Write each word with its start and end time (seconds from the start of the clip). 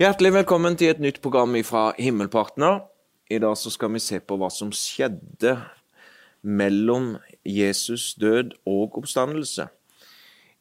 Hjertelig 0.00 0.30
velkommen 0.32 0.78
til 0.80 0.94
et 0.94 1.00
nytt 1.04 1.18
program 1.20 1.52
fra 1.60 1.90
Himmelpartner. 2.00 2.78
I 3.28 3.36
dag 3.36 3.52
så 3.60 3.68
skal 3.68 3.90
vi 3.92 4.00
se 4.00 4.16
på 4.24 4.38
hva 4.40 4.48
som 4.48 4.70
skjedde 4.72 5.58
mellom 6.40 7.18
Jesus 7.44 8.14
død 8.16 8.54
og 8.64 8.96
oppstandelse. 8.96 9.66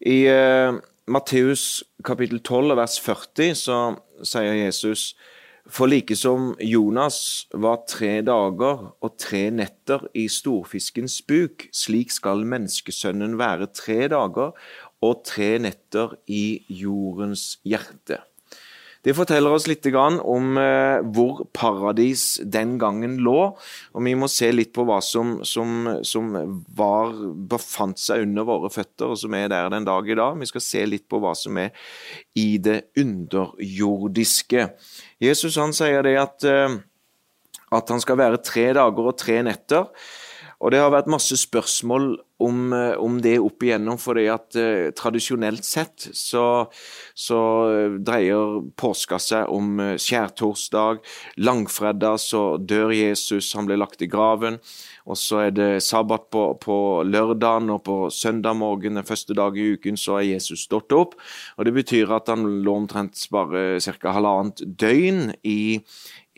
I 0.03 0.17
uh, 0.27 0.81
Matteus 1.07 1.85
kapittel 2.03 2.41
12 2.43 2.75
vers 2.81 2.99
40 2.99 3.55
så 3.61 3.77
sier 4.27 4.59
Jesus 4.59 5.13
for 5.71 5.87
like 5.87 6.19
som 6.19 6.51
Jonas 6.59 7.47
var 7.55 7.85
tre 7.87 8.17
dager 8.19 8.89
og 8.91 9.17
tre 9.23 9.45
netter 9.55 10.03
i 10.19 10.27
storfiskens 10.27 11.21
buk, 11.23 11.69
slik 11.71 12.11
skal 12.11 12.43
menneskesønnen 12.43 13.39
være 13.39 13.71
tre 13.71 14.09
dager 14.11 14.51
og 14.99 15.23
tre 15.23 15.53
netter 15.63 16.17
i 16.27 16.65
jordens 16.67 17.53
hjerte. 17.63 18.19
Det 19.05 19.13
forteller 19.15 19.53
oss 19.55 19.67
litt 19.69 19.85
om 19.95 20.57
eh, 20.59 20.99
hvor 21.15 21.45
paradis 21.55 22.41
den 22.43 22.75
gangen 22.81 23.15
lå. 23.23 23.37
og 23.95 24.03
Vi 24.03 24.15
må 24.19 24.27
se 24.27 24.49
litt 24.51 24.73
på 24.75 24.83
hva 24.87 24.99
som, 25.03 25.37
som, 25.47 25.87
som 26.03 26.33
var, 26.75 27.15
befant 27.49 27.99
seg 27.99 28.25
under 28.27 28.47
våre 28.49 28.71
føtter, 28.73 29.13
og 29.13 29.21
som 29.21 29.37
er 29.39 29.47
der 29.47 29.71
den 29.71 29.87
dag 29.87 30.09
i 30.09 30.19
dag. 30.19 30.35
Vi 30.41 30.49
skal 30.51 30.65
se 30.65 30.83
litt 30.85 31.07
på 31.07 31.21
hva 31.23 31.31
som 31.37 31.57
er 31.63 31.71
i 32.35 32.57
det 32.59 32.91
underjordiske. 32.99 34.67
Jesus 35.23 35.55
han 35.59 35.75
sier 35.75 36.03
det 36.03 36.17
at, 36.19 36.43
eh, 36.43 36.79
at 37.71 37.95
han 37.95 38.03
skal 38.03 38.19
være 38.19 38.43
tre 38.43 38.73
dager 38.75 39.13
og 39.13 39.19
tre 39.21 39.39
netter. 39.47 39.87
Og 40.59 40.73
det 40.73 40.81
har 40.81 40.91
vært 40.91 41.07
masse 41.11 41.37
spørsmål 41.39 42.09
om, 42.43 42.73
eh, 42.73 42.95
om 42.99 43.19
det 43.23 43.37
opp 43.39 43.63
igjennom, 43.63 43.99
fordi 43.99 44.25
at 44.31 44.55
eh, 44.59 44.91
tradisjonelt 44.91 45.63
sett 45.63 46.09
så, 46.15 46.67
så 47.15 47.39
dreier 48.03 48.59
påska 48.79 49.19
seg 49.23 49.51
om 49.55 49.79
skjærtorsdag. 49.99 50.99
Langfredag 51.39 52.19
så 52.19 52.43
dør 52.59 52.91
Jesus, 52.95 53.53
han 53.55 53.69
blir 53.69 53.79
lagt 53.79 54.03
i 54.03 54.11
graven. 54.11 54.59
Og 55.09 55.17
så 55.17 55.45
er 55.47 55.55
det 55.55 55.69
sabbat 55.83 56.27
på, 56.33 56.43
på 56.61 56.77
lørdagen, 57.07 57.71
og 57.73 57.83
på 57.87 57.97
søndag 58.13 58.59
morgen 58.59 58.99
den 58.99 59.07
første 59.07 59.33
dag 59.37 59.57
i 59.57 59.71
uken 59.73 59.97
så 59.97 60.19
er 60.19 60.33
Jesus 60.35 60.67
stått 60.67 60.93
opp. 60.93 61.15
Og 61.57 61.65
Det 61.65 61.73
betyr 61.73 62.13
at 62.13 62.29
han 62.29 62.45
lå 62.65 62.75
omtrent 62.83 63.17
bare 63.33 63.79
ca. 63.81 64.13
halvannet 64.13 64.61
døgn 64.79 65.31
i, 65.43 65.79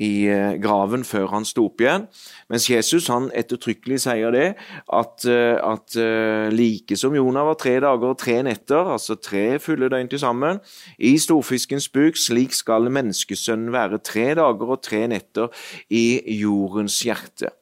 i 0.02 0.12
eh, 0.32 0.56
graven 0.62 1.06
før 1.08 1.30
han 1.36 1.46
sto 1.48 1.68
opp 1.70 1.84
igjen. 1.84 2.08
Mens 2.52 2.68
Jesus 2.70 3.10
han 3.12 3.30
ettertrykkelig 3.38 4.02
sier 4.06 4.34
det, 4.34 4.48
at, 4.92 5.28
eh, 5.30 5.58
at 5.62 5.98
eh, 6.00 6.50
like 6.54 6.98
som 7.00 7.16
Jonah 7.16 7.46
var 7.52 7.60
tre 7.62 7.78
dager 7.84 8.16
og 8.16 8.20
tre 8.22 8.40
netter, 8.48 8.92
altså 8.96 9.18
tre 9.22 9.60
fulle 9.62 9.92
døgn 9.92 10.12
til 10.12 10.24
sammen, 10.24 10.62
i 10.98 11.16
storfiskens 11.22 11.90
buk, 11.94 12.20
slik 12.20 12.58
skal 12.58 12.90
menneskesønnen 12.92 13.74
være 13.76 14.02
tre 14.04 14.32
dager 14.40 14.76
og 14.78 14.84
tre 14.86 15.06
netter 15.12 15.52
i 15.94 16.06
jordens 16.42 17.02
hjerte. 17.06 17.54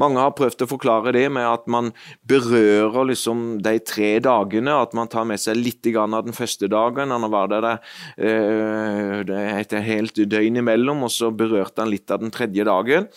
Mange 0.00 0.22
har 0.22 0.32
prøvd 0.36 0.64
å 0.64 0.70
forklare 0.70 1.12
det 1.16 1.26
med 1.32 1.46
at 1.46 1.66
man 1.70 1.92
berører 2.28 3.10
liksom 3.10 3.60
de 3.64 3.76
tre 3.84 4.14
dagene, 4.24 4.78
at 4.80 4.96
man 4.96 5.10
tar 5.12 5.26
med 5.28 5.42
seg 5.42 5.60
litt 5.60 5.86
av 5.90 6.24
den 6.24 6.36
første 6.36 6.68
dagen. 6.70 7.12
Han 7.12 7.28
var 7.32 7.50
der 7.52 7.68
eh, 8.16 9.20
et 9.60 9.76
helt 9.84 10.20
døgn 10.30 10.60
imellom, 10.62 11.04
og 11.06 11.12
så 11.12 11.30
berørte 11.32 11.84
han 11.84 11.92
litt 11.92 12.10
av 12.10 12.24
den 12.24 12.32
tredje 12.34 12.66
dagen. 12.68 13.08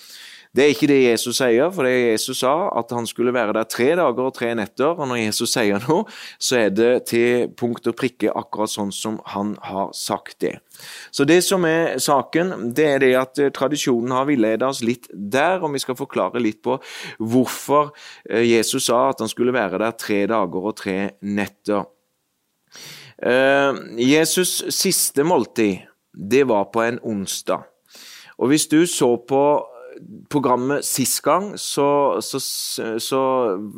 Det 0.53 0.61
er 0.61 0.71
ikke 0.75 0.87
det 0.91 0.99
Jesus 1.01 1.39
sier, 1.39 1.71
for 1.73 1.87
det 1.87 2.11
Jesus 2.13 2.43
sa 2.43 2.67
at 2.77 2.91
han 2.93 3.07
skulle 3.09 3.33
være 3.33 3.55
der 3.57 3.65
tre 3.65 3.87
dager 3.97 4.27
og 4.27 4.35
tre 4.37 4.51
netter. 4.53 4.91
Og 4.93 5.07
når 5.09 5.23
Jesus 5.23 5.55
sier 5.55 5.81
noe, 5.87 6.05
så 6.37 6.59
er 6.59 6.69
det 6.69 6.91
til 7.09 7.47
punkt 7.57 7.89
og 7.89 7.97
prikke 7.97 8.29
akkurat 8.29 8.69
sånn 8.69 8.93
som 8.93 9.17
han 9.33 9.55
har 9.65 9.89
sagt 9.97 10.37
det. 10.45 10.59
Så 11.09 11.25
det 11.25 11.39
som 11.47 11.65
er 11.65 11.97
saken, 11.97 12.69
det 12.77 12.85
er 12.85 13.01
det 13.01 13.11
at 13.17 13.41
eh, 13.41 13.49
tradisjonen 13.53 14.13
har 14.13 14.29
villedet 14.29 14.67
oss 14.67 14.83
litt 14.85 15.09
der, 15.09 15.57
og 15.57 15.73
vi 15.73 15.81
skal 15.81 15.97
forklare 15.97 16.41
litt 16.43 16.61
på 16.61 16.77
hvorfor 17.17 17.89
eh, 18.29 18.45
Jesus 18.45 18.91
sa 18.91 19.07
at 19.09 19.25
han 19.25 19.33
skulle 19.33 19.57
være 19.57 19.81
der 19.81 19.97
tre 19.97 20.21
dager 20.29 20.69
og 20.69 20.77
tre 20.77 20.97
netter. 21.25 21.89
Eh, 23.17 23.83
Jesus' 24.05 24.69
siste 24.69 25.25
måltid, 25.25 25.81
det 26.13 26.45
var 26.45 26.69
på 26.69 26.85
en 26.85 27.01
onsdag. 27.01 27.65
Og 28.37 28.53
hvis 28.53 28.69
du 28.69 28.83
så 28.89 29.15
på 29.17 29.45
programmet 30.29 30.85
sist 30.87 31.21
gang, 31.25 31.53
så, 31.59 32.19
så, 32.21 32.41
så, 32.99 33.21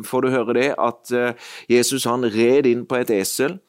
får 0.05 0.25
du 0.25 0.33
høre 0.33 0.57
det 0.57 0.69
at 0.73 1.13
eh, 1.15 1.53
Jesus 1.71 2.07
han 2.09 2.27
red 2.33 2.69
inn 2.69 2.85
på 2.89 2.99
et 2.99 3.13
esel 3.15 3.59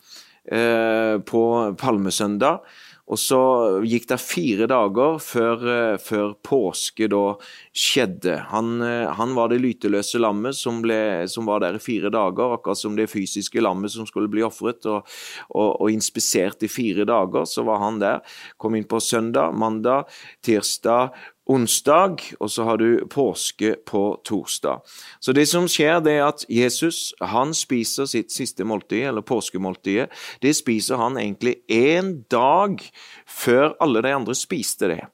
eh, 0.50 1.16
på 1.26 1.44
palmesøndag. 1.80 2.66
Og 3.06 3.18
så 3.22 3.38
gikk 3.86 4.08
det 4.10 4.16
fire 4.18 4.66
dager 4.66 5.20
før, 5.22 5.60
eh, 5.70 5.98
før 6.02 6.32
påske 6.42 7.06
da 7.06 7.36
skjedde. 7.70 8.34
Han, 8.50 8.80
eh, 8.82 9.06
han, 9.14 9.34
var 9.38 9.52
det 9.52 9.60
lyteløse 9.62 10.18
lammet 10.18 10.58
som, 10.58 10.80
ble, 10.82 11.28
som, 11.30 11.46
var 11.46 11.62
der 11.62 11.78
i 11.78 11.82
fire 11.82 12.10
dager, 12.10 12.56
akkurat 12.56 12.80
som 12.80 12.96
det 12.98 13.06
fysiske 13.12 13.62
lammet 13.62 13.94
som 13.94 14.08
skulle 14.10 14.30
bli 14.32 14.42
ofret 14.42 14.88
og, 14.90 15.06
og, 15.54 15.70
og, 15.80 15.86
inspisert 15.94 16.66
i 16.66 16.72
fire 16.72 17.06
dager. 17.06 17.46
Så 17.46 17.62
var 17.68 17.78
han 17.84 18.02
der. 18.02 18.26
Kom 18.58 18.74
inn 18.74 18.88
på 18.90 18.98
søndag, 18.98 19.54
mandag, 19.54 20.10
tirsdag, 20.42 21.14
onsdag, 21.46 22.22
og 22.40 22.50
så 22.50 22.64
har 22.66 22.80
du 22.80 23.06
påske 23.10 23.76
på 23.86 24.02
torsdag. 24.26 24.82
Så 25.20 25.32
det 25.32 25.46
som 25.48 25.68
skjer, 25.70 26.00
det 26.02 26.16
er 26.18 26.26
at 26.26 26.44
Jesus 26.50 27.14
han 27.22 27.54
spiser 27.54 28.08
sitt 28.10 28.34
siste 28.34 28.66
måltid, 28.66 29.06
eller 29.10 29.26
påskemåltidet. 29.26 30.08
Det 30.42 30.54
spiser 30.58 30.98
han 31.00 31.18
egentlig 31.20 31.60
én 31.70 32.24
dag 32.30 32.82
før 33.26 33.76
alle 33.80 34.02
de 34.02 34.14
andre 34.14 34.34
spiste 34.34 34.90
det. 34.90 35.04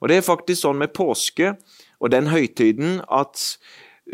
Og 0.00 0.08
Det 0.08 0.16
er 0.18 0.26
faktisk 0.26 0.60
sånn 0.62 0.78
med 0.78 0.92
påske 0.94 1.54
og 2.00 2.10
den 2.12 2.28
høytiden 2.28 3.00
at 3.08 3.40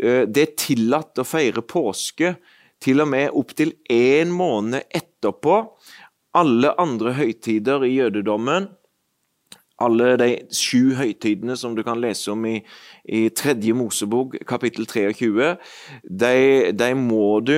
uh, 0.01 0.23
det 0.23 0.41
er 0.45 0.57
tillatt 0.57 1.19
å 1.19 1.27
feire 1.27 1.61
påske 1.61 2.35
til 2.81 3.03
og 3.03 3.11
med 3.11 3.35
opptil 3.37 3.75
én 3.91 4.31
måned 4.33 4.87
etterpå 4.89 5.57
alle 6.37 6.71
andre 6.79 7.13
høytider 7.17 7.83
i 7.85 7.97
jødedommen 7.97 8.69
alle 9.81 10.15
de 10.21 10.31
sju 10.55 10.95
høytidene 10.97 11.57
som 11.59 11.75
du 11.77 11.83
kan 11.87 12.01
lese 12.01 12.31
om 12.33 12.45
i, 12.49 12.59
i 13.05 13.27
tredje 13.35 13.75
Mosebok, 13.77 14.39
kapittel 14.47 14.87
23, 14.89 15.55
de, 16.03 16.35
de, 16.77 16.91
må 16.97 17.39
du 17.45 17.55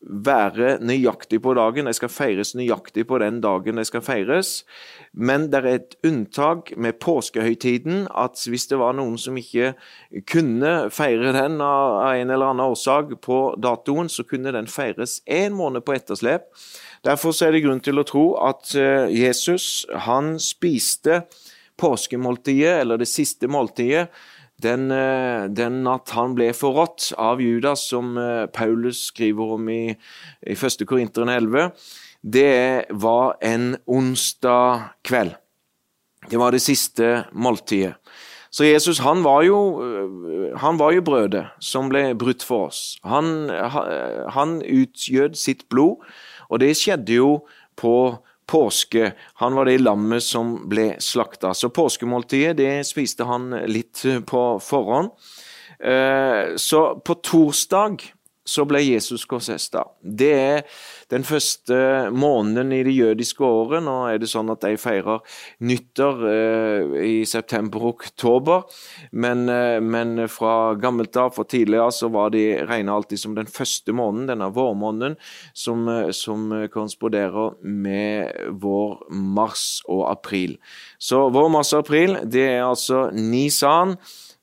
være 0.00 0.76
nøyaktig 0.84 1.40
på 1.42 1.54
dagen. 1.58 1.88
De 1.88 1.94
skal 1.96 2.10
feires 2.12 2.54
nøyaktig 2.54 3.04
på 3.08 3.18
den 3.18 3.40
dagen 3.42 3.80
de 3.80 3.84
skal 3.86 4.02
feires. 4.04 4.62
Men 5.12 5.48
det 5.50 5.58
er 5.58 5.68
et 5.72 5.96
unntak 6.06 6.70
med 6.76 7.00
påskehøytiden, 7.02 8.06
at 8.14 8.38
hvis 8.46 8.68
det 8.70 8.78
var 8.78 8.94
noen 8.94 9.18
som 9.18 9.36
ikke 9.40 9.72
kunne 10.30 10.74
feire 10.94 11.34
den 11.34 11.58
av 11.64 12.12
en 12.12 12.30
eller 12.30 12.52
annen 12.52 12.68
årsak 12.68 13.16
på 13.24 13.40
datoen, 13.58 14.08
så 14.08 14.22
kunne 14.22 14.54
den 14.54 14.70
feires 14.70 15.18
én 15.26 15.56
måned 15.58 15.82
på 15.82 15.96
etterslep. 15.98 16.46
Derfor 17.04 17.34
er 17.42 17.54
det 17.54 17.64
grunn 17.66 17.82
til 17.82 17.98
å 17.98 18.06
tro 18.06 18.24
at 18.42 18.74
eh, 18.78 19.10
Jesus 19.14 19.86
han 20.06 20.36
spiste 20.42 21.24
påskemåltidet, 21.78 22.80
eller 22.82 23.00
det 23.00 23.08
siste 23.08 23.48
måltidet, 23.50 24.08
den, 24.62 24.90
eh, 24.90 25.44
den, 25.50 25.86
at 25.86 26.10
han 26.16 26.34
ble 26.34 26.50
forrådt 26.56 27.12
av 27.18 27.42
Judas, 27.42 27.86
som 27.90 28.16
eh, 28.18 28.46
Paulus 28.50 29.04
skriver 29.12 29.54
om 29.54 29.68
i, 29.70 29.82
i 30.42 30.56
1. 30.56 30.82
Korinteren 30.88 31.30
11, 31.30 31.70
det 32.22 32.88
var 32.90 33.36
en 33.40 33.76
onsdag 33.86 34.90
kveld. 35.06 35.36
Det 36.28 36.40
var 36.40 36.52
det 36.52 36.64
siste 36.64 37.28
måltidet. 37.32 37.94
Så 38.50 38.64
Jesus 38.64 38.98
han 39.04 39.22
var 39.22 39.44
jo, 39.46 39.60
eh, 39.84 40.58
han 40.58 40.80
var 40.80 40.96
jo 40.96 41.06
brødet 41.06 41.46
som 41.62 41.92
ble 41.92 42.10
brutt 42.18 42.42
for 42.42 42.72
oss. 42.72 42.98
Han, 43.06 43.46
han 44.34 44.58
utgjød 44.64 45.38
sitt 45.38 45.68
blod, 45.70 46.02
og 46.50 46.64
det 46.64 46.74
skjedde 46.80 47.20
jo 47.20 47.30
på 47.78 47.94
påske. 48.48 49.12
Han 49.42 49.54
var 49.54 49.68
det 49.68 49.78
lammet 49.82 50.24
som 50.24 50.56
ble 50.68 50.94
slakta. 51.02 51.52
Så 51.54 51.70
påskemåltidet 51.70 52.56
det 52.58 52.72
spiste 52.88 53.28
han 53.28 53.50
litt 53.68 54.02
på 54.26 54.44
forhånd. 54.64 55.12
Eh, 55.78 56.56
så 56.56 56.82
på 57.04 57.14
torsdag 57.14 58.08
så 58.48 58.64
ble 58.68 58.80
Jesus 58.80 59.26
korsfesta. 59.28 59.84
Det 60.00 60.30
er 60.32 60.62
den 61.12 61.24
første 61.26 62.08
måneden 62.12 62.72
i 62.72 62.82
det 62.86 62.94
jødiske 62.96 63.44
året. 63.44 63.82
Nå 63.84 63.96
er 64.08 64.20
det 64.20 64.30
sånn 64.30 64.52
at 64.52 64.64
de 64.64 64.74
feirer 64.80 65.20
nyttår 65.64 66.22
eh, 66.32 66.96
i 67.04 67.16
september-oktober, 67.28 68.64
men, 69.12 69.44
eh, 69.52 69.78
men, 69.84 70.24
fra 70.32 70.74
gammelt 70.80 71.16
av, 71.20 71.34
for 71.36 71.48
tidligere, 71.48 71.92
så 71.94 72.10
var 72.12 72.32
de 72.34 72.44
regna 72.68 72.96
alltid 72.96 73.22
som 73.22 73.36
den 73.36 73.50
første 73.50 73.92
måneden, 73.92 74.28
denne 74.32 74.50
vårmåneden, 74.54 75.18
som, 75.52 75.84
eh, 75.92 76.10
som 76.16 76.48
korresponderer 76.72 77.58
med 77.62 78.32
vår 78.62 79.04
mars 79.12 79.82
og 79.88 80.06
april. 80.10 80.56
Så 80.98 81.26
vår 81.34 81.52
mars 81.52 81.74
og 81.74 81.84
april, 81.84 82.16
det 82.24 82.48
er 82.48 82.64
altså 82.68 83.08
Nisan. 83.12 83.98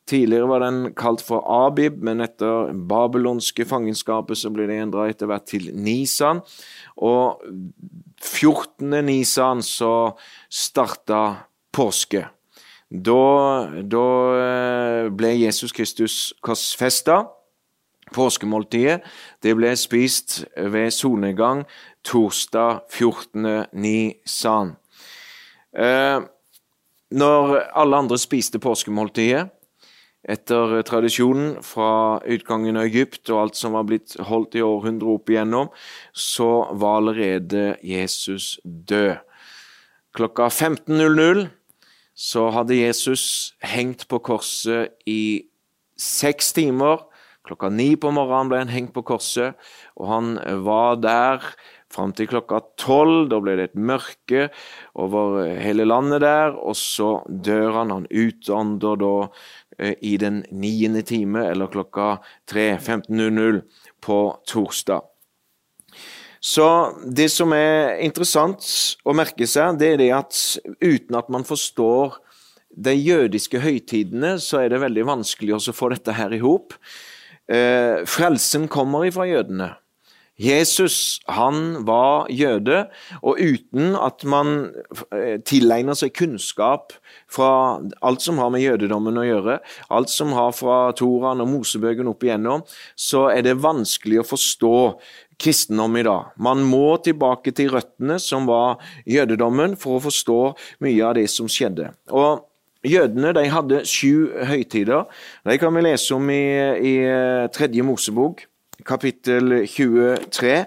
Tidligere 0.06 0.50
var 0.50 0.62
den 0.62 0.94
kalt 0.94 1.24
for 1.25 1.42
Abib, 1.50 1.98
men 2.06 2.22
etter 2.22 2.69
babylonske 2.90 3.66
fangenskapet 3.66 4.38
så 4.38 4.52
ble 4.54 4.68
det 4.69 4.78
endra 4.84 5.07
etter 5.10 5.30
hvert 5.30 5.48
til 5.50 5.72
Nisan. 5.74 6.44
Og 7.02 7.42
14. 8.22 9.00
Nisan 9.07 9.63
så 9.66 10.13
starta 10.46 11.22
påske. 11.74 12.28
Da, 12.90 13.72
da 13.81 14.06
eh, 14.38 15.07
ble 15.10 15.34
Jesus 15.40 15.74
Kristus 15.74 16.36
korsfesta. 16.46 17.24
Påskemåltidet 18.13 19.02
det 19.42 19.56
ble 19.57 19.72
spist 19.74 20.44
ved 20.54 20.94
solnedgang 20.94 21.63
torsdag 22.06 22.86
14. 22.94 23.66
nisan. 23.74 24.75
Eh, 25.74 26.22
når 27.10 27.57
alle 27.74 28.04
andre 28.06 28.22
spiste 28.22 28.62
påskemåltidet, 28.62 29.50
etter 30.25 30.80
tradisjonen 30.88 31.60
fra 31.66 32.22
utgangen 32.25 32.80
av 32.80 32.88
Egypt 32.89 33.30
og 33.30 33.44
alt 33.44 33.60
som 33.60 33.75
var 33.77 33.86
blitt 33.89 34.16
holdt 34.30 34.57
i 34.57 34.63
århundrer 34.66 35.12
opp 35.13 35.30
igjennom, 35.30 35.69
så 36.12 36.68
var 36.74 37.01
allerede 37.01 37.75
Jesus 37.86 38.56
død. 38.63 39.22
Klokka 40.16 40.48
15.00 40.48 41.48
så 42.16 42.48
hadde 42.56 42.77
Jesus 42.80 43.54
hengt 43.60 44.07
på 44.07 44.22
korset 44.24 44.95
i 45.06 45.44
seks 46.00 46.54
timer. 46.56 47.04
Klokka 47.45 47.69
ni 47.69 47.92
på 48.00 48.10
morgenen 48.16 48.50
ble 48.50 48.62
han 48.63 48.71
hengt 48.74 48.94
på 48.95 49.04
korset, 49.06 49.60
og 50.00 50.07
han 50.10 50.30
var 50.66 50.95
der 51.04 51.44
fram 51.94 52.13
til 52.16 52.30
klokka 52.31 52.62
tolv. 52.81 53.28
Da 53.31 53.39
ble 53.44 53.57
det 53.60 53.69
et 53.69 53.78
mørke 53.78 54.48
over 54.98 55.44
hele 55.62 55.86
landet 55.88 56.24
der, 56.24 56.56
og 56.56 56.78
så 56.80 57.19
dør 57.28 57.81
han. 57.81 57.94
Han 57.94 58.07
utånder 58.10 59.00
da 59.04 59.13
eh, 59.25 59.30
i 59.77 60.16
den 60.22 60.44
niende 60.56 61.01
time, 61.04 61.48
eller 61.51 61.68
klokka 61.72 62.19
3.15.00 62.51 63.62
på 64.04 64.19
torsdag. 64.48 65.01
Så 66.45 66.66
det 67.10 67.31
som 67.33 67.54
er 67.57 67.98
interessant 68.06 68.68
å 69.01 69.16
merke 69.18 69.48
seg, 69.50 69.80
det 69.81 69.95
er 69.95 70.01
det 70.04 70.12
at 70.13 70.42
uten 70.77 71.18
at 71.18 71.31
man 71.33 71.48
forstår 71.48 72.19
de 72.75 72.94
jødiske 72.94 73.62
høytidene, 73.63 74.36
så 74.44 74.62
er 74.62 74.69
det 74.69 74.83
veldig 74.83 75.07
vanskelig 75.07 75.56
å 75.57 75.74
få 75.74 75.89
dette 75.95 76.13
her 76.13 76.36
i 76.36 76.42
hop. 76.44 76.75
Eh, 77.50 78.04
frelsen 78.10 78.68
kommer 78.71 79.07
ifra 79.07 79.25
jødene. 79.30 79.71
Jesus 80.36 81.22
han 81.32 81.86
var 81.88 82.28
jøde, 82.28 82.86
og 83.24 83.40
uten 83.40 83.94
at 83.96 84.24
man 84.28 84.72
eh, 85.16 85.38
tilegner 85.48 85.96
seg 85.96 86.12
kunnskap 86.18 86.92
fra 87.32 87.80
alt 88.04 88.24
som 88.24 88.42
har 88.44 88.52
med 88.52 88.66
jødedommen 88.66 89.16
å 89.22 89.24
gjøre, 89.26 89.60
alt 89.96 90.12
som 90.12 90.34
har 90.36 90.52
fra 90.56 90.80
Toraen 90.98 91.44
og 91.44 91.52
Mosebøken 91.54 92.12
opp 92.12 92.26
igjennom, 92.28 92.66
så 93.00 93.30
er 93.32 93.46
det 93.48 93.62
vanskelig 93.64 94.20
å 94.22 94.28
forstå 94.28 94.80
kristendom 95.40 95.96
i 96.00 96.04
dag. 96.08 96.34
Man 96.36 96.66
må 96.68 96.98
tilbake 97.04 97.56
til 97.56 97.72
røttene, 97.72 98.20
som 98.20 98.48
var 98.50 98.84
jødedommen, 99.08 99.80
for 99.80 99.98
å 99.98 100.04
forstå 100.04 100.42
mye 100.84 101.00
av 101.08 101.16
det 101.20 101.30
som 101.31 101.48
skjedde. 101.52 101.94
Og 102.12 102.44
Jødene 102.86 103.31
de 103.34 103.48
hadde 103.50 103.80
sju 103.90 104.28
høytider. 104.46 105.08
De 105.42 105.56
kan 105.58 105.74
vi 105.74 105.81
lese 105.81 106.14
om 106.14 106.28
i, 106.30 106.44
i 106.86 106.92
tredje 107.50 107.81
Mosebok 107.81 108.44
kapittel 108.86 109.62
23. 109.68 110.66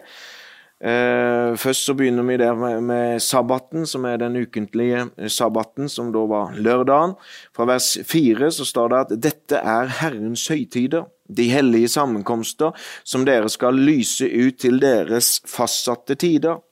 Eh, 0.79 1.57
først 1.59 1.89
så 1.89 1.95
begynner 1.99 2.23
vi 2.23 2.37
der 2.39 2.55
med, 2.55 2.81
med, 2.87 3.21
sabbaten, 3.21 3.87
som 3.87 4.05
er 4.05 4.17
den 4.17 4.37
ukentlige 4.37 5.09
sabbaten, 5.27 5.89
som 5.89 6.13
da 6.15 6.23
var 6.31 6.55
lørdagen. 6.55 7.17
Fra 7.57 7.67
vers 7.67 7.97
4 8.07 8.51
så 8.55 8.65
står 8.65 8.89
det 8.89 9.01
at 9.01 9.17
dette 9.23 9.59
er 9.59 9.91
Herrens 10.01 10.47
høytider, 10.49 11.09
de 11.29 11.49
hellige 11.51 11.89
sammenkomster, 11.89 12.71
som 13.05 13.27
dere 13.27 13.51
skal 13.51 13.75
lyse 13.75 14.29
ut 14.29 14.61
til 14.63 14.79
deres 14.81 15.41
fastsatte 15.47 16.15
tider. 16.15 16.63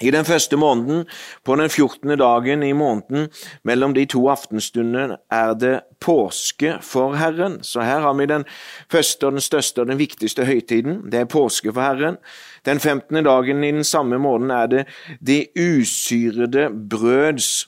I 0.00 0.10
den 0.10 0.24
første 0.24 0.56
måneden, 0.56 1.04
på 1.44 1.56
den 1.56 1.70
fjortende 1.70 2.16
dagen 2.16 2.62
i 2.62 2.72
måneden, 2.72 3.28
mellom 3.64 3.94
de 3.94 4.04
to 4.08 4.28
aftenstundene, 4.32 5.16
er 5.30 5.54
det 5.54 5.80
påske 6.00 6.78
for 6.82 7.14
Herren. 7.20 7.58
Så 7.62 7.84
her 7.84 8.00
har 8.00 8.14
vi 8.16 8.26
den 8.26 8.44
første 8.92 9.26
og 9.26 9.32
den 9.32 9.44
største 9.44 9.80
og 9.80 9.90
den 9.92 9.98
viktigste 9.98 10.44
høytiden. 10.44 11.02
Det 11.12 11.20
er 11.20 11.28
påske 11.28 11.72
for 11.72 11.82
Herren. 11.82 12.16
Den 12.64 12.80
femtende 12.80 13.24
dagen 13.24 13.64
i 13.64 13.72
den 13.72 13.84
samme 13.84 14.18
måneden 14.18 14.50
er 14.50 14.66
det 14.66 14.86
de 15.20 15.46
usyrede 15.56 16.70
brøds 16.90 17.66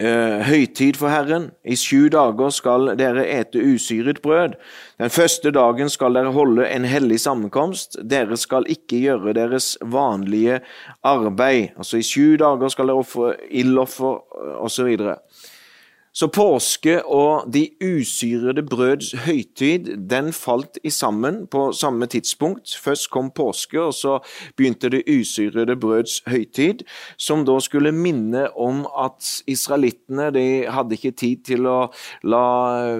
eh, 0.00 0.40
høytid 0.46 0.98
for 0.98 1.12
Herren. 1.12 1.50
I 1.64 1.76
sju 1.78 2.08
dager 2.12 2.50
skal 2.54 2.94
dere 2.98 3.26
ete 3.28 3.60
usyret 3.60 4.22
brød. 4.24 4.56
Den 5.00 5.12
første 5.12 5.52
dagen 5.54 5.92
skal 5.92 6.16
dere 6.16 6.32
holde 6.34 6.66
en 6.68 6.88
hellig 6.88 7.20
sammenkomst. 7.20 8.00
Dere 8.02 8.36
skal 8.40 8.68
ikke 8.68 9.02
gjøre 9.04 9.36
deres 9.36 9.76
vanlige 9.82 10.60
arbeid. 11.04 11.76
Altså 11.76 12.00
I 12.00 12.06
sju 12.06 12.36
dager 12.40 12.72
skal 12.72 12.90
dere 12.90 13.04
ofre 13.04 13.34
ildoffer 13.50 14.20
osv. 14.64 14.96
Så 16.10 16.26
påske 16.26 16.96
og 17.06 17.46
de 17.54 17.68
usyrede 17.78 18.64
brøds 18.66 19.12
høytid 19.22 19.92
den 20.10 20.32
falt 20.34 20.80
i 20.82 20.90
sammen 20.90 21.44
på 21.50 21.68
samme 21.76 22.08
tidspunkt. 22.10 22.72
Først 22.82 23.06
kom 23.14 23.28
påske, 23.30 23.78
og 23.78 23.94
så 23.94 24.16
begynte 24.58 24.90
det 24.90 25.04
usyrede 25.06 25.76
brøds 25.78 26.16
høytid, 26.26 26.82
som 27.14 27.44
da 27.46 27.60
skulle 27.62 27.92
minne 27.94 28.48
om 28.58 28.82
at 28.98 29.28
israelittene 29.46 30.32
de 30.34 30.44
hadde 30.66 30.98
ikke 30.98 31.14
tid 31.14 31.44
til 31.46 31.70
å 31.70 31.76
la 32.26 32.42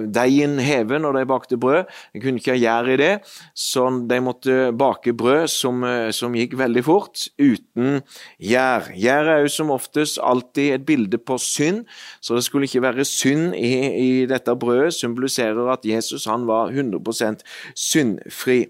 deigen 0.07 0.55
heve 0.63 1.01
når 1.03 1.19
de 1.19 1.25
bakte 1.33 1.59
brød. 1.59 1.91
De 2.15 2.23
kunne 2.23 2.39
ikke 2.39 2.55
ha 2.55 2.61
gjær 2.61 2.93
i 2.95 2.97
det, 3.01 3.11
så 3.51 3.89
de 4.07 4.21
måtte 4.23 4.57
bake 4.71 5.11
brød 5.19 5.51
som, 5.51 5.83
som 6.15 6.39
gikk 6.39 6.55
veldig 6.63 6.85
fort, 6.87 7.27
uten 7.35 7.99
gjær. 8.39 8.87
Gjær 8.95 9.35
er 9.35 9.43
jo 9.43 9.51
som 9.51 9.75
oftest 9.75 10.21
alltid 10.23 10.77
et 10.77 10.87
bilde 10.87 11.19
på 11.19 11.35
synd, 11.41 11.83
så 12.23 12.39
det 12.39 12.47
skulle 12.47 12.71
ikke 12.71 12.85
være 12.87 13.00
synd 13.07 13.55
i, 13.55 13.71
i 14.01 14.25
dette 14.29 14.55
brødet 14.55 14.93
symboliserer 14.95 15.71
at 15.73 15.85
Jesus 15.87 16.25
han 16.29 16.47
var 16.47 16.71
100% 16.71 17.43
syndfri. 17.75 18.65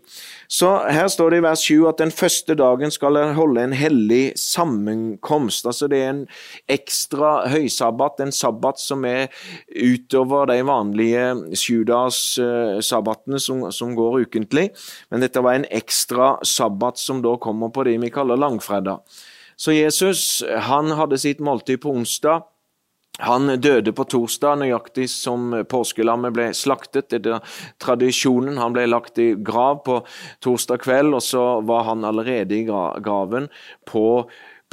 Så 0.51 0.69
Her 0.91 1.07
står 1.07 1.29
det 1.31 1.39
i 1.39 1.43
vers 1.45 1.63
7 1.63 1.87
at 1.87 1.99
den 2.01 2.11
første 2.11 2.55
dagen 2.59 2.91
skal 2.91 3.17
en 3.17 3.35
holde 3.37 3.63
en 3.63 3.73
hellig 3.73 4.33
sammenkomst. 4.39 5.65
Altså 5.65 5.87
Det 5.87 6.01
er 6.03 6.09
en 6.09 6.25
ekstra 6.69 7.47
høysabbat, 7.49 8.19
en 8.19 8.35
sabbat 8.35 8.79
som 8.79 9.05
er 9.05 9.27
utover 9.71 10.45
de 10.51 10.59
vanlige 10.67 11.55
sjudags-sabbatene 11.55 13.39
som, 13.39 13.67
som 13.71 13.95
går 13.95 14.25
ukentlig. 14.25 14.69
Men 15.11 15.23
dette 15.23 15.43
var 15.43 15.55
en 15.55 15.69
ekstra 15.71 16.35
sabbat 16.43 16.99
som 16.99 17.23
da 17.23 17.37
kommer 17.39 17.71
på 17.71 17.87
det 17.87 17.97
vi 18.01 18.11
kaller 18.11 18.39
langfredag. 18.39 18.99
Så 19.55 19.71
Jesus 19.75 20.43
han 20.67 20.91
hadde 20.97 21.19
sitt 21.21 21.39
måltid 21.39 21.83
på 21.83 21.93
onsdag. 21.93 22.47
Han 23.21 23.47
døde 23.61 23.93
på 23.93 24.05
torsdag, 24.09 24.61
nøyaktig 24.63 25.05
som 25.11 25.51
påskelammet 25.69 26.33
ble 26.33 26.47
slaktet. 26.57 27.13
Det 27.13 27.29
er 27.29 27.57
tradisjonen. 27.81 28.57
Han 28.61 28.73
ble 28.73 28.87
lagt 28.89 29.21
i 29.21 29.33
grav 29.37 29.83
på 29.85 29.99
torsdag 30.41 30.81
kveld, 30.81 31.13
og 31.17 31.21
så 31.25 31.43
var 31.67 31.85
han 31.91 32.07
allerede 32.07 32.57
i 32.57 32.65
graven 32.65 33.49
på, 33.85 34.05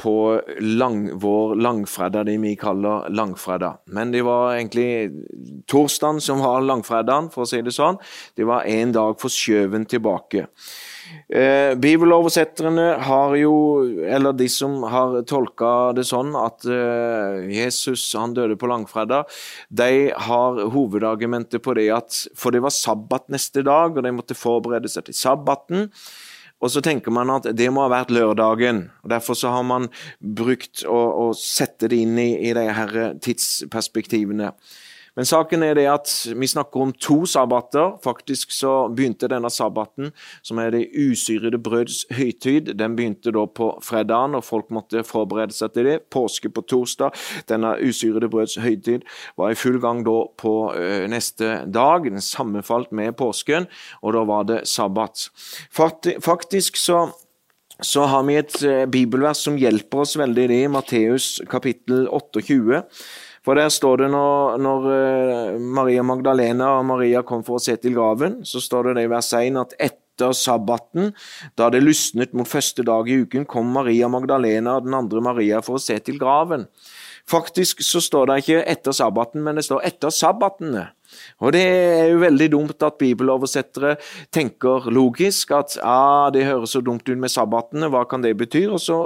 på 0.01 0.15
lang, 0.65 1.03
vår 1.21 1.55
langfredag, 1.61 2.25
det 2.25 2.39
vi 2.41 2.55
kaller 2.57 3.09
langfredag. 3.13 3.83
Men 3.93 4.15
det 4.15 4.25
var 4.25 4.55
egentlig 4.57 5.11
torsdagen 5.69 6.21
som 6.23 6.41
var 6.41 6.65
langfredagen, 6.65 7.29
for 7.33 7.45
å 7.45 7.49
si 7.49 7.61
det 7.61 7.75
sånn. 7.75 8.01
Det 8.33 8.49
var 8.49 8.65
en 8.65 8.95
dag 8.97 9.19
forskjøven 9.21 9.85
tilbake. 9.93 10.47
Eh, 11.29 11.75
bibeloversetterne 11.77 12.85
har 13.05 13.35
jo, 13.37 13.53
eller 14.05 14.33
de 14.33 14.47
som 14.49 14.79
har 14.89 15.19
tolka 15.29 15.91
det 15.97 16.07
sånn 16.09 16.33
at 16.37 16.65
eh, 16.65 17.45
Jesus 17.53 18.07
han 18.17 18.33
døde 18.37 18.57
på 18.59 18.69
langfredag, 18.69 19.29
de 19.69 20.09
har 20.29 20.63
hovedargumentet 20.73 21.61
på 21.65 21.77
det 21.77 21.89
at 21.93 22.23
for 22.37 22.55
det 22.55 22.63
var 22.65 22.73
sabbat 22.73 23.29
neste 23.33 23.65
dag, 23.67 23.93
og 23.93 24.05
de 24.05 24.15
måtte 24.15 24.37
forberede 24.37 24.89
seg 24.91 25.09
til 25.09 25.17
sabbaten. 25.17 25.87
Og 26.59 26.73
så 26.73 26.81
tenker 26.83 27.13
man 27.15 27.31
at 27.31 27.47
det 27.55 27.69
må 27.71 27.85
ha 27.85 27.91
vært 27.93 28.11
lørdagen. 28.11 28.89
og 29.03 29.13
Derfor 29.13 29.37
så 29.37 29.53
har 29.53 29.63
man 29.63 29.87
brukt 30.19 30.83
å, 30.83 30.97
å 31.29 31.31
sette 31.37 31.87
det 31.91 32.01
inn 32.03 32.19
i, 32.19 32.33
i 32.49 32.53
de 32.57 32.65
her 32.67 32.97
tidsperspektivene. 33.23 34.51
Men 35.17 35.27
saken 35.27 35.63
er 35.65 35.75
det 35.77 35.85
at 35.91 36.11
vi 36.37 36.47
snakker 36.49 36.83
om 36.83 36.93
to 36.93 37.23
sabbater. 37.29 37.95
Faktisk 38.03 38.53
så 38.55 38.73
begynte 38.93 39.29
denne 39.31 39.49
sabbaten, 39.53 40.11
som 40.45 40.61
er 40.61 40.73
det 40.75 40.89
usyrede 40.97 41.59
brøds 41.61 42.05
høytid, 42.15 42.73
den 42.79 42.97
begynte 42.97 43.33
da 43.35 43.45
på 43.45 43.71
fredagen, 43.85 44.37
og 44.37 44.45
folk 44.45 44.69
måtte 44.75 45.03
forberede 45.07 45.55
seg 45.55 45.73
til 45.75 45.89
det. 45.89 45.97
Påske 46.13 46.51
på 46.53 46.63
torsdag. 46.69 47.15
Denne 47.49 47.75
usyrede 47.83 48.29
brøds 48.31 48.57
høytid 48.61 49.07
var 49.39 49.53
i 49.53 49.59
full 49.59 49.79
gang 49.81 50.03
da 50.07 50.17
på 50.39 50.53
ø, 50.75 51.07
neste 51.11 51.63
dag. 51.69 52.05
Den 52.09 52.23
sammenfalt 52.23 52.93
med 52.95 53.17
påsken, 53.19 53.69
og 54.01 54.15
da 54.15 54.25
var 54.27 54.45
det 54.49 54.61
sabbat. 54.69 55.29
Faktisk 55.73 56.77
så 56.77 57.09
så 57.79 58.03
har 58.11 58.25
vi 58.27 58.33
et 58.35 58.57
bibelvers 58.91 59.39
som 59.45 59.55
hjelper 59.55 60.01
oss 60.03 60.17
veldig 60.19 60.47
i 60.51 60.63
Matteus 60.67 61.37
kapittel 61.47 62.09
28. 62.11 62.81
For 63.45 63.59
der 63.59 63.71
står 63.71 64.03
det 64.03 64.09
når, 64.13 64.59
når, 64.61 64.87
eh, 64.93 65.57
Maria 65.59 66.03
Magdalena 66.03 66.73
og 66.79 66.85
Maria 66.89 67.23
kom 67.23 67.43
for 67.47 67.59
å 67.59 67.63
se 67.63 67.77
til 67.79 67.95
graven, 67.95 68.41
så 68.47 68.61
står 68.63 68.93
det 68.93 69.05
i 69.05 69.11
vers 69.11 69.31
1 69.33 69.59
at 69.61 69.75
etter 69.79 70.33
sabbaten, 70.35 71.13
da 71.55 71.69
det 71.71 71.83
lysnet 71.83 72.33
mot 72.35 72.47
første 72.47 72.83
dag 72.83 73.07
i 73.07 73.21
uken, 73.23 73.47
kom 73.47 73.71
Maria 73.71 74.09
Magdalena 74.11 74.77
og 74.77 74.87
den 74.89 74.97
andre 74.97 75.23
Maria 75.23 75.63
for 75.63 75.79
å 75.79 75.83
se 75.83 75.95
til 76.03 76.19
graven. 76.19 76.67
Faktisk 77.29 77.83
så 77.85 78.01
står 78.01 78.27
det 78.27 78.39
ikke 78.41 78.63
etter 78.67 78.95
sabbaten, 78.95 79.43
men 79.45 79.59
det 79.59 79.67
står 79.67 79.85
etter 79.87 80.13
sabbatene. 80.13 80.89
Og 81.39 81.53
Det 81.53 81.61
er 81.63 82.09
jo 82.11 82.21
veldig 82.23 82.49
dumt 82.51 82.85
at 82.85 82.97
bibeloversettere 82.99 83.95
tenker 84.33 84.89
logisk 84.93 85.53
at 85.55 85.77
ah, 85.83 86.29
det 86.33 86.47
høres 86.47 86.75
så 86.75 86.81
dumt 86.85 87.07
ut 87.09 87.19
med 87.19 87.31
sabbatene, 87.31 87.89
hva 87.91 88.05
kan 88.09 88.23
det 88.23 88.35
bety? 88.39 88.65
Og 88.69 88.81
så 88.83 88.99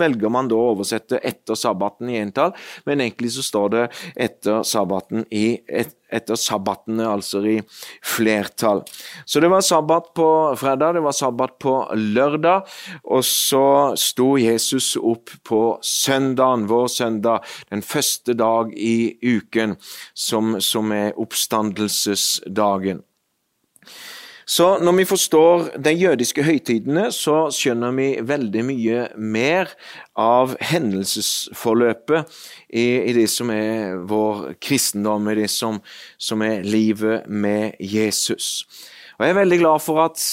velger 0.00 0.32
man 0.32 0.50
da 0.50 0.58
å 0.58 0.72
oversette 0.74 1.20
etter 1.22 1.58
sabbaten 1.58 2.10
i 2.12 2.20
entall, 2.22 2.54
men 2.86 3.02
egentlig 3.04 3.34
så 3.36 3.44
står 3.46 3.74
det 3.74 3.88
etter 4.28 4.62
sabbaten 4.66 5.26
i 5.30 5.46
et, 5.66 5.94
etter 6.12 6.36
sabbatene, 6.36 7.06
altså 7.08 7.42
i 7.48 7.56
flertall. 8.04 8.82
Så 9.24 9.40
det 9.40 9.50
var 9.52 9.64
sabbat 9.64 10.12
på 10.16 10.28
fredag, 10.60 10.96
det 10.96 11.04
var 11.04 11.16
sabbat 11.16 11.56
på 11.62 11.76
lørdag, 11.96 12.68
og 13.04 13.24
så 13.26 13.64
sto 13.98 14.34
Jesus 14.40 14.92
opp 15.00 15.32
på 15.48 15.62
søndagen, 15.86 16.68
vår 16.70 16.88
søndag, 16.92 17.48
den 17.72 17.84
første 17.84 18.36
dag 18.38 18.72
i 18.76 19.16
uken, 19.22 19.76
som, 20.14 20.58
som 20.60 20.92
er 20.92 21.16
oppstandelsesdagen. 21.42 23.02
Så 24.44 24.78
når 24.78 24.92
vi 24.92 25.04
forstår 25.04 25.68
de 25.78 25.92
jødiske 25.94 26.42
høytidene, 26.42 27.12
så 27.12 27.46
skjønner 27.54 27.92
vi 27.94 28.08
veldig 28.26 28.64
mye 28.66 29.04
mer 29.16 29.70
av 30.18 30.56
hendelsesforløpet 30.60 32.26
i, 32.68 32.86
i 33.06 33.12
det 33.14 33.28
som 33.30 33.50
er 33.54 34.02
vår 34.10 34.56
kristendom, 34.60 35.30
i 35.30 35.38
det 35.44 35.50
som, 35.50 35.78
som 36.18 36.42
er 36.42 36.66
livet 36.66 37.28
med 37.30 37.78
Jesus. 37.78 38.66
Og 39.18 39.26
Jeg 39.26 39.30
er 39.30 39.40
veldig 39.40 39.60
glad 39.62 39.80
for 39.80 40.02
at 40.04 40.26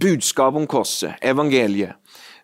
budskapet 0.00 0.64
om 0.64 0.66
korset, 0.66 1.14
evangeliet, 1.22 2.00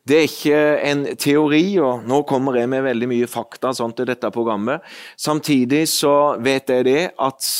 det 0.08 0.16
er 0.16 0.26
ikke 0.26 0.60
en 0.90 1.02
teori, 1.20 1.64
og 1.82 2.06
nå 2.08 2.22
kommer 2.28 2.56
jeg 2.56 2.70
med 2.72 2.86
veldig 2.86 3.08
mye 3.10 3.28
fakta 3.30 3.74
sånn 3.76 3.92
til 3.96 4.08
dette 4.08 4.30
programmet. 4.32 4.80
Samtidig 5.20 5.84
så 5.92 6.36
vet 6.40 6.72
jeg 6.72 6.86
det 6.88 7.02
at 7.20 7.50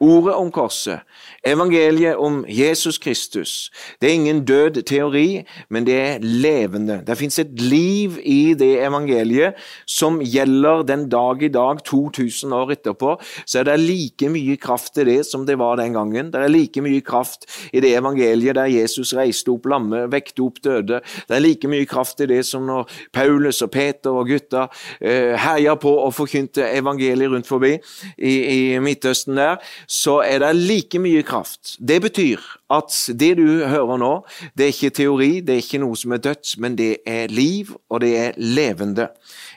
ordet 0.00 0.36
om 0.40 0.48
korset 0.54 1.04
Evangeliet 1.46 2.16
om 2.20 2.44
Jesus 2.48 2.98
Kristus 2.98 3.70
det 4.00 4.08
er 4.08 4.14
ingen 4.14 4.44
død 4.44 4.82
teori, 4.82 5.42
men 5.70 5.86
det 5.86 5.94
er 5.96 6.18
levende. 6.20 7.00
Det 7.06 7.16
fins 7.18 7.38
et 7.38 7.60
liv 7.60 8.18
i 8.24 8.54
det 8.58 8.70
evangeliet 8.84 9.56
som 9.88 10.20
gjelder 10.20 10.82
den 10.88 11.06
dag 11.08 11.42
i 11.42 11.48
dag, 11.48 11.80
2000 11.84 12.52
år 12.52 12.74
etterpå. 12.76 13.14
Så 13.46 13.60
er 13.60 13.68
det 13.68 13.78
like 13.80 14.28
mye 14.28 14.56
kraft 14.60 14.98
i 15.00 15.06
det 15.08 15.18
som 15.26 15.46
det 15.46 15.58
var 15.58 15.76
den 15.80 15.96
gangen. 15.96 16.32
Det 16.32 16.40
er 16.40 16.52
like 16.52 16.82
mye 16.84 17.00
kraft 17.00 17.48
i 17.72 17.80
det 17.80 17.94
evangeliet 17.96 18.56
der 18.56 18.68
Jesus 18.72 19.14
reiste 19.16 19.52
opp 19.52 19.68
lamme, 19.70 20.06
vekte 20.12 20.44
opp 20.44 20.60
døde. 20.64 21.00
Det 21.28 21.36
er 21.36 21.44
like 21.44 21.68
mye 21.68 21.88
kraft 21.88 22.20
i 22.20 22.28
det 22.28 22.42
som 22.46 22.68
når 22.68 22.88
Paulus 23.16 23.62
og 23.62 23.72
Peter 23.72 24.12
og 24.12 24.28
gutta 24.28 24.66
eh, 25.00 25.36
herja 25.40 25.76
på 25.80 25.92
og 26.04 26.14
forkynte 26.14 26.68
evangeliet 26.68 27.32
rundt 27.32 27.48
forbi 27.48 27.74
i, 28.18 28.34
i 28.44 28.60
Midtøsten 28.80 29.36
der, 29.40 29.56
så 29.88 30.20
er 30.26 30.44
det 30.44 30.54
like 30.56 31.00
mye 31.00 31.22
kraft 31.22 31.29
kraft. 31.30 31.76
Det 31.78 32.00
betyr 32.02 32.42
at 32.70 32.94
det 33.18 33.32
du 33.38 33.46
hører 33.66 33.98
nå, 34.00 34.10
det 34.58 34.66
er 34.66 34.74
ikke 34.74 34.94
teori, 35.00 35.30
det 35.44 35.56
er 35.56 35.62
ikke 35.62 35.80
noe 35.82 35.98
som 35.98 36.14
er 36.14 36.22
dødt, 36.22 36.54
men 36.62 36.76
det 36.78 36.90
er 37.08 37.32
liv, 37.32 37.72
og 37.90 38.02
det 38.04 38.12
er 38.18 38.38
levende. 38.38 39.08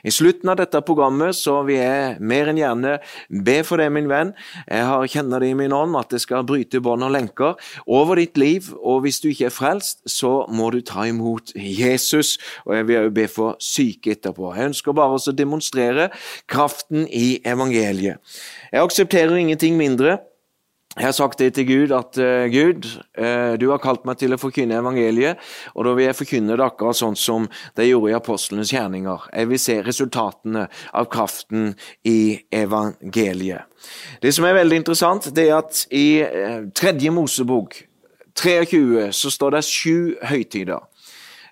I 0.04 0.12
slutten 0.14 0.50
av 0.52 0.58
dette 0.60 0.82
programmet 0.86 1.36
så 1.38 1.60
vil 1.66 1.80
jeg 1.80 2.18
mer 2.20 2.50
enn 2.50 2.60
gjerne 2.60 2.96
be 3.46 3.56
for 3.66 3.80
deg, 3.80 3.92
min 3.94 4.10
venn. 4.10 4.34
Jeg 4.68 4.88
har 4.88 5.06
kjenner 5.14 5.42
det 5.42 5.52
i 5.52 5.58
min 5.58 5.74
ånd 5.74 5.96
at 5.98 6.12
det 6.14 6.20
skal 6.24 6.46
bryte 6.46 6.82
bånd 6.84 7.06
og 7.06 7.14
lenker 7.14 7.54
over 7.86 8.20
ditt 8.20 8.38
liv, 8.40 8.70
og 8.80 9.04
hvis 9.04 9.22
du 9.22 9.30
ikke 9.30 9.48
er 9.50 9.54
frelst, 9.54 10.02
så 10.10 10.44
må 10.50 10.70
du 10.74 10.80
ta 10.84 11.06
imot 11.08 11.54
Jesus. 11.54 12.36
Og 12.66 12.76
jeg 12.78 12.88
vil 12.88 13.00
også 13.04 13.16
be 13.16 13.26
for 13.30 13.58
syke 13.62 14.14
etterpå. 14.14 14.52
Jeg 14.54 14.72
ønsker 14.72 14.96
bare 14.96 15.18
å 15.18 15.36
demonstrere 15.36 16.10
kraften 16.50 17.08
i 17.08 17.40
evangeliet. 17.46 18.20
Jeg 18.72 18.84
aksepterer 18.84 19.38
ingenting 19.38 19.78
mindre 19.80 20.18
jeg 20.94 21.08
har 21.08 21.14
sagt 21.16 21.40
det 21.42 21.48
til 21.56 21.66
Gud 21.66 21.92
at 21.94 22.18
uh, 22.22 22.44
Gud, 22.52 22.86
uh, 23.18 23.54
du 23.58 23.66
har 23.72 23.82
kalt 23.82 24.04
meg 24.06 24.20
til 24.20 24.34
å 24.34 24.38
forkynne 24.38 24.78
evangeliet, 24.78 25.40
og 25.74 25.88
da 25.88 25.94
vil 25.96 26.06
jeg 26.06 26.18
forkynne 26.20 26.54
det 26.54 26.66
akkurat 26.66 26.98
sånn 26.98 27.18
som 27.18 27.48
de 27.74 27.88
gjorde 27.88 28.12
i 28.12 28.16
apostlenes 28.18 28.70
gjerninger. 28.74 29.26
Jeg 29.34 29.50
vil 29.50 29.62
se 29.62 29.80
resultatene 29.82 30.68
av 30.94 31.08
kraften 31.10 31.72
i 32.06 32.38
evangeliet. 32.54 33.66
Det 34.22 34.30
som 34.32 34.46
er 34.46 34.56
veldig 34.60 34.78
interessant, 34.84 35.32
det 35.34 35.48
er 35.48 35.58
at 35.58 35.82
i 35.90 36.06
uh, 36.22 36.70
tredje 36.76 37.10
Mosebok 37.14 37.80
23 38.38 39.10
så 39.14 39.30
står 39.30 39.58
det 39.58 39.66
sju 39.66 39.96
høytider. 40.26 40.82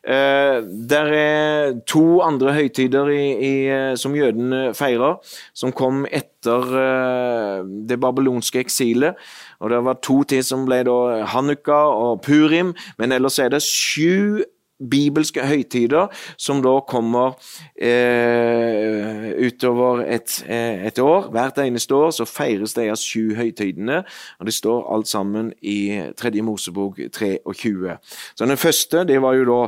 Uh, 0.02 0.66
der 0.90 1.12
er 1.14 1.72
to 1.86 2.20
andre 2.26 2.52
høytider 2.56 3.06
i, 3.14 3.26
i, 3.38 3.52
uh, 3.70 3.92
som 3.94 4.16
jødene 4.18 4.72
feirer, 4.74 5.20
som 5.54 5.70
kom 5.70 6.02
etter 6.10 6.64
uh, 6.74 7.60
det 7.86 8.00
babylonske 8.02 8.58
eksilet. 8.64 9.14
Og 9.62 9.70
Det 9.70 9.84
var 9.84 10.00
to 10.02 10.22
til 10.26 10.42
som 10.42 10.66
ble 10.66 10.80
da 10.88 11.22
Hanukka 11.30 11.78
og 11.94 12.24
Purim, 12.26 12.74
men 12.98 13.14
ellers 13.14 13.38
er 13.38 13.54
det 13.54 13.62
sju 13.62 14.42
bibelske 14.90 15.44
høytider 15.46 16.10
som 16.40 16.62
da 16.64 16.74
kommer 16.88 17.36
eh, 17.76 19.32
utover 19.46 20.04
et, 20.06 20.38
eh, 20.48 20.86
et, 20.88 20.98
år. 20.98 21.30
Hvert 21.32 21.58
eneste 21.62 21.94
år 21.94 22.12
så 22.16 22.26
feires 22.28 22.74
de 22.74 22.88
av 22.92 23.00
sju 23.00 23.34
høytidene, 23.38 24.02
og 24.38 24.48
det 24.48 24.54
står 24.56 24.86
alt 24.94 25.10
sammen 25.10 25.52
i 25.62 26.12
Tredje 26.18 26.44
Mosebok 26.44 27.00
23. 27.12 27.98
Så 28.34 28.46
den 28.46 28.60
første, 28.60 29.04
det 29.08 29.20
var 29.22 29.38
jo 29.38 29.48
da, 29.50 29.60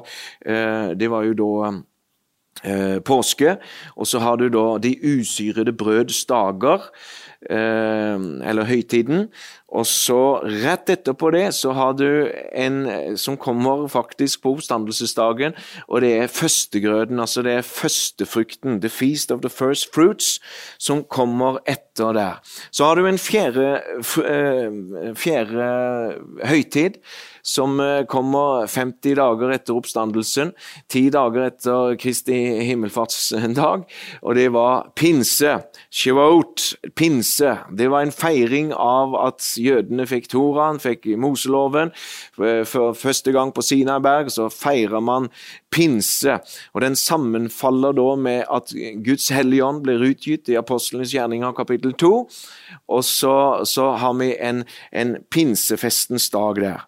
eh, 0.47 0.95
det 0.99 1.11
var 1.11 1.29
jo 1.29 1.37
da 1.41 1.75
eh, 2.65 2.99
påske, 3.05 3.57
og 3.97 4.07
så 4.07 4.23
har 4.23 4.37
du 4.37 4.49
da 4.49 4.79
de 4.79 4.97
usyrede 5.03 5.73
brøds 5.73 6.25
dager. 6.31 6.91
Eh, 7.51 8.17
eller 8.49 8.65
høytiden. 8.65 9.29
Og 9.75 9.87
så 9.91 10.39
rett 10.63 10.91
etterpå 10.93 11.33
det 11.35 11.49
så 11.57 11.75
har 11.75 11.97
du 11.99 12.07
en 12.55 13.17
som 13.19 13.37
kommer 13.41 13.89
faktisk 13.91 14.45
på 14.45 14.55
oppstandelsesdagen, 14.55 15.57
og 15.89 16.05
det 16.05 16.13
er 16.19 16.33
førstegrøden, 16.33 17.21
altså 17.21 17.43
det 17.43 17.59
er 17.59 17.67
førstefrukten, 17.67 18.81
the 18.81 18.91
feast 18.93 19.35
of 19.35 19.43
the 19.43 19.51
first 19.51 19.91
fruits, 19.95 20.39
som 20.79 21.05
kommer 21.05 21.59
etter 21.67 22.15
der. 22.15 22.41
Så 22.71 22.85
har 22.85 22.95
du 22.95 23.07
en 23.07 23.19
fjerde, 23.19 23.81
eh, 24.25 25.15
fjerde 25.19 25.69
høytid 26.45 27.01
som 27.45 27.81
eh, 27.81 28.05
kommer 28.09 28.67
50 28.71 29.19
dager 29.19 29.53
etter 29.55 29.77
oppstandelsen, 29.77 30.55
ti 30.91 31.07
dager 31.13 31.49
etter 31.51 31.99
Kristi 32.01 32.37
himmelfartsdag, 32.71 33.85
og 34.23 34.39
det 34.39 34.49
var 34.55 34.89
pinse. 34.97 35.59
Shivaot, 35.93 36.71
pinse. 36.97 37.57
Det 37.77 37.91
var 37.93 38.07
en 38.07 38.15
feiring 38.15 38.73
av 38.73 39.15
at 39.21 39.45
jødene 39.65 40.07
fikk 40.09 40.29
Toraen, 40.33 40.81
fikk 40.83 41.09
Moseloven. 41.21 41.93
For 42.37 42.97
første 42.99 43.33
gang 43.35 43.53
på 43.55 43.65
Sinaberg 43.65 44.31
så 44.35 44.49
feirer 44.53 45.03
man 45.05 45.31
pinse, 45.75 46.39
og 46.75 46.85
den 46.85 46.97
sammenfaller 46.99 47.97
da 47.97 48.09
med 48.17 48.45
at 48.53 48.75
Guds 49.05 49.29
hellige 49.35 49.65
ånd 49.67 49.83
blir 49.87 50.05
utgitt 50.11 50.51
i 50.53 50.59
Apostlenes 50.61 51.15
gjerninger 51.15 51.55
kapittel 51.57 51.97
2, 51.99 52.13
og 52.89 53.05
så, 53.05 53.37
så 53.67 53.91
har 54.01 54.19
vi 54.21 54.35
en, 54.39 54.65
en 54.93 55.17
pinsefestens 55.31 56.31
dag 56.35 56.63
der. 56.63 56.85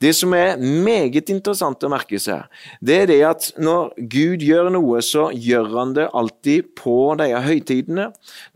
Det 0.00 0.12
som 0.16 0.32
er 0.32 0.56
meget 0.60 1.28
interessant 1.32 1.82
å 1.84 1.90
merke 1.92 2.18
seg, 2.22 2.46
det 2.80 2.96
er 3.02 3.10
det 3.10 3.18
at 3.28 3.48
når 3.60 3.90
Gud 4.12 4.44
gjør 4.46 4.70
noe, 4.72 5.02
så 5.04 5.28
gjør 5.34 5.68
han 5.74 5.92
det 5.98 6.08
alltid 6.16 6.70
på 6.80 6.96
disse 7.20 7.42
høytidene. 7.44 8.06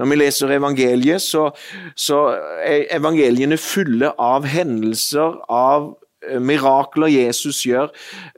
Når 0.01 0.11
vi 0.11 0.21
leser 0.21 0.55
evangeliet, 0.57 1.21
så, 1.21 1.51
så 1.97 2.23
er 2.65 2.89
evangeliene 2.97 3.61
fulle 3.61 4.15
av 4.17 4.49
hendelser, 4.49 5.37
av 5.53 5.93
mirakler 6.41 7.13
Jesus 7.13 7.63
gjør, 7.67 7.91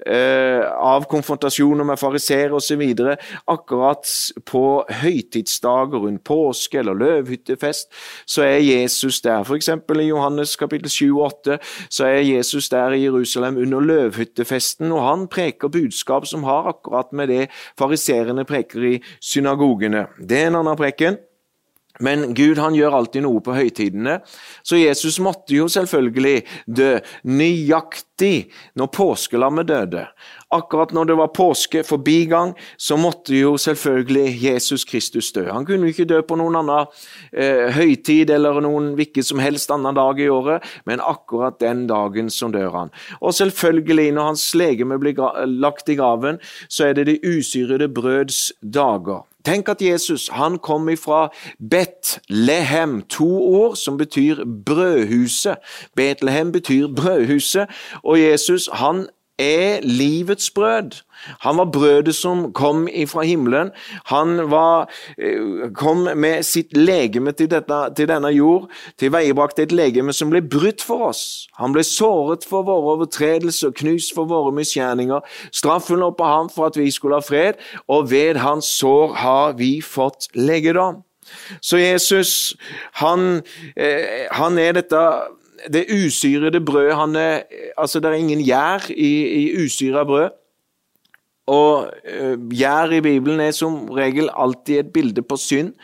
eh, 0.06 0.62
av 0.66 1.06
konfrontasjoner 1.10 1.84
med 1.84 1.98
fariseere 1.98 2.56
osv. 2.56 2.82
Akkurat 3.48 4.10
på 4.44 4.64
høytidsdager 5.02 5.98
rundt 6.06 6.24
påske 6.24 6.78
eller 6.78 6.94
løvhyttefest, 6.94 7.90
så 8.26 8.42
er 8.42 8.58
Jesus 8.64 9.20
der. 9.20 9.44
F.eks. 9.44 9.68
i 9.68 10.08
Johannes 10.08 10.56
kapittel 10.56 10.90
7-8 10.90 11.58
så 11.88 12.06
er 12.06 12.24
Jesus 12.26 12.68
der 12.68 12.96
i 12.96 13.04
Jerusalem 13.04 13.56
under 13.56 13.80
løvhyttefesten, 13.80 14.92
og 14.92 15.04
han 15.08 15.28
preker 15.28 15.68
budskap 15.68 16.26
som 16.26 16.44
har 16.44 16.68
akkurat 16.68 17.12
med 17.12 17.28
det 17.28 17.46
fariseerne 17.78 18.44
preker 18.44 18.82
i 18.82 18.96
synagogene. 19.20 20.06
Det 20.18 20.42
er 20.42 20.50
en 20.50 20.60
annen 20.62 20.78
preken. 20.78 21.18
Men 22.00 22.34
Gud 22.34 22.58
han 22.60 22.76
gjør 22.76 22.98
alltid 23.00 23.24
noe 23.26 23.42
på 23.44 23.54
høytidene, 23.56 24.20
så 24.66 24.80
Jesus 24.80 25.18
måtte 25.22 25.56
jo 25.56 25.68
selvfølgelig 25.70 26.42
dø 26.66 26.96
nøyaktig 27.24 28.48
når 28.76 28.90
påskelammet 28.94 29.68
døde. 29.68 30.06
Akkurat 30.54 30.92
når 30.94 31.08
det 31.10 31.16
var 31.18 31.32
påske, 31.34 31.82
forbigang, 31.84 32.52
så 32.78 32.96
måtte 32.96 33.34
jo 33.34 33.56
selvfølgelig 33.58 34.36
Jesus 34.44 34.84
Kristus 34.86 35.32
dø. 35.34 35.48
Han 35.50 35.66
kunne 35.66 35.88
jo 35.88 35.94
ikke 35.94 36.08
dø 36.08 36.20
på 36.22 36.38
noen 36.38 36.60
annen 36.60 36.86
eh, 37.32 37.66
høytid 37.74 38.30
eller 38.30 38.60
noen 38.64 38.92
hvilken 38.98 39.26
som 39.26 39.42
helst 39.42 39.72
annen 39.74 39.96
dag 39.96 40.20
i 40.22 40.30
året, 40.30 40.64
men 40.86 41.02
akkurat 41.02 41.58
den 41.60 41.86
dagen 41.90 42.30
som 42.30 42.54
dør 42.54 42.70
han. 42.76 42.94
Og 43.20 43.34
selvfølgelig, 43.34 44.12
når 44.14 44.30
hans 44.32 44.48
legeme 44.54 45.00
blir 45.02 45.18
lagt 45.50 45.90
i 45.90 45.98
graven, 45.98 46.38
så 46.68 46.90
er 46.90 46.98
det 46.98 47.08
de 47.10 47.18
usyrede 47.36 47.90
brøds 47.92 48.52
dager. 48.62 49.26
Tenk 49.46 49.68
at 49.68 49.82
Jesus 49.82 50.28
han 50.28 50.58
kom 50.58 50.88
ifra 50.88 51.28
Betlehem, 51.70 53.02
to 53.02 53.28
ord 53.42 53.76
som 53.76 53.96
betyr 53.96 54.44
brødhuset. 54.66 55.56
Betlehem 55.96 56.52
betyr 56.52 56.88
brødhuset, 56.96 57.66
og 58.02 58.20
Jesus 58.20 58.68
han 58.72 59.06
er 59.38 59.80
livets 59.82 60.50
brød. 60.50 61.02
Han 61.40 61.56
var 61.56 61.64
brødet 61.72 62.14
som 62.14 62.52
kom 62.52 62.88
fra 63.08 63.22
himmelen. 63.22 63.70
Han 64.04 64.50
var, 64.50 64.90
eh, 65.18 65.70
kom 65.74 66.08
med 66.16 66.42
sitt 66.42 66.76
legeme 66.76 67.32
til, 67.32 67.50
dette, 67.50 67.94
til 67.96 68.08
denne 68.08 68.28
jord, 68.28 68.70
til 68.98 69.12
veiebrakte 69.12 69.62
et 69.62 69.72
legeme 69.72 70.12
som 70.12 70.30
ble 70.30 70.42
brutt 70.42 70.82
for 70.82 71.08
oss. 71.08 71.48
Han 71.58 71.72
ble 71.72 71.84
såret 71.84 72.44
for 72.44 72.62
våre 72.62 72.96
overtredelser, 72.96 73.70
knust 73.70 74.14
for 74.14 74.24
våre 74.24 74.52
misgjerninger. 74.52 75.20
Straffen 75.52 75.98
lå 75.98 76.10
på 76.10 76.24
ham 76.24 76.48
for 76.48 76.66
at 76.66 76.76
vi 76.76 76.90
skulle 76.90 77.16
ha 77.16 77.20
fred, 77.20 77.54
og 77.88 78.10
ved 78.10 78.36
hans 78.36 78.64
sår 78.64 79.14
har 79.14 79.52
vi 79.52 79.80
fått 79.80 80.28
legedom. 80.34 81.02
Så 81.60 81.76
Jesus, 81.76 82.56
han, 82.92 83.42
eh, 83.76 84.26
han 84.30 84.58
er 84.58 84.72
dette 84.72 85.00
det 85.72 85.86
usyrede 86.06 86.60
brødet 86.60 86.94
altså 87.78 88.00
Det 88.00 88.10
er 88.10 88.12
ingen 88.14 88.44
gjær 88.44 88.90
i, 88.90 89.12
i 89.26 89.64
usyra 89.64 90.04
brød. 90.04 90.30
Og 91.46 91.86
uh, 91.86 92.34
gjær 92.50 92.90
i 92.96 93.00
Bibelen 93.00 93.40
er 93.40 93.52
som 93.54 93.90
regel 93.94 94.30
alltid 94.34 94.78
et 94.80 94.92
bilde 94.94 95.22
på 95.22 95.36
synd. 95.38 95.74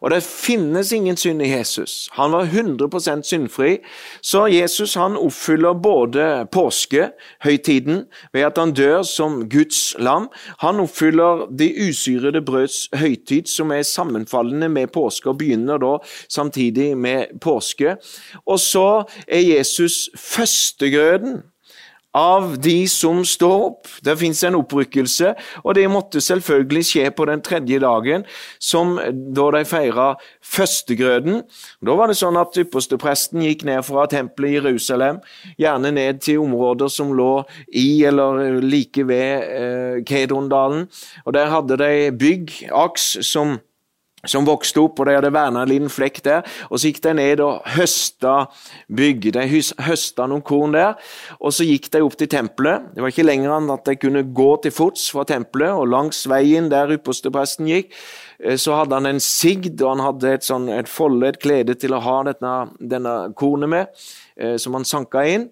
Og 0.00 0.10
det 0.10 0.22
finnes 0.26 0.92
ingen 0.92 1.16
synd 1.16 1.42
i 1.42 1.50
Jesus. 1.52 2.08
Han 2.12 2.32
var 2.32 2.50
100% 2.50 3.22
syndfri. 3.22 3.76
Så 4.22 4.46
Jesus 4.50 4.94
han 4.94 5.16
oppfyller 5.16 5.78
både 5.78 6.46
påskehøytiden 6.52 8.04
ved 8.32 8.48
at 8.48 8.58
han 8.58 8.74
dør 8.74 9.02
som 9.02 9.48
Guds 9.48 9.94
lam. 9.98 10.28
Han 10.58 10.82
oppfyller 10.82 11.46
de 11.58 11.70
usyrede 11.88 12.42
brøds 12.42 12.88
høytid, 12.94 13.46
som 13.46 13.70
er 13.70 13.82
sammenfallende 13.82 14.68
med 14.68 14.90
påske, 14.92 15.30
og 15.30 15.38
begynner 15.38 15.78
da 15.78 15.96
samtidig 16.28 16.96
med 16.98 17.38
påske. 17.40 17.96
Og 18.46 18.58
så 18.60 19.04
er 19.28 19.40
Jesus 19.40 20.10
førstegrøden 20.18 21.42
av 22.14 22.58
de 22.60 22.88
som 22.88 23.22
står 23.24 23.64
opp. 23.66 23.88
Det 24.04 24.14
fins 24.20 24.42
en 24.44 24.58
opprykkelse, 24.58 25.32
og 25.64 25.76
det 25.78 25.86
måtte 25.90 26.20
selvfølgelig 26.20 26.84
skje 26.88 27.06
på 27.16 27.26
den 27.30 27.42
tredje 27.44 27.80
dagen, 27.82 28.26
som 28.60 28.98
da 29.36 29.48
de 29.56 29.64
feira 29.68 30.08
førstegrøden. 30.54 31.42
Da 31.84 31.96
var 31.98 32.12
det 32.12 32.18
sånn 32.20 32.38
at 32.40 32.58
ypperstepresten 32.60 33.44
gikk 33.46 33.64
ned 33.68 33.82
fra 33.88 34.06
tempelet 34.12 34.52
i 34.52 34.60
Jerusalem, 34.60 35.22
gjerne 35.60 35.94
ned 35.96 36.22
til 36.24 36.42
områder 36.44 36.92
som 36.92 37.14
lå 37.16 37.32
i 37.68 38.04
eller 38.08 38.60
like 38.62 39.06
ved 39.08 39.48
eh, 39.48 39.98
Kedondalen, 40.08 40.88
og 41.24 41.36
der 41.36 41.52
hadde 41.52 41.80
de 41.80 41.92
bygg, 42.18 42.56
aks, 42.72 43.14
som 43.26 43.58
som 44.28 44.46
vokste 44.46 44.78
opp, 44.78 45.00
og 45.00 45.08
de 45.08 45.16
hadde 45.16 45.32
verna 45.34 45.64
en 45.64 45.70
liten 45.70 45.90
flekk 45.90 46.20
der. 46.22 46.46
Og 46.70 46.78
Så 46.78 46.90
gikk 46.90 47.00
de 47.02 47.14
ned 47.18 47.40
og 47.42 47.62
høsta 47.74 48.46
bygg. 48.86 49.32
De 49.34 49.46
høsta 49.82 50.28
noen 50.30 50.44
korn 50.46 50.76
der, 50.76 50.94
og 51.40 51.50
så 51.52 51.66
gikk 51.66 51.90
de 51.90 52.02
opp 52.06 52.16
til 52.18 52.30
tempelet. 52.30 52.94
Det 52.94 53.02
var 53.02 53.10
ikke 53.10 53.26
lenger 53.26 53.56
enn 53.56 53.70
at 53.74 53.84
de 53.84 53.96
kunne 53.98 54.22
gå 54.22 54.50
til 54.62 54.74
fots 54.74 55.08
fra 55.10 55.26
tempelet, 55.26 55.74
og 55.74 55.90
langs 55.90 56.22
veien 56.30 56.70
der 56.70 56.94
ypperstepresten 56.94 57.66
gikk, 57.66 57.90
eh, 58.38 58.56
så 58.56 58.78
hadde 58.78 58.94
han 58.94 59.10
en 59.10 59.20
sigd, 59.20 59.82
og 59.82 59.96
han 59.96 60.06
hadde 60.06 60.34
et, 60.36 60.46
sånn, 60.46 60.70
et 60.70 60.88
folde, 60.88 61.28
et 61.28 61.42
klede 61.42 61.74
til 61.74 61.94
å 61.94 62.02
ha 62.02 62.22
denne, 62.30 62.56
denne 62.78 63.16
kornet 63.34 63.68
med, 63.68 63.86
eh, 64.36 64.56
som 64.56 64.78
han 64.78 64.86
sanka 64.86 65.26
inn. 65.26 65.50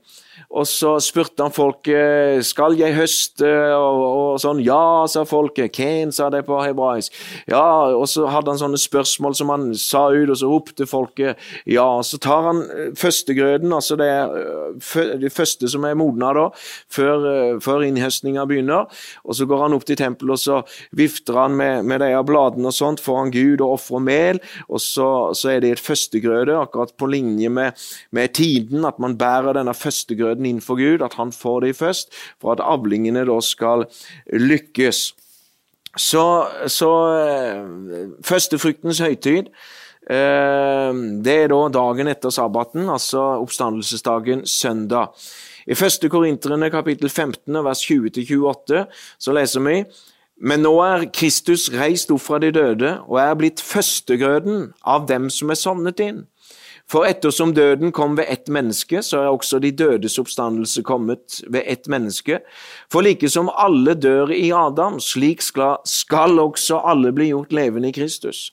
Og 0.50 0.66
så 0.66 0.97
spurte 1.02 1.44
han 1.44 1.54
folket 1.54 2.44
skal 2.47 2.75
jeg 2.78 2.97
høste, 2.97 3.49
og, 3.76 4.00
og 4.02 4.40
sånn. 4.42 4.62
Ja, 4.64 5.06
sa 5.11 5.25
folket. 5.28 5.73
Ken, 5.76 6.11
sa 6.14 6.30
det 6.32 6.42
på 6.49 6.59
hebraisk. 6.62 7.14
Ja, 7.50 7.92
og 7.94 8.06
så 8.11 8.26
hadde 8.30 8.52
han 8.52 8.61
sånne 8.61 8.80
spørsmål 8.80 9.37
som 9.38 9.52
han 9.52 9.68
sa 9.78 10.09
ut, 10.11 10.30
og 10.30 10.38
så 10.40 10.50
ropte 10.50 10.88
folket 10.90 11.38
ja. 11.70 11.87
Så 12.06 12.18
tar 12.23 12.49
han 12.49 12.62
eh, 12.66 12.90
førstegrøden, 12.99 13.72
altså 13.76 13.98
det, 14.00 14.09
eh, 14.11 15.14
det 15.22 15.33
første 15.35 15.70
som 15.70 15.87
er 15.87 15.98
modna 15.98 16.33
da, 16.37 16.46
før, 16.90 17.26
eh, 17.31 17.61
før 17.62 17.87
innhøstninga 17.87 18.46
begynner. 18.50 18.90
Og 19.24 19.38
så 19.38 19.46
går 19.50 19.64
han 19.66 19.76
opp 19.76 19.87
til 19.88 20.00
tempelet, 20.00 20.35
og 20.35 20.42
så 20.42 20.96
vifter 20.96 21.38
han 21.38 21.57
med, 21.59 21.87
med 21.88 22.03
de 22.05 22.11
bladene 22.26 22.70
og 22.70 22.76
sånt 22.76 23.03
foran 23.03 23.33
Gud 23.35 23.62
og 23.62 23.76
ofrer 23.79 24.05
mel. 24.05 24.42
Og 24.68 24.83
så, 24.83 25.09
så, 25.37 25.55
er 25.55 25.62
det 25.64 25.74
et 25.74 25.83
førstegrøde, 25.83 26.55
akkurat 26.59 26.92
på 26.98 27.09
linje 27.11 27.50
med, 27.50 27.79
med 28.14 28.35
tiden, 28.38 28.85
at 28.87 29.00
man 29.03 29.16
bærer 29.18 29.57
denne 29.59 29.74
førstegrøden 29.74 30.30
døden 30.31 30.47
innenfor 30.47 30.79
Gud, 30.81 31.05
at 31.05 31.19
han 31.19 31.35
får 31.35 31.66
det 31.66 31.77
først, 31.77 32.14
for 32.40 32.55
at 32.55 32.64
avlingene 32.64 33.27
da 33.29 33.40
skal 33.45 33.87
lykkes. 34.33 35.11
Så, 35.99 36.25
så 36.71 36.90
eh, 37.19 37.62
førstefruktens 38.23 39.01
høytid 39.03 39.51
eh, 40.07 41.01
det 41.27 41.35
er 41.35 41.51
da 41.51 41.64
dagen 41.75 42.11
etter 42.12 42.31
sabbaten, 42.31 42.87
altså 42.88 43.40
oppstandelsesdagen 43.43 44.47
søndag. 44.47 45.16
I 45.66 45.75
1. 45.75 46.07
Korinterne 46.11 46.71
kapittel 46.71 47.11
15 47.11 47.59
vers 47.66 47.83
20-28 47.90 48.87
så 49.19 49.35
leser 49.37 49.66
vi 49.66 49.83
men 50.40 50.62
nå 50.64 50.73
er 50.81 51.05
Kristus 51.12 51.66
reist 51.75 52.11
opp 52.14 52.23
fra 52.25 52.38
de 52.40 52.49
døde 52.55 52.95
og 53.05 53.19
er 53.21 53.35
blitt 53.37 53.61
førstegrøden 53.61 54.71
av 54.88 55.05
dem 55.11 55.29
som 55.33 55.53
er 55.53 55.59
sovnet 55.61 56.01
inn. 56.01 56.23
For 56.90 57.07
ettersom 57.07 57.53
døden 57.55 57.92
kom 57.94 58.16
ved 58.18 58.26
ett 58.29 58.48
menneske, 58.50 59.03
så 59.03 59.20
er 59.20 59.31
også 59.31 59.61
de 59.62 59.70
dødes 59.70 60.18
oppstandelse 60.18 60.83
kommet 60.83 61.38
ved 61.46 61.62
ett 61.66 61.87
menneske. 61.88 62.40
For 62.90 63.07
like 63.07 63.29
som 63.31 63.50
alle 63.55 63.94
dør 63.94 64.33
i 64.35 64.50
Adam, 64.50 64.98
slik 65.00 65.42
skal, 65.42 65.79
skal 65.87 66.40
også 66.42 66.81
alle 66.83 67.12
bli 67.14 67.31
gjort 67.31 67.55
levende 67.55 67.92
i 67.92 67.94
Kristus 67.94 68.50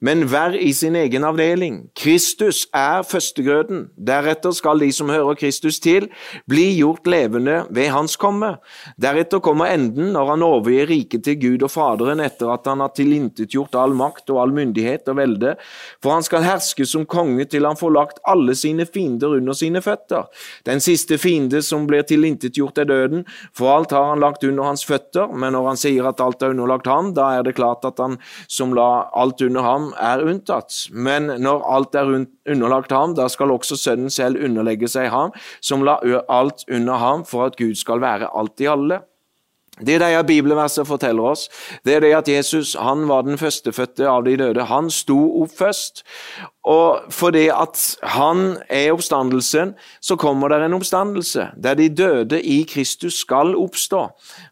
men 0.00 0.26
hver 0.28 0.56
i 0.58 0.72
sin 0.76 0.96
egen 0.96 1.24
avdeling. 1.24 1.78
Kristus 1.96 2.66
er 2.74 3.04
førstegrøden. 3.06 3.86
Deretter 3.96 4.52
skal 4.56 4.80
de 4.82 4.90
som 4.92 5.10
hører 5.12 5.38
Kristus 5.38 5.80
til, 5.82 6.08
bli 6.48 6.68
gjort 6.76 7.06
levende 7.08 7.62
ved 7.70 7.90
Hans 7.94 8.16
komme. 8.20 8.56
Deretter 9.00 9.40
kommer 9.44 9.72
enden 9.72 10.12
når 10.14 10.32
han 10.34 10.44
overgir 10.46 10.90
riket 10.90 11.24
til 11.26 11.38
Gud 11.40 11.64
og 11.66 11.72
Faderen 11.72 12.20
etter 12.24 12.52
at 12.52 12.68
han 12.68 12.82
har 12.84 12.92
tilintetgjort 12.96 13.76
all 13.80 13.96
makt 13.96 14.30
og 14.34 14.42
all 14.42 14.54
myndighet 14.56 15.08
og 15.12 15.18
velde, 15.20 15.54
for 16.02 16.16
han 16.16 16.26
skal 16.26 16.44
herske 16.46 16.86
som 16.88 17.06
konge 17.08 17.46
til 17.50 17.66
han 17.66 17.78
får 17.78 17.94
lagt 17.94 18.22
alle 18.28 18.54
sine 18.58 18.86
fiender 18.86 19.36
under 19.38 19.56
sine 19.56 19.82
føtter. 19.84 20.28
Den 20.66 20.82
siste 20.84 21.18
fiende 21.18 21.62
som 21.64 21.86
blir 21.88 22.04
tilintetgjort, 22.06 22.78
er 22.78 22.88
døden, 22.88 23.24
for 23.56 23.72
alt 23.72 23.94
har 23.94 24.10
han 24.10 24.20
lagt 24.20 24.44
under 24.44 24.68
hans 24.68 24.84
føtter, 24.84 25.30
men 25.32 25.54
når 25.56 25.70
han 25.70 25.80
sier 25.80 26.08
at 26.08 26.20
alt 26.20 26.42
er 26.42 26.52
underlagt 26.52 26.88
ham, 26.90 27.12
da 27.16 27.30
er 27.38 27.46
det 27.46 27.56
klart 27.56 27.84
at 27.88 28.00
han 28.02 28.18
som 28.48 28.74
la 28.76 29.06
alt 29.16 29.40
under 29.46 29.64
ham, 29.64 29.85
er 30.00 30.24
unntatt. 30.24 30.86
Men 30.92 31.30
når 31.42 31.66
alt 31.76 31.98
er 31.98 32.12
underlagt 32.50 32.94
ham, 32.94 33.14
da 33.18 33.28
skal 33.32 33.54
også 33.54 33.78
Sønnen 33.78 34.12
selv 34.12 34.40
underlegge 34.44 34.88
seg 34.90 35.10
ham, 35.12 35.34
som 35.60 35.84
la 35.86 35.98
alt 36.32 36.64
under 36.70 37.02
ham, 37.02 37.24
for 37.28 37.50
at 37.50 37.58
Gud 37.60 37.76
skal 37.78 38.02
være 38.04 38.30
alt 38.34 38.64
i 38.64 38.70
alle. 38.70 39.02
Det 39.76 39.98
de 40.00 40.24
bibelverset 40.24 40.86
forteller 40.88 41.22
oss, 41.22 41.48
det 41.84 41.98
er 41.98 42.00
det 42.00 42.14
at 42.16 42.28
Jesus 42.28 42.76
han 42.80 43.08
var 43.08 43.26
den 43.26 43.36
førstefødte 43.36 44.08
av 44.08 44.24
de 44.24 44.36
døde. 44.40 44.64
Han 44.64 44.88
sto 44.90 45.18
opp 45.42 45.52
først. 45.58 46.04
Og 46.66 47.12
fordi 47.14 47.44
at 47.52 47.78
han 48.02 48.56
er 48.72 48.90
oppstandelsen, 48.90 49.74
så 50.02 50.16
kommer 50.18 50.50
det 50.50 50.64
en 50.64 50.74
oppstandelse 50.74 51.44
der 51.62 51.76
de 51.78 51.86
døde 51.88 52.40
i 52.42 52.64
Kristus 52.66 53.20
skal 53.20 53.54
oppstå. 53.54 54.00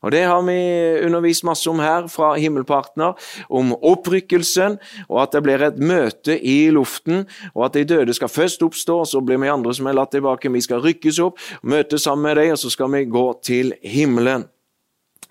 Og 0.03 0.13
Det 0.13 0.23
har 0.23 0.43
vi 0.43 1.07
undervist 1.07 1.45
masse 1.45 1.71
om 1.71 1.79
her 1.79 2.07
fra 2.07 2.35
Himmelpartner, 2.35 3.13
om 3.51 3.75
opprykkelsen, 3.83 4.79
og 5.09 5.23
at 5.23 5.33
det 5.33 5.43
blir 5.43 5.63
et 5.63 5.79
møte 5.79 6.39
i 6.39 6.71
luften, 6.71 7.27
og 7.55 7.65
at 7.65 7.75
de 7.75 7.85
døde 7.85 8.15
skal 8.15 8.29
først 8.29 8.63
oppstå, 8.63 8.99
og 8.99 9.07
så 9.07 9.21
blir 9.21 9.41
vi 9.43 9.49
andre 9.49 9.75
som 9.75 9.87
er 9.87 9.99
latt 9.99 10.13
tilbake. 10.15 10.53
Vi 10.53 10.61
skal 10.61 10.85
rykkes 10.85 11.19
opp, 11.19 11.39
møte 11.63 11.99
sammen 11.99 12.23
med 12.23 12.37
dem, 12.37 12.53
og 12.53 12.59
så 12.59 12.71
skal 12.71 12.93
vi 12.93 13.05
gå 13.05 13.33
til 13.43 13.75
himmelen. 13.83 14.47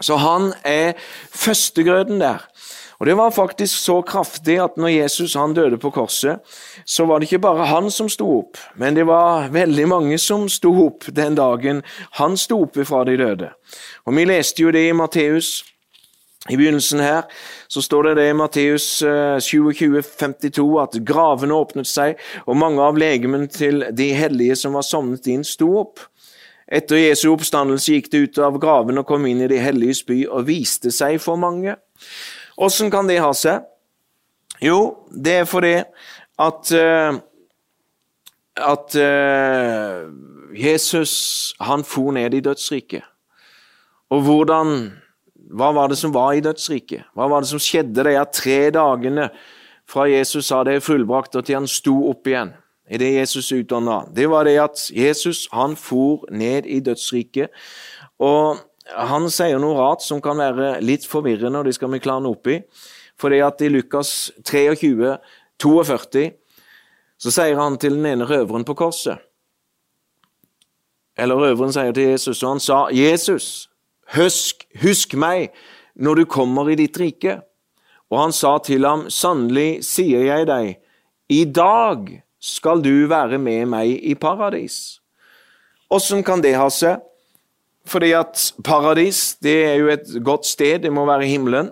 Så 0.01 0.17
han 0.17 0.53
er 0.63 0.93
førstegrøden 1.31 2.21
der. 2.21 2.47
Og 3.03 3.05
Det 3.05 3.17
var 3.17 3.31
faktisk 3.31 3.77
så 3.77 4.01
kraftig 4.01 4.59
at 4.63 4.77
når 4.77 4.87
Jesus 4.87 5.33
han 5.33 5.53
døde 5.53 5.77
på 5.77 5.89
korset, 5.91 6.39
så 6.85 7.05
var 7.05 7.19
det 7.19 7.27
ikke 7.27 7.41
bare 7.43 7.65
han 7.65 7.91
som 7.91 8.07
sto 8.09 8.29
opp, 8.37 8.57
men 8.79 8.95
det 8.95 9.03
var 9.07 9.49
veldig 9.51 9.87
mange 9.87 10.17
som 10.17 10.45
sto 10.49 10.71
opp 10.85 11.09
den 11.11 11.35
dagen 11.35 11.81
han 12.15 12.37
sto 12.37 12.61
opp 12.63 12.79
fra 12.87 13.03
de 13.03 13.17
døde. 13.17 13.49
Og 14.05 14.15
Vi 14.15 14.25
leste 14.25 14.63
jo 14.63 14.71
det 14.71 14.87
i 14.87 14.93
Matteus. 14.95 15.65
I 16.49 16.57
begynnelsen 16.57 16.99
her 16.99 17.21
så 17.67 17.81
står 17.81 18.03
det 18.03 18.15
det 18.15 18.29
i 18.29 18.33
Matteus 18.33 19.03
27, 19.39 19.97
eh, 19.97 20.03
52 20.03 20.79
at 20.81 20.97
gravene 21.05 21.53
åpnet 21.55 21.87
seg, 21.87 22.15
og 22.45 22.57
mange 22.57 22.81
av 22.83 22.97
legemene 22.99 23.47
til 23.47 23.85
de 23.91 24.09
hellige 24.13 24.55
som 24.55 24.73
var 24.73 24.83
sovnet 24.83 25.27
inn, 25.27 25.43
sto 25.43 25.69
opp. 25.79 25.99
Etter 26.73 26.97
Jesu 26.97 27.27
oppstandelse 27.33 27.93
gikk 27.93 28.09
det 28.09 28.23
ut 28.23 28.39
av 28.41 28.57
graven 28.61 28.97
og 29.01 29.05
kom 29.09 29.27
inn 29.29 29.43
i 29.45 29.49
de 29.51 29.59
helliges 29.61 30.01
by 30.07 30.23
og 30.25 30.47
viste 30.47 30.89
seg 30.93 31.19
for 31.21 31.37
mange. 31.37 31.75
Åssen 32.57 32.89
kan 32.93 33.09
det 33.09 33.19
ha 33.21 33.29
seg? 33.37 33.61
Jo, 34.63 35.05
det 35.09 35.37
er 35.43 35.49
fordi 35.49 35.75
at 36.41 36.73
uh, 36.73 37.19
at 38.57 38.95
uh, 38.95 40.09
Jesus 40.53 41.55
han 41.59 41.83
for 41.83 42.13
ned 42.13 42.33
i 42.33 42.43
dødsriket. 42.45 43.03
Og 44.09 44.21
hvordan 44.21 44.91
Hva 45.53 45.69
var 45.75 45.89
det 45.91 45.97
som 45.99 46.13
var 46.13 46.33
i 46.33 46.41
dødsriket? 46.41 47.03
Hva 47.13 47.27
var 47.29 47.43
det 47.43 47.49
som 47.49 47.59
skjedde 47.61 48.05
de 48.07 48.13
tre 48.33 48.71
dagene 48.73 49.27
fra 49.85 50.07
Jesus 50.09 50.47
sa 50.47 50.63
det 50.63 50.77
er 50.77 50.85
fullbrakt, 50.85 51.35
og 51.35 51.45
til 51.45 51.59
han 51.59 51.67
sto 51.67 51.93
opp 52.09 52.25
igjen? 52.27 52.53
I 52.89 52.97
det 52.97 53.13
Jesus 53.13 53.51
utdanna, 53.51 54.05
Det 54.15 54.27
var 54.27 54.43
det 54.43 54.57
at 54.59 54.91
Jesus 54.91 55.47
han 55.51 55.75
for 55.75 56.25
ned 56.31 56.65
i 56.65 56.79
dødsriket. 56.79 57.49
Og 58.19 58.57
han 58.91 59.29
sier 59.31 59.59
noe 59.59 59.77
rart 59.77 60.03
som 60.03 60.21
kan 60.21 60.37
være 60.37 60.81
litt 60.83 61.05
forvirrende, 61.07 61.59
og 61.59 61.65
det 61.65 61.75
skal 61.75 61.91
vi 61.93 62.01
klare 62.03 62.27
opp 62.27 62.47
i. 62.47 62.59
Fordi 63.19 63.39
at 63.45 63.61
i 63.61 63.69
Lukas 63.69 64.31
23, 64.43 65.17
42, 65.61 66.31
så 67.17 67.31
sier 67.31 67.55
han 67.55 67.77
til 67.79 67.95
den 67.95 68.05
ene 68.09 68.27
røveren 68.27 68.65
på 68.67 68.75
korset 68.75 69.21
Eller 71.15 71.37
røveren 71.37 71.71
sier 71.71 71.93
til 71.93 72.09
Jesus, 72.09 72.43
og 72.43 72.49
han 72.49 72.59
sa, 72.59 72.87
'Jesus, 72.89 73.69
husk, 74.15 74.65
husk 74.81 75.13
meg 75.13 75.53
når 75.95 76.15
du 76.15 76.25
kommer 76.25 76.69
i 76.69 76.75
ditt 76.75 76.97
rike.' 76.99 77.41
Og 78.09 78.19
han 78.21 78.31
sa 78.31 78.57
til 78.57 78.85
ham, 78.85 79.05
'Sannelig 79.09 79.83
sier 79.85 80.25
jeg 80.25 80.47
deg, 80.47 80.77
i 81.29 81.45
dag 81.45 82.22
skal 82.43 82.83
du 82.83 83.07
være 83.07 83.39
med 83.39 83.71
meg 83.71 83.95
i 84.03 84.15
paradis.' 84.19 84.99
Åssen 85.93 86.23
kan 86.25 86.41
det 86.41 86.55
ha 86.57 86.67
seg? 86.73 87.01
Fordi 87.85 88.13
at 88.15 88.39
paradis 88.63 89.35
det 89.43 89.57
er 89.67 89.75
jo 89.81 89.89
et 89.93 90.07
godt 90.23 90.47
sted, 90.47 90.79
det 90.83 90.91
må 90.93 91.05
være 91.05 91.27
himmelen. 91.27 91.71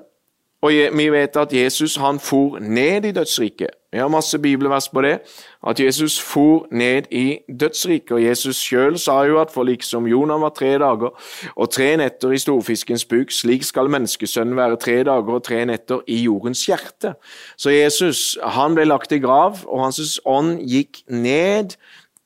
Og 0.61 0.75
vi 0.93 1.07
vet 1.09 1.37
at 1.41 1.53
Jesus 1.53 1.95
han 1.97 2.19
for 2.21 2.59
ned 2.59 3.05
i 3.05 3.13
dødsriket. 3.15 3.71
Vi 3.91 3.97
har 3.97 4.11
masse 4.11 4.37
bibelvers 4.39 4.89
på 4.89 5.01
det, 5.01 5.19
at 5.67 5.79
Jesus 5.79 6.19
for 6.21 6.67
ned 6.71 7.09
i 7.11 7.39
dødsriket. 7.59 8.11
Og 8.11 8.23
Jesus 8.23 8.57
sjøl 8.57 8.97
sa 8.99 9.21
jo 9.29 9.39
at 9.41 9.51
for 9.53 9.63
liksom 9.63 10.07
Jonah 10.09 10.41
var 10.41 10.53
tre 10.57 10.71
dager 10.81 11.13
og 11.55 11.69
tre 11.69 11.91
netter 12.01 12.33
i 12.33 12.41
storfiskens 12.41 13.05
buk, 13.05 13.31
slik 13.31 13.63
skal 13.67 13.91
menneskesønnen 13.93 14.57
være 14.57 14.79
tre 14.81 14.97
dager 15.03 15.37
og 15.37 15.43
tre 15.45 15.63
netter 15.65 16.01
i 16.07 16.23
jordens 16.23 16.65
hjerte. 16.65 17.13
Så 17.57 17.69
Jesus 17.75 18.37
han 18.41 18.75
ble 18.75 18.87
lagt 18.89 19.13
i 19.13 19.21
grav, 19.21 19.61
og 19.67 19.85
hans 19.85 20.19
ånd 20.25 20.59
gikk 20.65 21.03
ned 21.09 21.77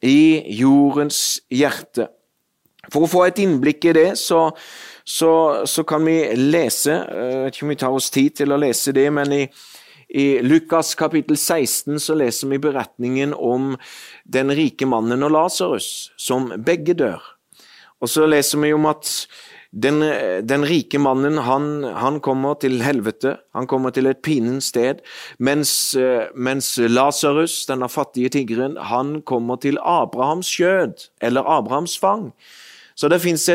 i 0.06 0.43
jordens 0.56 1.41
hjerte. 1.52 2.08
For 2.93 3.06
å 3.06 3.10
få 3.10 3.26
et 3.26 3.39
innblikk 3.41 3.89
i 3.89 3.95
det, 3.98 4.12
så 4.21 4.52
så, 5.06 5.65
så, 5.69 5.84
kan 5.84 6.02
vi 6.02 6.17
lese 6.34 6.89
Jeg 6.89 7.41
vet 7.43 7.56
ikke 7.56 7.65
om 7.65 7.69
vi 7.69 7.78
tar 7.78 7.93
oss 7.93 8.08
tid 8.10 8.39
til 8.39 8.56
å 8.56 8.58
lese 8.58 8.89
det, 8.95 9.06
men 9.13 9.36
i, 9.38 9.43
i 10.10 10.41
Lukas 10.41 10.94
kapittel 10.96 11.38
16 11.38 12.00
så 12.00 12.15
leser 12.18 12.52
vi 12.52 12.62
beretningen 12.62 13.34
om 13.34 13.74
den 14.24 14.54
rike 14.56 14.88
mannen 14.89 15.26
og 15.26 15.34
Lasarus, 15.36 16.12
som 16.18 16.52
begge 16.65 16.96
dør. 16.98 17.24
Og 18.04 18.12
så 18.12 18.28
leser 18.28 18.62
vi 18.62 18.74
om 18.76 18.86
at 18.89 19.10
den, 19.76 20.00
den 20.48 20.63
rike 20.68 21.00
mannen 21.02 21.39
han, 21.44 21.84
han, 21.84 22.20
kommer 22.24 22.56
til 22.62 22.80
helvete, 22.86 23.36
han 23.56 23.68
kommer 23.68 23.91
til 23.96 24.08
et 24.08 24.22
pinens 24.24 24.70
sted, 24.72 25.02
mens, 25.39 25.96
mens 26.36 26.76
Lasarus, 26.80 27.63
denne 27.68 27.89
fattige 27.91 28.32
tiggeren, 28.38 28.78
han 28.80 29.20
kommer 29.28 29.60
til 29.60 29.80
Abrahams 29.82 30.54
skjød, 30.54 31.10
eller 31.22 31.50
Abrahams 31.58 31.98
fang. 32.00 32.30
Så 32.96 33.10
det 33.12 33.20
fins 33.20 33.50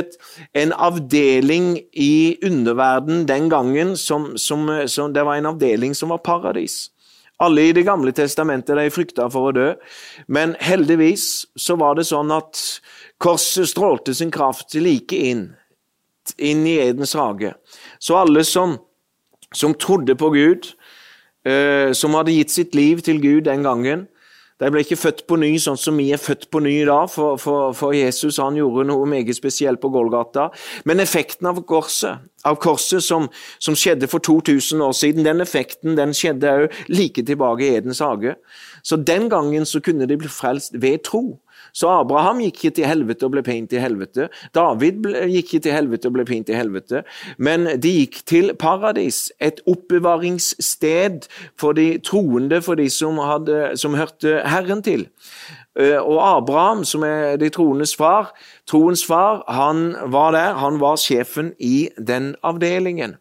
en 0.53 0.73
avdeling 0.73 1.79
i 1.93 2.37
underverden 2.45 3.25
den 3.29 3.49
gangen 3.49 3.97
som, 3.97 4.37
som, 4.37 4.69
som, 4.87 5.13
Det 5.13 5.25
var 5.25 5.37
en 5.37 5.47
avdeling 5.55 5.95
som 5.95 6.13
var 6.13 6.19
paradis. 6.19 6.91
Alle 7.41 7.63
i 7.63 7.73
Det 7.73 7.87
gamle 7.87 8.13
testamentet 8.13 8.77
de 8.77 8.91
frykta 8.93 9.31
for 9.33 9.49
å 9.49 9.55
dø, 9.57 9.69
men 10.29 10.53
heldigvis 10.61 11.47
så 11.57 11.79
var 11.81 11.97
det 11.97 12.05
sånn 12.05 12.29
at 12.37 12.61
korset 13.17 13.71
strålte 13.71 14.13
sin 14.15 14.31
kraft 14.31 14.77
like 14.77 15.17
inn, 15.17 15.47
inn 16.37 16.67
i 16.69 16.77
Edens 16.85 17.17
hage. 17.17 17.55
Så 17.99 18.19
alle 18.21 18.45
som, 18.45 18.77
som 19.57 19.73
trodde 19.73 20.19
på 20.21 20.31
Gud, 20.37 20.69
eh, 21.49 21.97
som 21.97 22.13
hadde 22.19 22.37
gitt 22.37 22.53
sitt 22.53 22.77
liv 22.77 23.01
til 23.09 23.25
Gud 23.25 23.49
den 23.49 23.65
gangen, 23.65 24.05
de 24.61 24.69
ble 24.69 24.83
ikke 24.85 24.99
født 25.01 25.23
på 25.29 25.39
ny 25.41 25.55
sånn 25.63 25.79
som 25.81 25.97
vi 25.97 26.11
er 26.13 26.21
født 26.21 26.51
på 26.53 26.61
ny 26.61 26.75
da, 26.89 26.99
for, 27.09 27.39
for, 27.41 27.73
for, 27.77 27.97
Jesus 27.97 28.41
han 28.43 28.59
gjorde 28.59 28.87
noe 28.91 29.07
meget 29.09 29.33
spesielt 29.37 29.81
på 29.81 29.89
Golgata. 29.93 30.51
Men 30.89 31.01
effekten 31.01 31.49
av 31.49 31.63
korset, 31.69 32.27
av 32.45 32.59
korset 32.61 33.05
som, 33.05 33.29
som 33.63 33.77
skjedde 33.77 34.09
for 34.11 34.21
2000 34.25 34.85
år 34.85 34.97
siden, 34.97 35.25
den 35.25 35.41
effekten 35.45 35.97
den 35.97 36.13
skjedde 36.17 36.53
òg 36.53 36.83
like 36.93 37.25
tilbake 37.25 37.65
i 37.65 37.73
Edens 37.79 38.03
hage. 38.05 38.37
Så 38.83 38.97
den 38.97 39.29
gangen 39.31 39.67
så 39.67 39.81
kunne 39.85 40.09
de 40.09 40.19
bli 40.21 40.29
frelst 40.29 40.77
ved 40.83 41.05
tro. 41.05 41.41
Så 41.77 41.91
Abraham 41.93 42.41
gikk 42.43 42.57
ikke 42.65 42.75
til 42.81 42.89
helvete 42.89 43.27
og 43.27 43.35
ble 43.35 43.43
pint 43.47 43.73
i 43.75 43.83
helvete. 43.83 44.29
David 44.57 45.07
gikk 45.31 45.55
ikke 45.55 45.63
til 45.67 45.77
helvete 45.77 46.11
og 46.11 46.17
ble 46.17 46.27
pint 46.29 46.51
i 46.51 46.57
helvete. 46.57 47.05
Men 47.39 47.69
de 47.83 47.93
gikk 48.01 48.23
til 48.31 48.55
paradis, 48.59 49.29
et 49.41 49.61
oppbevaringssted 49.71 51.29
for 51.61 51.77
de 51.79 51.93
troende, 52.07 52.63
for 52.65 52.81
de 52.81 52.89
som, 52.91 53.21
hadde, 53.23 53.77
som 53.81 53.95
hørte 53.99 54.41
Herren 54.49 54.83
til. 54.87 55.07
Eh, 55.79 55.99
og 56.01 56.19
Abraham, 56.25 56.85
som 56.85 57.05
er 57.07 57.39
de 57.41 57.51
troendes 57.53 57.95
far, 57.97 58.33
troens 58.69 59.05
far, 59.07 59.45
han 59.49 59.95
var 60.11 60.35
der. 60.35 60.59
Han 60.59 60.81
var 60.83 60.99
sjefen 61.01 61.55
i 61.59 61.89
den 61.99 62.35
avdelingen. 62.43 63.17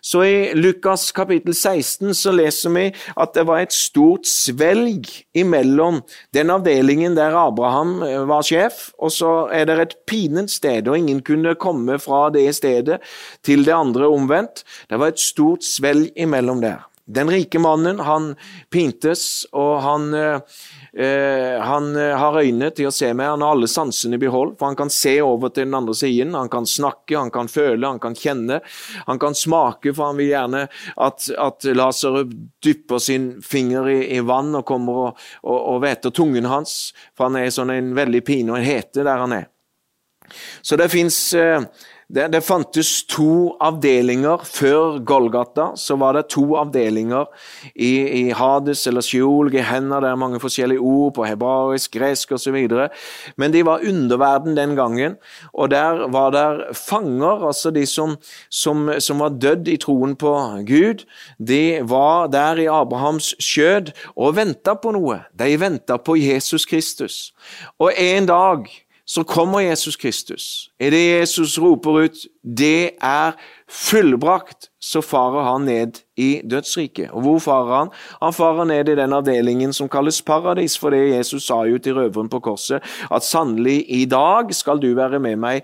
Så 0.00 0.22
i 0.24 0.36
Lukas 0.54 1.10
kapittel 1.12 1.54
16 1.54 2.14
så 2.14 2.32
leser 2.34 2.74
vi 2.74 2.86
at 3.16 3.34
det 3.36 3.46
var 3.48 3.62
et 3.62 3.74
stort 3.74 4.28
svelg 4.28 5.08
imellom 5.38 6.02
den 6.34 6.52
avdelingen 6.54 7.16
der 7.18 7.36
Abraham 7.38 7.98
eh, 8.06 8.22
var 8.28 8.46
sjef, 8.46 8.88
og 8.98 9.12
så 9.14 9.32
er 9.54 9.68
det 9.68 9.78
et 9.82 9.96
pinent 10.08 10.52
sted, 10.52 10.88
og 10.88 10.98
ingen 10.98 11.22
kunne 11.26 11.56
komme 11.60 11.98
fra 12.02 12.28
det 12.34 12.46
stedet 12.56 13.00
til 13.46 13.64
det 13.66 13.74
andre 13.74 14.08
omvendt. 14.08 14.64
Det 14.90 15.00
var 15.00 15.14
et 15.14 15.22
stort 15.22 15.66
svelg 15.66 16.12
imellom 16.16 16.62
der. 16.64 16.84
Den 17.08 17.30
rike 17.32 17.60
mannen, 17.62 18.02
han 18.04 18.34
pintes, 18.72 19.46
og 19.56 19.78
han 19.84 20.12
eh, 20.14 20.58
Eh, 20.92 21.60
han 21.60 21.96
eh, 21.96 22.16
har 22.18 22.40
øyne 22.40 22.70
til 22.74 22.88
å 22.88 22.92
se 22.94 23.10
med, 23.14 23.28
han 23.28 23.42
har 23.44 23.52
alle 23.54 23.68
sansene 23.70 24.16
i 24.16 24.22
behold. 24.22 24.56
For 24.58 24.66
han 24.66 24.78
kan 24.78 24.90
se 24.90 25.12
over 25.22 25.52
til 25.52 25.68
den 25.68 25.76
andre 25.78 25.94
siden, 25.94 26.34
han 26.34 26.48
kan 26.50 26.66
snakke, 26.66 27.14
han 27.14 27.30
kan 27.30 27.50
føle, 27.52 27.86
han 27.86 28.00
kan 28.02 28.16
kjenne. 28.18 28.58
Han 29.06 29.20
kan 29.22 29.36
smake, 29.38 29.92
for 29.92 30.08
han 30.08 30.18
vil 30.18 30.32
gjerne 30.32 30.64
at, 30.96 31.28
at 31.38 31.68
Lasarup 31.76 32.32
dypper 32.64 33.02
sin 33.04 33.30
finger 33.44 33.86
i, 33.92 33.98
i, 34.16 34.22
vann 34.26 34.50
og 34.58 34.66
kommer 34.66 35.04
og, 35.04 35.28
og, 35.44 35.60
og 35.74 35.84
veter 35.84 36.14
tungen 36.14 36.48
hans, 36.50 36.90
for 37.16 37.28
han 37.28 37.38
er 37.38 37.52
sånn 37.54 37.70
en 37.76 37.94
veldig 37.96 38.24
pine 38.26 38.56
og 38.56 38.58
en 38.58 38.66
hete 38.66 39.06
der 39.06 39.22
han 39.22 39.36
er. 39.36 39.46
Så 40.66 40.76
det 40.76 40.90
fins 40.92 41.20
eh, 41.38 41.62
det, 42.08 42.30
det, 42.32 42.40
fantes 42.40 43.02
to 43.04 43.52
avdelinger 43.60 44.40
før 44.48 44.96
Golgata. 45.04 45.74
Så 45.76 45.98
var 46.00 46.16
det 46.16 46.30
to 46.32 46.54
avdelinger 46.56 47.26
i, 47.74 47.92
i 48.00 48.22
Hades 48.32 48.86
eller 48.88 49.04
Sheol, 49.04 49.50
Gehenna, 49.52 50.00
det 50.00 50.08
er 50.08 50.20
mange 50.20 50.40
forskjellige 50.40 50.80
ord 50.80 51.12
på 51.18 51.26
hebraisk, 51.28 51.98
gresk 51.98 52.32
osv. 52.38 52.56
Men 53.36 53.52
de 53.52 53.62
var 53.68 53.84
underverden 53.84 54.56
den 54.56 54.72
gangen, 54.78 55.18
og 55.52 55.70
der 55.74 56.06
var 56.08 56.32
det 56.32 56.76
fanger, 56.80 57.44
altså 57.50 57.74
de 57.76 57.84
som, 57.86 58.16
som, 58.48 58.88
som 58.98 59.20
var 59.20 59.36
dødd 59.36 59.68
i 59.68 59.76
troen 59.76 60.16
på 60.16 60.32
Gud. 60.64 61.04
De 61.36 61.80
var 61.84 62.32
der 62.32 62.64
i 62.64 62.70
Abrahams 62.72 63.34
skjød 63.36 63.92
og 64.16 64.36
venta 64.40 64.78
på 64.80 64.96
noe. 64.96 65.20
De 65.36 65.54
venta 65.60 66.00
på 66.00 66.16
Jesus 66.16 66.64
Kristus. 66.64 67.34
Og 67.78 67.92
en 67.92 68.32
dag 68.32 68.64
så 69.08 69.22
kommer 69.22 69.60
Jesus 69.60 69.96
Kristus. 69.96 70.70
Idet 70.80 70.92
det 70.92 71.20
Jesus 71.20 71.58
roper 71.58 71.90
ut 71.90 72.16
'Det 72.44 72.90
er 73.00 73.32
fullbrakt', 73.68 74.70
så 74.80 75.00
farer 75.00 75.52
han 75.52 75.60
ned 75.64 75.92
i 76.16 76.40
dødsriket. 76.50 77.10
Og 77.10 77.20
hvor 77.20 77.38
farer 77.38 77.78
han? 77.78 77.88
Han 78.22 78.32
farer 78.32 78.64
ned 78.64 78.88
i 78.88 78.94
den 78.94 79.12
avdelingen 79.12 79.72
som 79.72 79.88
kalles 79.88 80.22
paradis, 80.22 80.78
for 80.78 80.90
det 80.90 81.16
Jesus 81.16 81.46
sa 81.46 81.62
jo 81.62 81.78
til 81.78 81.94
røveren 81.94 82.28
på 82.28 82.40
korset, 82.40 82.82
at 83.10 83.22
sannelig, 83.22 83.84
i 83.88 84.04
dag 84.04 84.54
skal 84.54 84.78
du 84.78 84.94
være 84.94 85.18
med 85.18 85.36
meg 85.36 85.62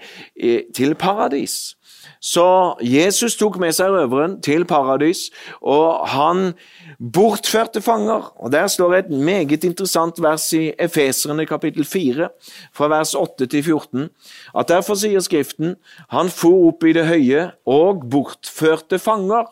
til 0.74 0.94
paradis. 0.94 1.76
Så 2.24 2.44
Jesus 2.80 3.36
tok 3.36 3.58
med 3.60 3.74
seg 3.76 3.92
røveren 3.92 4.38
til 4.44 4.64
paradis, 4.64 5.26
og 5.60 6.06
han 6.08 6.54
bortførte 6.96 7.82
fanger. 7.84 8.30
Og 8.40 8.52
Der 8.52 8.66
står 8.66 8.94
et 8.94 9.10
meget 9.10 9.64
interessant 9.64 10.22
vers 10.22 10.52
i 10.52 10.72
Efeserne 10.78 11.44
kapittel 11.46 11.84
4, 11.84 12.28
fra 12.72 12.88
vers 12.88 13.14
8 13.14 13.46
til 13.46 13.62
14, 13.62 14.08
at 14.56 14.68
derfor 14.68 14.96
sier 14.96 15.20
Skriften 15.20 15.76
han 16.08 16.32
for 16.32 16.70
opp 16.70 16.84
i 16.88 16.94
det 16.96 17.06
høye 17.06 17.50
og 17.66 18.08
bortførte 18.10 18.98
fanger. 18.98 19.44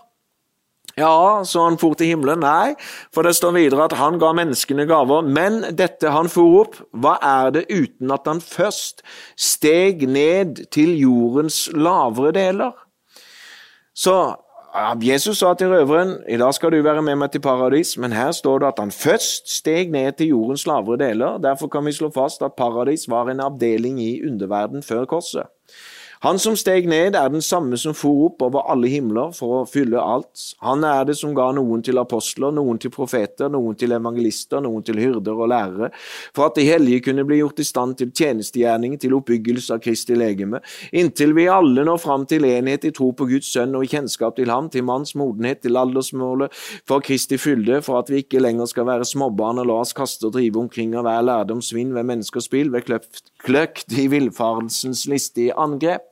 Ja, 0.98 1.40
så 1.48 1.64
han 1.64 1.78
for 1.81 1.96
til 1.96 2.12
himmelen? 2.12 2.42
Nei, 2.44 2.74
for 3.14 3.24
det 3.24 3.33
står 3.38 3.55
videre 3.57 3.87
at 3.88 3.96
han 3.96 4.18
ga 4.20 4.35
menneskene 4.37 4.85
gaver. 4.88 5.24
Men 5.24 5.62
dette 5.78 6.12
han 6.12 6.28
for 6.33 6.61
opp, 6.61 6.78
hva 6.92 7.16
er 7.24 7.52
det 7.57 7.66
uten 7.72 8.12
at 8.12 8.28
han 8.28 8.42
først 8.44 9.00
steg 9.40 10.05
ned 10.09 10.66
til 10.74 10.92
jordens 11.00 11.64
lavere 11.72 12.35
deler? 12.37 12.76
Så 13.96 14.16
Jesus 15.05 15.42
sa 15.42 15.52
til 15.55 15.68
røveren 15.68 16.14
i 16.28 16.38
dag 16.40 16.52
skal 16.57 16.72
du 16.72 16.78
være 16.85 17.02
med 17.05 17.18
meg 17.20 17.33
til 17.33 17.42
paradis, 17.44 17.96
men 18.00 18.12
her 18.16 18.31
står 18.33 18.62
det 18.62 18.68
at 18.70 18.78
han 18.81 18.92
først 18.92 19.50
steg 19.52 19.92
ned 19.92 20.16
til 20.16 20.33
jordens 20.33 20.64
lavere 20.66 21.00
deler. 21.00 21.40
Derfor 21.40 21.68
kan 21.72 21.85
vi 21.85 21.92
slå 21.92 22.09
fast 22.12 22.42
at 22.42 22.57
paradis 22.57 23.05
var 23.09 23.28
en 23.28 23.40
avdeling 23.44 24.00
i 24.00 24.22
underverden 24.28 24.83
før 24.83 25.05
korset. 25.05 25.48
Han 26.22 26.38
som 26.38 26.54
steg 26.54 26.85
ned, 26.87 27.16
er 27.18 27.30
den 27.35 27.42
samme 27.42 27.74
som 27.80 27.96
for 27.98 28.28
opp 28.28 28.44
over 28.46 28.62
alle 28.70 28.87
himler 28.87 29.32
for 29.35 29.56
å 29.56 29.62
fylle 29.66 29.98
alt. 29.98 30.38
Han 30.62 30.85
er 30.87 31.08
det 31.08 31.16
som 31.18 31.32
ga 31.35 31.48
noen 31.56 31.80
til 31.82 31.98
apostler, 31.98 32.52
noen 32.54 32.78
til 32.78 32.92
profeter, 32.94 33.50
noen 33.50 33.74
til 33.74 33.90
evangelister, 33.96 34.62
noen 34.62 34.85
til 34.87 35.00
hyrder 35.02 35.35
og 35.35 35.50
lærere, 35.50 35.88
for 36.30 36.46
at 36.46 36.61
de 36.61 36.68
hellige 36.68 37.08
kunne 37.08 37.24
bli 37.26 37.40
gjort 37.40 37.58
i 37.58 37.66
stand 37.66 37.96
til 37.98 38.12
tjenestegjerning, 38.14 38.94
til 39.02 39.16
oppbyggelse 39.18 39.74
av 39.74 39.82
Kristi 39.82 40.14
legeme, 40.14 40.61
inntil 40.94 41.35
vi 41.35 41.48
alle 41.50 41.82
når 41.88 41.98
fram 42.04 42.28
til 42.30 42.46
enhet 42.46 42.87
i 42.87 42.94
tro 42.94 43.11
på 43.18 43.26
Guds 43.32 43.50
sønn 43.56 43.74
og 43.74 43.88
i 43.88 43.90
kjennskap 43.90 44.38
til 44.38 44.54
ham, 44.54 44.70
til 44.70 44.87
manns 44.87 45.16
modenhet, 45.18 45.64
til 45.66 45.80
aldersmålet 45.82 46.54
for 46.87 47.02
Kristi 47.02 47.35
fylde, 47.35 47.82
for 47.82 47.98
at 47.98 48.14
vi 48.14 48.22
ikke 48.22 48.44
lenger 48.46 48.70
skal 48.70 48.87
være 48.92 49.11
småbarn 49.11 49.64
og 49.64 49.72
la 49.72 49.82
oss 49.82 49.96
kaste 49.98 50.30
og 50.30 50.37
drive 50.38 50.62
omkring 50.62 50.94
av 50.94 51.08
hver 51.11 51.26
lærdomsvinn 51.32 51.90
ved 51.98 52.06
menneskers 52.14 52.46
spill, 52.46 52.70
ved 52.70 52.87
kløkt 52.87 53.98
i 53.98 54.06
villfarelsens 54.14 55.08
listige 55.11 55.58
angrep. 55.58 56.12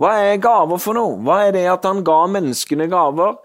Hva 0.00 0.10
er 0.18 0.40
gaver 0.42 0.80
for 0.82 0.96
noe? 0.96 1.18
Hva 1.22 1.36
er 1.46 1.52
det 1.54 1.64
at 1.70 1.84
han 1.86 2.02
ga 2.06 2.24
menneskene 2.30 2.88
gaver? 2.90 3.36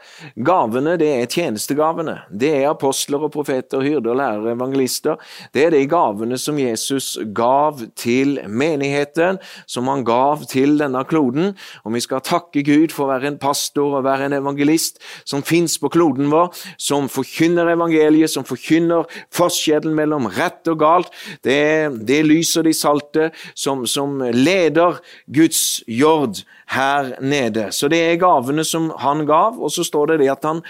Gavene, 0.46 0.96
det 0.98 1.10
er 1.14 1.30
tjenestegavene. 1.30 2.16
Det 2.30 2.50
er 2.62 2.72
apostler 2.72 3.28
og 3.28 3.34
profeter, 3.36 3.84
hyrder, 3.86 4.18
lærere, 4.18 4.56
evangelister. 4.56 5.20
Det 5.54 5.68
er 5.68 5.76
de 5.76 5.84
gavene 5.90 6.40
som 6.42 6.58
Jesus 6.58 7.12
gav 7.38 7.84
til 8.00 8.40
menigheten, 8.50 9.38
som 9.70 9.92
han 9.92 10.06
gav 10.08 10.48
til 10.50 10.78
denne 10.82 11.04
kloden. 11.10 11.54
Og 11.86 11.94
vi 11.94 12.04
skal 12.06 12.26
takke 12.26 12.66
Gud 12.66 12.96
for 12.96 13.06
å 13.06 13.12
være 13.14 13.30
en 13.34 13.40
pastor 13.42 14.00
og 14.00 14.08
være 14.08 14.30
en 14.30 14.40
evangelist 14.40 14.98
som 15.30 15.46
fins 15.46 15.78
på 15.78 15.92
kloden 15.94 16.32
vår, 16.34 16.50
som 16.82 17.12
forkynner 17.12 17.76
evangeliet, 17.76 18.34
som 18.34 18.48
forkynner 18.48 19.06
forskjellen 19.36 19.94
mellom 19.98 20.32
rett 20.34 20.66
og 20.72 20.82
galt. 20.82 21.14
Det, 21.46 21.94
det 22.10 22.24
lyser 22.26 22.66
de 22.66 22.74
salte, 22.74 23.30
som, 23.54 23.86
som 23.86 24.18
leder 24.34 24.98
Guds 25.30 25.84
jord 25.86 26.39
her 26.70 27.16
nede. 27.22 27.72
Så 27.72 27.90
det 27.92 28.00
er 28.04 28.22
gavene 28.22 28.64
som 28.68 28.90
han 29.02 29.26
gav, 29.30 29.60
og 29.60 29.72
så 29.74 29.84
står 29.86 30.14
det 30.14 30.20
det 30.24 30.32
at 30.34 30.48
han 30.48 30.64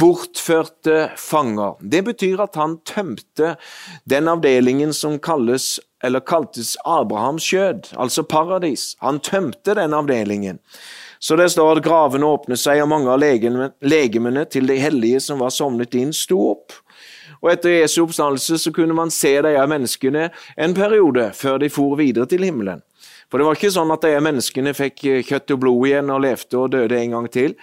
bortførte 0.00 1.10
fanger. 1.16 1.78
Det 1.80 2.04
betyr 2.10 2.44
at 2.44 2.56
han 2.60 2.78
tømte 2.88 3.54
den 4.08 4.28
avdelingen 4.28 4.92
som 4.96 5.18
kalles 5.18 5.78
eller 6.04 6.22
kaltes 6.22 6.76
Abrahams 6.86 7.42
skjød, 7.42 7.92
altså 7.98 8.22
paradis. 8.22 8.92
Han 9.02 9.18
tømte 9.18 9.74
den 9.74 9.94
avdelingen. 9.94 10.60
Så 11.18 11.36
det 11.36 11.48
står 11.50 11.72
at 11.72 11.82
gravene 11.82 12.26
åpnet 12.26 12.60
seg, 12.60 12.82
og 12.84 12.92
mange 12.92 13.10
av 13.10 13.18
legemene 13.18 14.44
til 14.46 14.68
de 14.70 14.76
hellige 14.78 15.20
som 15.24 15.42
var 15.42 15.50
sovnet 15.50 15.96
inn, 15.98 16.12
sto 16.14 16.38
opp. 16.52 16.76
Og 17.42 17.52
etter 17.52 17.80
Jesu 17.80 18.00
oppstandelse 18.04 18.58
så 18.62 18.72
kunne 18.74 18.96
man 18.98 19.12
se 19.14 19.34
de 19.42 19.54
menneskene 19.70 20.28
en 20.58 20.74
periode 20.74 21.30
før 21.38 21.58
de 21.62 21.70
for 21.70 21.98
videre 21.98 22.26
til 22.30 22.46
himmelen. 22.46 22.82
For 23.28 23.40
det 23.40 23.44
var 23.44 23.58
ikke 23.58 23.72
sånn 23.74 23.92
at 23.92 24.04
de 24.06 24.14
menneskene 24.24 24.72
fikk 24.76 25.02
eh, 25.04 25.24
kjøtt 25.26 25.52
og 25.52 25.60
blod 25.60 25.82
igjen 25.90 26.12
og 26.14 26.22
levde 26.24 26.60
og 26.62 26.70
døde 26.72 26.96
en 26.96 27.16
gang 27.16 27.26
til. 27.32 27.54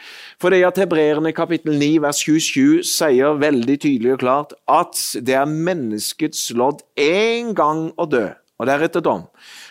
For 0.41 0.53
det 0.53 0.61
at 0.67 0.77
Hebreerne 0.77 1.33
kapittel 1.33 1.79
9 1.81 1.89
vers 2.05 2.21
27 2.21 2.85
sier 2.85 3.39
veldig 3.41 3.77
tydelig 3.81 4.13
og 4.13 4.21
klart 4.21 4.53
at 4.69 5.01
det 5.25 5.37
er 5.39 5.49
menneskets 5.49 6.51
lodd 6.53 6.85
én 7.01 7.55
gang 7.57 7.87
å 7.97 8.05
dø, 8.09 8.27
og 8.61 8.69
deretter 8.69 9.01
dom. 9.05 9.25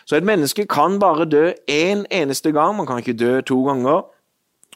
Så 0.04 0.18
et 0.18 0.26
menneske 0.26 0.66
kan 0.66 0.98
bare 1.02 1.28
dø 1.30 1.46
én 1.70 2.02
en 2.02 2.06
eneste 2.24 2.50
gang, 2.52 2.74
man 2.74 2.90
kan 2.90 2.98
ikke 2.98 3.14
dø 3.14 3.38
to 3.46 3.62
ganger. 3.68 4.02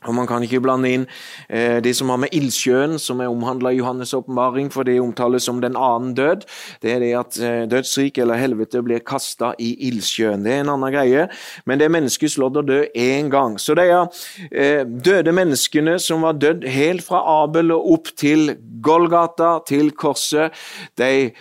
Og 0.07 0.15
Man 0.15 0.29
kan 0.31 0.45
ikke 0.47 0.61
blande 0.63 0.91
inn 0.95 1.07
eh, 1.51 1.81
det 1.83 1.95
som 1.99 2.13
har 2.13 2.21
med 2.23 2.35
ildsjøen, 2.37 2.99
som 3.03 3.19
er 3.21 3.33
omhandla 3.33 3.73
i 3.75 3.81
Johannes' 3.81 4.15
åpenbaring, 4.15 4.71
for 4.71 4.87
det 4.87 5.01
omtales 5.03 5.49
som 5.49 5.59
den 5.61 5.77
annen 5.77 6.15
død. 6.15 6.47
Det 6.83 6.93
er 6.93 7.03
det 7.03 7.11
at 7.19 7.41
eh, 7.43 7.65
dødsrik 7.71 8.21
eller 8.23 8.39
helvete 8.39 8.83
blir 8.87 9.03
kasta 9.03 9.53
i 9.59 9.73
ildsjøen. 9.89 10.47
Det 10.47 10.55
er 10.55 10.63
en 10.63 10.73
annen 10.77 10.95
greie, 10.95 11.27
men 11.67 11.81
det 11.81 11.89
er 11.89 11.95
menneskets 11.97 12.39
lodd 12.39 12.61
å 12.61 12.67
dø 12.67 12.85
én 12.95 13.31
gang. 13.33 13.59
Så 13.59 13.75
de 13.79 13.89
eh, 13.91 14.87
døde 14.87 15.35
menneskene 15.35 15.99
som 16.03 16.23
var 16.27 16.39
dødd 16.39 16.69
helt 16.71 17.03
fra 17.07 17.25
Abel 17.43 17.75
og 17.75 17.93
opp 17.99 18.15
til 18.15 18.55
Golgata, 18.85 19.59
til 19.67 19.91
korset, 19.99 20.55
de 20.99 21.33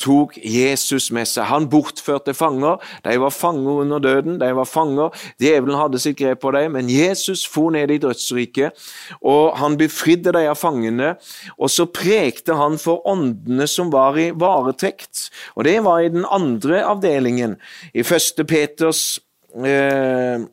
tok 0.00 0.36
Jesus 0.42 1.10
med 1.14 1.28
seg. 1.28 1.46
Han 1.50 1.68
bortførte 1.70 2.34
fanger. 2.36 2.82
De 3.04 3.16
var 3.20 3.34
fanger 3.34 3.82
under 3.84 4.02
døden. 4.02 4.38
De 4.40 4.50
var 4.56 4.68
fanger. 4.68 5.14
Djevelen 5.40 5.78
hadde 5.78 6.00
sitt 6.02 6.18
grep 6.18 6.42
på 6.42 6.52
dem, 6.56 6.74
men 6.76 6.90
Jesus 6.92 7.44
for 7.48 7.72
ned 7.74 7.92
i 7.94 8.00
dødsriket, 8.02 8.76
og 9.22 9.56
han 9.58 9.78
befridde 9.80 10.34
de 10.34 10.44
av 10.50 10.58
fangene. 10.58 11.14
Og 11.58 11.70
så 11.72 11.88
prekte 11.90 12.56
han 12.58 12.78
for 12.80 13.06
åndene 13.08 13.68
som 13.70 13.92
var 13.94 14.18
i 14.18 14.30
varetekt. 14.34 15.28
Og 15.56 15.66
det 15.68 15.78
var 15.86 16.02
i 16.02 16.12
den 16.12 16.26
andre 16.28 16.82
avdelingen, 16.86 17.58
i 17.94 18.04
første 18.06 18.44
Peters 18.48 19.20
eh, 19.54 20.46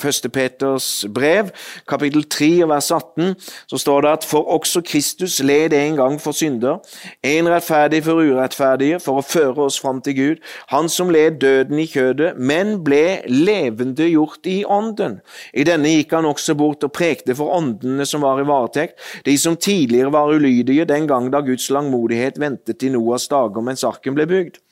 første 0.00 0.28
Peters 0.28 1.06
brev, 1.14 1.50
kapittel 1.88 2.24
3, 2.30 2.68
vers 2.68 2.90
18, 2.90 3.34
så 3.66 3.78
står 3.78 4.00
det 4.00 4.10
at 4.10 4.24
for 4.24 4.46
også 4.54 4.82
Kristus 4.86 5.40
led 5.42 5.72
en 5.74 5.96
gang 5.96 6.20
for 6.22 6.32
synder, 6.32 6.78
en 7.22 7.48
rettferdig 7.50 8.04
for 8.04 8.22
urettferdige, 8.22 9.00
for 9.02 9.18
å 9.18 9.26
føre 9.26 9.66
oss 9.66 9.80
fram 9.80 10.00
til 10.04 10.16
Gud, 10.16 10.44
han 10.70 10.88
som 10.88 11.10
led 11.10 11.40
døden 11.42 11.78
i 11.82 11.88
kjødet, 11.90 12.36
men 12.38 12.78
ble 12.86 13.20
levende 13.26 14.06
gjort 14.10 14.46
i 14.46 14.60
ånden. 14.64 15.18
I 15.54 15.66
denne 15.66 15.90
gikk 15.96 16.14
han 16.14 16.28
også 16.30 16.54
bort 16.54 16.86
og 16.86 16.94
prekte 16.94 17.34
for 17.34 17.50
åndene 17.56 18.06
som 18.06 18.22
var 18.22 18.40
i 18.40 18.46
varetekt, 18.46 19.00
de 19.26 19.36
som 19.38 19.58
tidligere 19.58 20.12
var 20.14 20.30
ulydige 20.30 20.86
den 20.88 21.10
gang 21.10 21.30
da 21.32 21.42
Guds 21.44 21.70
langmodighet 21.74 22.38
ventet 22.40 22.86
i 22.86 22.92
Noas 22.94 23.26
dager 23.30 23.64
mens 23.64 23.84
arken 23.86 24.14
ble 24.14 24.28
bygd. 24.30 24.62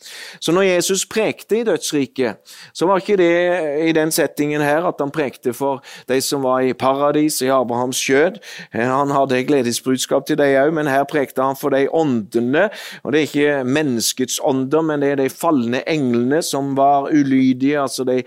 Så 0.40 0.52
når 0.52 0.62
Jesus 0.62 1.06
prekte 1.11 1.58
i 1.58 1.64
dødsriket, 1.66 2.38
så 2.74 2.87
var 2.87 3.00
ikke 3.02 3.16
det 3.18 3.88
i 3.88 3.92
den 3.96 4.12
settingen 4.14 4.62
her 4.62 4.87
at 4.87 5.00
han 5.00 5.11
prekte 5.14 5.52
for 5.56 5.82
de 6.08 6.20
som 6.22 6.44
var 6.46 6.62
i 6.62 6.72
paradis, 6.72 7.40
i 7.42 7.50
Abrahams 7.52 7.98
skjød. 7.98 8.38
Han 8.72 9.11
hadde 9.14 9.42
gledesbudskap 9.48 10.26
til 10.26 10.38
dem 10.38 10.54
òg, 10.58 10.72
men 10.74 10.90
her 10.90 11.04
prekte 11.08 11.42
han 11.42 11.58
for 11.58 11.74
de 11.74 11.88
åndene. 11.90 12.68
Og 13.02 13.12
det 13.12 13.20
er 13.20 13.28
ikke 13.28 13.64
menneskets 13.66 14.38
ånder, 14.44 14.84
men 14.87 15.02
det 15.02 15.12
er 15.12 15.22
de 15.22 15.28
falne 15.32 15.82
englene 15.90 16.42
som 16.46 16.74
var 16.78 17.11
ulydige, 17.11 17.80
altså 17.80 18.06
de, 18.06 18.22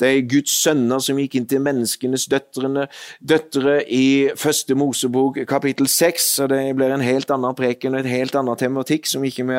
de 0.00 0.12
Guds 0.30 0.54
sønner 0.62 1.02
som 1.02 1.18
gikk 1.20 1.36
inn 1.40 1.48
til 1.50 1.62
menneskenes 1.64 2.28
døtrene, 2.30 2.86
døtre 3.20 3.80
i 3.92 4.30
første 4.38 4.76
Mosebok 4.78 5.42
kapittel 5.48 5.88
seks. 5.90 6.28
Det 6.50 6.62
blir 6.76 6.94
en 6.94 7.04
helt 7.04 7.30
annen 7.34 7.56
preken 7.58 7.96
og 7.96 8.04
en 8.04 8.10
helt 8.10 8.38
annen 8.38 8.58
tematikk 8.58 9.08
som 9.10 9.24
ikke 9.26 9.46
vi 9.50 9.58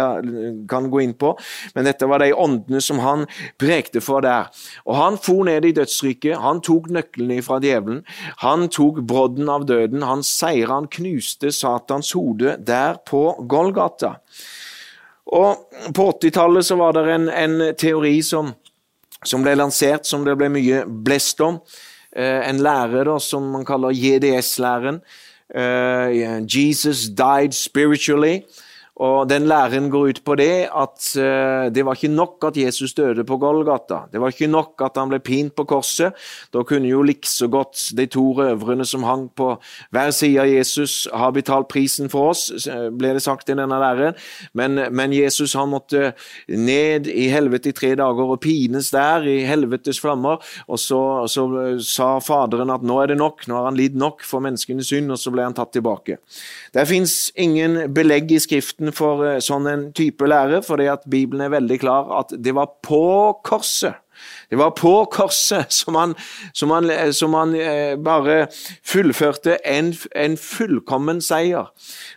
kan 0.69 0.89
gå 0.91 1.03
inn 1.03 1.15
på. 1.17 1.33
Men 1.75 1.87
dette 1.87 2.07
var 2.09 2.23
de 2.23 2.33
åndene 2.33 2.81
som 2.83 2.99
han 3.03 3.25
prekte 3.59 4.01
for 4.03 4.25
der. 4.25 4.51
Og 4.85 4.97
han 4.99 5.19
for 5.21 5.47
ned 5.47 5.65
i 5.65 5.73
dødsriket. 5.77 6.37
Han 6.43 6.61
tok 6.65 6.89
nøklene 6.93 7.41
fra 7.45 7.59
djevelen. 7.63 8.03
Han 8.43 8.67
tok 8.73 9.01
brodden 9.07 9.49
av 9.49 9.67
døden. 9.69 10.05
Han 10.07 10.23
seira, 10.25 10.77
han 10.77 10.89
knuste 10.91 11.51
Satans 11.55 12.13
hode 12.17 12.57
der 12.67 13.01
på 13.07 13.23
Golgata. 13.49 14.17
Og 15.27 15.67
På 15.95 16.11
80-tallet 16.11 16.65
så 16.65 16.77
var 16.79 16.95
det 16.95 17.03
en, 17.11 17.27
en 17.29 17.75
teori 17.75 18.21
som, 18.23 18.53
som, 19.23 19.43
ble 19.43 19.57
lansert, 19.59 20.07
som 20.07 20.23
det 20.25 20.37
ble 20.39 20.49
mye 20.51 20.85
blest 20.87 21.41
om. 21.43 21.59
Eh, 22.15 22.47
en 22.47 22.61
lære 22.63 23.03
da, 23.09 23.17
som 23.19 23.49
man 23.51 23.65
kaller 23.67 23.95
JDS-læren. 23.95 25.01
Eh, 25.51 26.39
Jesus 26.47 27.09
died 27.11 27.53
spiritually. 27.53 28.41
Og 28.97 29.29
Den 29.29 29.45
læren 29.45 29.89
går 29.93 30.07
ut 30.09 30.21
på 30.25 30.35
det 30.39 30.67
at 30.73 31.09
uh, 31.21 31.69
det 31.73 31.85
var 31.85 31.97
ikke 31.97 32.09
nok 32.09 32.47
at 32.49 32.57
Jesus 32.57 32.93
døde 32.97 33.23
på 33.23 33.37
Golgata. 33.37 34.07
Det 34.11 34.21
var 34.21 34.33
ikke 34.33 34.49
nok 34.49 34.81
at 34.81 34.97
han 34.97 35.11
ble 35.11 35.19
pint 35.19 35.53
på 35.55 35.67
korset. 35.69 36.17
Da 36.53 36.63
kunne 36.65 36.89
jo 36.89 37.03
likså 37.05 37.47
godt 37.47 37.91
de 37.97 38.07
to 38.09 38.31
røverne 38.39 38.85
som 38.85 39.05
hang 39.05 39.27
på 39.37 39.51
hver 39.93 40.11
side 40.11 40.41
av 40.41 40.49
Jesus, 40.49 41.07
ha 41.13 41.29
betalt 41.31 41.69
prisen 41.69 42.09
for 42.09 42.31
oss, 42.31 42.47
ble 42.67 43.13
det 43.13 43.21
sagt 43.21 43.49
i 43.49 43.55
denne 43.57 43.77
læren. 43.77 44.17
Men, 44.57 44.79
men 44.91 45.13
Jesus 45.13 45.53
han 45.57 45.69
måtte 45.69 46.13
ned 46.49 47.07
i 47.11 47.27
helvete 47.29 47.69
i 47.69 47.77
tre 47.77 47.93
dager 47.99 48.33
og 48.33 48.41
pines 48.41 48.89
der 48.95 49.27
i 49.29 49.37
helvetes 49.45 50.01
flammer. 50.01 50.41
Og 50.67 50.81
så, 50.81 51.01
så 51.29 51.45
sa 51.85 52.09
Faderen 52.23 52.73
at 52.73 52.85
nå 52.85 52.97
er 53.03 53.13
det 53.13 53.19
nok, 53.21 53.45
nå 53.47 53.59
har 53.59 53.69
han 53.69 53.77
lidd 53.77 53.97
nok 53.99 54.25
for 54.25 54.43
menneskenes 54.43 54.89
synd, 54.89 55.11
og 55.13 55.21
så 55.21 55.33
ble 55.33 55.45
han 55.45 55.55
tatt 55.57 55.75
tilbake. 55.75 56.17
Det 56.73 56.87
fins 56.89 57.27
ingen 57.37 57.79
belegg 57.93 58.31
i 58.33 58.41
Skriften 58.41 58.86
for 58.95 59.23
eh, 59.27 59.39
sånn 59.43 59.67
en 59.69 59.85
type 59.97 60.27
lære, 60.27 60.61
fordi 60.65 60.89
at 60.91 61.07
Bibelen 61.09 61.47
er 61.47 61.55
veldig 61.57 61.79
klar 61.81 62.11
at 62.21 62.33
det 62.33 62.53
var 62.57 62.77
på 62.85 63.03
korset 63.47 63.99
det 64.49 64.59
var 64.59 64.71
på 64.77 64.93
korset 65.11 65.73
som 65.73 65.95
han, 65.99 66.15
som 66.53 66.71
han, 66.71 66.89
som 67.13 67.33
han 67.35 67.55
eh, 67.55 67.97
bare 67.99 68.47
fullførte 68.85 69.57
en, 69.67 69.91
en, 70.15 70.37
fullkommen 70.37 71.19
seier. 71.23 71.67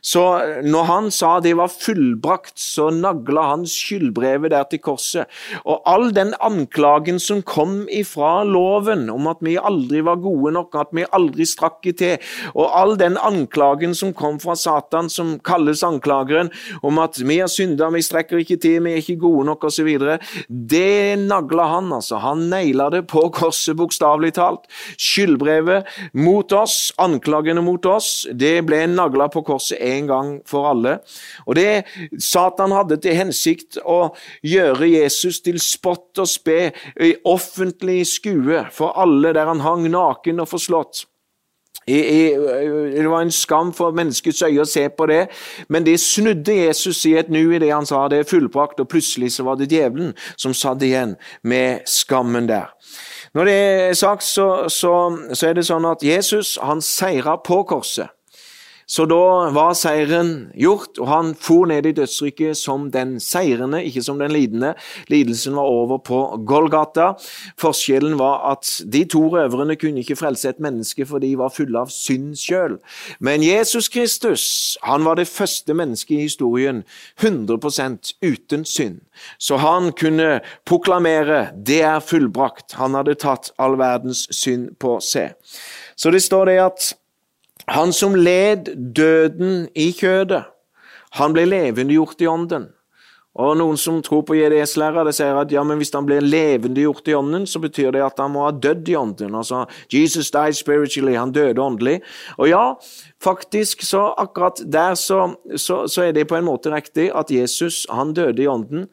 Så 0.02 0.22
når 0.62 0.86
han 0.86 1.10
sa 1.14 1.32
det 1.42 1.56
var 1.58 1.72
fullbrakt, 1.72 2.54
så 2.60 2.90
nagla 2.94 3.48
han 3.50 3.66
skyldbrevet 3.66 4.54
der 4.54 4.68
til 4.70 4.82
korset. 4.84 5.30
Og 5.64 5.82
all 5.90 6.10
den 6.14 6.32
anklagen 6.40 7.18
som 7.22 7.42
kom 7.42 7.82
ifra 7.90 8.44
loven 8.46 9.08
om 9.10 9.26
at 9.30 9.42
vi 9.44 9.56
aldri 9.58 10.04
var 10.06 10.22
gode 10.22 10.54
nok, 10.54 10.78
at 10.78 10.94
vi 10.94 11.08
aldri 11.10 11.46
strakk 11.48 11.90
i 11.90 11.96
til, 11.98 12.30
og 12.54 12.70
all 12.78 12.96
den 13.00 13.18
anklagen 13.18 13.96
som 13.96 14.14
kom 14.16 14.38
fra 14.42 14.54
Satan, 14.58 15.10
som 15.10 15.34
kalles 15.44 15.82
anklageren, 15.86 16.52
om 16.86 17.02
at 17.02 17.18
vi 17.18 17.40
har 17.40 17.50
synda, 17.50 17.90
vi 17.90 18.04
strekker 18.04 18.42
ikke 18.44 18.60
til, 18.60 18.78
vi 18.84 18.94
er 18.94 19.02
ikke 19.02 19.18
gode 19.20 19.48
nok 19.50 19.66
osv., 19.70 19.90
det 20.48 21.18
nagla 21.20 21.66
han 21.74 21.89
han, 21.90 21.98
altså. 21.98 22.20
Han 22.22 22.48
naila 22.50 22.88
det 22.90 23.02
på 23.10 23.22
korset, 23.34 23.76
bokstavelig 23.76 24.34
talt. 24.38 24.66
Skyldbrevet 24.98 25.88
mot 26.12 26.52
oss, 26.52 26.92
anklagene 27.00 27.62
mot 27.64 27.84
oss, 27.86 28.26
det 28.32 28.60
ble 28.66 28.84
nagla 28.90 29.28
på 29.32 29.42
korset 29.46 29.80
en 29.80 30.10
gang 30.10 30.32
for 30.48 30.70
alle. 30.70 30.98
Og 31.46 31.56
det 31.58 31.84
Satan 32.18 32.74
hadde 32.74 33.00
til 33.02 33.18
hensikt 33.18 33.80
å 33.84 34.12
gjøre 34.46 34.90
Jesus 34.90 35.40
til 35.44 35.60
spott 35.62 36.20
og 36.20 36.30
spe 36.30 36.72
i 37.00 37.14
offentlig 37.28 38.04
skue 38.08 38.64
for 38.74 38.96
alle 39.00 39.34
der 39.36 39.50
han 39.50 39.64
hang 39.64 39.88
naken 39.90 40.42
og 40.42 40.50
forslått. 40.54 41.06
Det 41.86 43.10
var 43.10 43.22
en 43.22 43.30
skam 43.30 43.72
for 43.72 43.94
menneskets 43.96 44.42
øye 44.42 44.62
å 44.62 44.68
se 44.68 44.84
på 44.88 45.06
det, 45.10 45.24
men 45.68 45.86
det 45.86 45.96
snudde 46.00 46.54
Jesus 46.54 47.04
i 47.08 47.16
et 47.18 47.30
nu 47.32 47.54
i 47.54 47.58
det 47.58 47.72
han 47.72 47.86
sa 47.86 48.06
det 48.08 48.20
er 48.20 48.28
fullbrakt, 48.30 48.80
og 48.80 48.88
plutselig 48.88 49.32
så 49.32 49.46
var 49.48 49.58
det 49.58 49.70
djevelen 49.72 50.12
som 50.36 50.54
satt 50.54 50.82
igjen 50.82 51.16
med 51.42 51.86
skammen 51.88 52.48
der. 52.48 52.70
Når 53.34 53.44
det 53.44 53.54
er 53.54 53.92
sagt, 53.94 54.22
så, 54.22 54.68
så, 54.68 54.94
så 55.34 55.48
er 55.48 55.58
det 55.58 55.66
sånn 55.66 55.86
at 55.86 56.02
Jesus 56.04 56.58
han 56.62 56.82
seira 56.82 57.38
på 57.42 57.62
korset. 57.68 58.10
Så 58.90 59.04
da 59.06 59.50
var 59.54 59.76
seieren 59.78 60.50
gjort, 60.58 60.98
og 60.98 61.06
han 61.06 61.28
for 61.38 61.68
ned 61.70 61.86
i 61.86 61.92
dødsrykket 61.94 62.58
som 62.58 62.88
den 62.90 63.20
seirende, 63.22 63.84
ikke 63.86 64.02
som 64.02 64.18
den 64.18 64.32
lidende. 64.34 64.72
Lidelsen 65.06 65.54
var 65.54 65.70
over 65.70 66.00
på 66.02 66.18
Golgata. 66.46 67.12
Forskjellen 67.60 68.18
var 68.18 68.42
at 68.50 68.72
de 68.92 69.04
to 69.06 69.22
røverne 69.30 69.76
kunne 69.78 70.02
ikke 70.02 70.18
frelse 70.18 70.50
et 70.50 70.58
menneske, 70.58 71.06
for 71.06 71.22
de 71.22 71.36
var 71.38 71.54
fulle 71.54 71.78
av 71.78 71.92
synd 71.94 72.34
sjøl. 72.40 72.80
Men 73.20 73.46
Jesus 73.46 73.88
Kristus 73.88 74.44
han 74.82 75.06
var 75.06 75.20
det 75.20 75.28
første 75.30 75.74
mennesket 75.74 76.16
i 76.16 76.26
historien 76.26 76.82
100% 77.22 78.14
uten 78.26 78.64
synd. 78.66 79.00
Så 79.38 79.60
han 79.62 79.92
kunne 79.92 80.40
proklamere 80.66 81.52
'det 81.54 81.82
er 81.82 82.00
fullbrakt'. 82.00 82.74
Han 82.74 82.94
hadde 82.94 83.14
tatt 83.14 83.52
all 83.58 83.78
verdens 83.78 84.26
synd 84.30 84.78
på 84.80 85.00
seg. 85.00 85.32
Så 85.96 86.10
det 86.10 86.22
står 86.22 86.44
det 86.44 86.58
at 86.58 86.94
han 87.70 87.92
som 87.94 88.16
led 88.18 88.72
døden 88.96 89.68
i 89.78 89.92
kjødet, 89.94 90.44
han 91.18 91.34
ble 91.34 91.46
levendegjort 91.46 92.22
i 92.22 92.28
ånden. 92.30 92.68
Og 93.38 93.54
Noen 93.60 93.78
som 93.78 94.00
tror 94.02 94.24
på 94.26 94.34
JDS-læra, 94.34 95.04
sier 95.14 95.36
at 95.38 95.52
ja, 95.54 95.62
men 95.62 95.78
hvis 95.78 95.92
han 95.94 96.06
blir 96.06 96.24
levendegjort 96.24 97.06
i 97.08 97.14
ånden, 97.14 97.46
så 97.46 97.60
betyr 97.62 97.92
det 97.94 98.02
at 98.02 98.18
han 98.18 98.32
må 98.34 98.42
ha 98.42 98.50
dødd 98.50 98.90
i 98.90 98.96
ånden. 98.98 99.36
Altså, 99.38 99.62
Jesus 99.92 100.32
died 100.34 100.58
spiritually, 100.58 101.14
han 101.14 101.30
døde 101.32 101.62
åndelig. 101.62 102.00
Og 102.42 102.50
ja, 102.50 102.64
Faktisk 103.20 103.82
så 103.84 104.14
akkurat 104.16 104.62
der 104.72 104.94
så, 104.94 105.34
så, 105.56 105.86
så, 105.88 106.02
er 106.02 106.12
det 106.16 106.24
på 106.28 106.38
en 106.38 106.46
måte 106.46 106.70
riktig 106.72 107.10
at 107.12 107.28
Jesus 107.30 107.82
han 107.92 108.14
døde 108.16 108.42
i 108.42 108.46
ånden. 108.48 108.86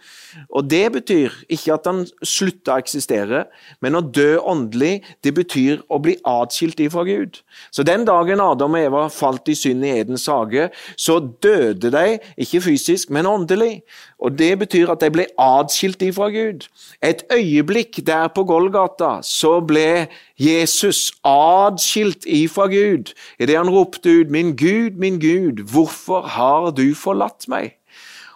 Og 0.49 0.67
Det 0.67 0.91
betyr 0.91 1.31
ikke 1.49 1.77
at 1.77 1.87
han 1.87 2.01
slutta 2.19 2.75
å 2.75 2.83
eksistere, 2.83 3.45
men 3.79 3.95
å 3.95 4.01
dø 4.03 4.35
åndelig 4.43 4.99
det 5.23 5.31
betyr 5.37 5.79
å 5.87 6.01
bli 6.03 6.17
atskilt 6.27 6.81
ifra 6.83 7.05
Gud. 7.07 7.39
Så 7.71 7.87
Den 7.87 8.03
dagen 8.03 8.43
Adam 8.43 8.75
og 8.75 8.83
Eva 8.89 9.05
falt 9.07 9.47
i 9.47 9.55
synd 9.55 9.87
i 9.87 9.95
Edens 10.01 10.27
hage, 10.27 10.67
så 10.99 11.21
døde 11.23 11.93
de, 11.95 12.19
ikke 12.35 12.65
fysisk, 12.67 13.09
men 13.09 13.31
åndelig. 13.31 13.79
Og 14.19 14.35
Det 14.35 14.59
betyr 14.59 14.91
at 14.91 15.07
de 15.07 15.13
ble 15.13 15.29
atskilt 15.39 16.03
ifra 16.03 16.27
Gud. 16.35 16.67
Et 17.01 17.23
øyeblikk 17.31 18.03
der 18.03 18.27
på 18.27 18.43
Golgata 18.43 19.21
så 19.23 19.61
ble 19.63 20.09
Jesus 20.39 21.11
adskilt 21.25 22.25
ifra 22.25 22.67
Gud 22.67 23.13
idet 23.39 23.57
han 23.57 23.69
ropte 23.69 24.09
ut 24.09 24.29
'Min 24.29 24.55
Gud, 24.55 24.97
min 24.97 25.19
Gud, 25.19 25.63
hvorfor 25.65 26.21
har 26.21 26.71
du 26.71 26.93
forlatt 26.95 27.47
meg?' 27.47 27.77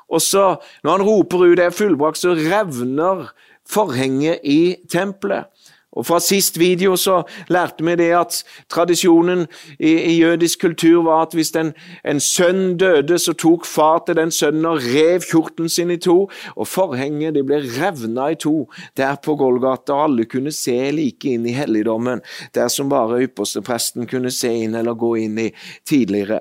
Og 0.09 0.21
så, 0.21 0.55
når 0.83 0.91
han 0.91 1.07
roper 1.07 1.37
ut 1.37 1.57
det 1.57 1.65
er 1.65 1.69
fullbrakt, 1.69 2.17
så 2.17 2.33
revner 2.35 3.31
forhenget 3.69 4.39
i 4.43 4.75
tempelet. 4.91 5.45
Og 5.91 6.05
Fra 6.07 6.19
sist 6.23 6.59
video 6.59 6.95
så 6.95 7.21
lærte 7.51 7.83
vi 7.83 7.95
det 7.99 8.11
at 8.15 8.37
tradisjonen 8.71 9.43
i, 9.79 9.91
i 9.91 10.13
jødisk 10.21 10.61
kultur 10.61 11.03
var 11.03 11.25
at 11.25 11.35
hvis 11.35 11.51
en, 11.59 11.73
en, 12.07 12.19
sønn 12.19 12.77
døde, 12.79 13.19
så 13.19 13.33
tok 13.33 13.65
far 13.67 14.03
til 14.05 14.15
den 14.15 14.31
sønnen 14.31 14.69
og 14.69 14.79
rev 14.85 15.25
kjortelen 15.27 15.69
sin 15.69 15.91
i 15.91 15.99
to, 15.99 16.29
og 16.55 16.67
forhenget 16.67 17.35
de 17.35 17.43
ble 17.43 17.59
revna 17.65 18.29
i 18.31 18.39
to 18.39 18.69
der 18.97 19.19
på 19.23 19.35
Golgata, 19.35 19.97
og 19.97 20.03
alle 20.07 20.27
kunne 20.31 20.55
se 20.55 20.77
like 20.95 21.27
inn 21.27 21.49
i 21.49 21.57
helligdommen, 21.57 22.23
der 22.55 22.71
som 22.71 22.89
bare 22.91 23.23
ypperstepresten 23.27 24.07
kunne 24.07 24.31
se 24.31 24.53
inn 24.63 24.79
eller 24.79 24.95
gå 24.95 25.15
inn 25.25 25.37
i 25.43 25.51
tidligere. 25.87 26.39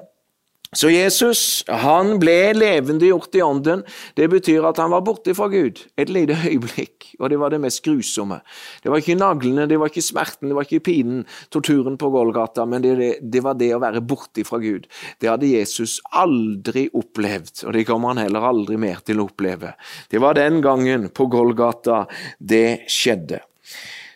Så 0.70 0.86
Jesus 0.92 1.64
han 1.66 2.12
ble 2.22 2.52
levendegjort 2.54 3.34
i 3.34 3.40
ånden. 3.42 3.80
Det 4.14 4.28
betyr 4.30 4.68
at 4.68 4.78
han 4.78 4.92
var 4.92 5.02
borte 5.02 5.34
fra 5.34 5.48
Gud 5.50 5.80
et 5.98 6.12
lite 6.14 6.36
øyeblikk, 6.46 7.08
og 7.18 7.32
det 7.32 7.40
var 7.42 7.50
det 7.50 7.58
mest 7.64 7.82
grusomme. 7.82 8.38
Det 8.84 8.92
var 8.92 9.02
ikke 9.02 9.18
naglene, 9.18 9.66
det 9.66 9.80
var 9.82 9.90
ikke 9.90 10.04
smerten, 10.06 10.46
det 10.46 10.54
var 10.54 10.68
ikke 10.68 10.84
pinen, 10.86 11.24
torturen 11.50 11.98
på 11.98 12.12
Golgata, 12.14 12.68
men 12.70 12.86
det, 12.86 13.16
det 13.18 13.42
var 13.42 13.58
det 13.58 13.72
å 13.74 13.82
være 13.82 14.04
borte 14.06 14.46
fra 14.46 14.62
Gud. 14.62 14.86
Det 15.18 15.32
hadde 15.32 15.50
Jesus 15.50 15.98
aldri 16.14 16.86
opplevd, 16.94 17.64
og 17.66 17.74
det 17.74 17.86
kommer 17.90 18.14
han 18.14 18.22
heller 18.28 18.50
aldri 18.52 18.78
mer 18.78 19.02
til 19.02 19.18
å 19.18 19.26
oppleve. 19.26 19.74
Det 20.06 20.22
var 20.22 20.38
den 20.38 20.62
gangen 20.62 21.10
på 21.10 21.26
Golgata 21.34 22.04
det 22.38 22.84
skjedde. 22.86 23.42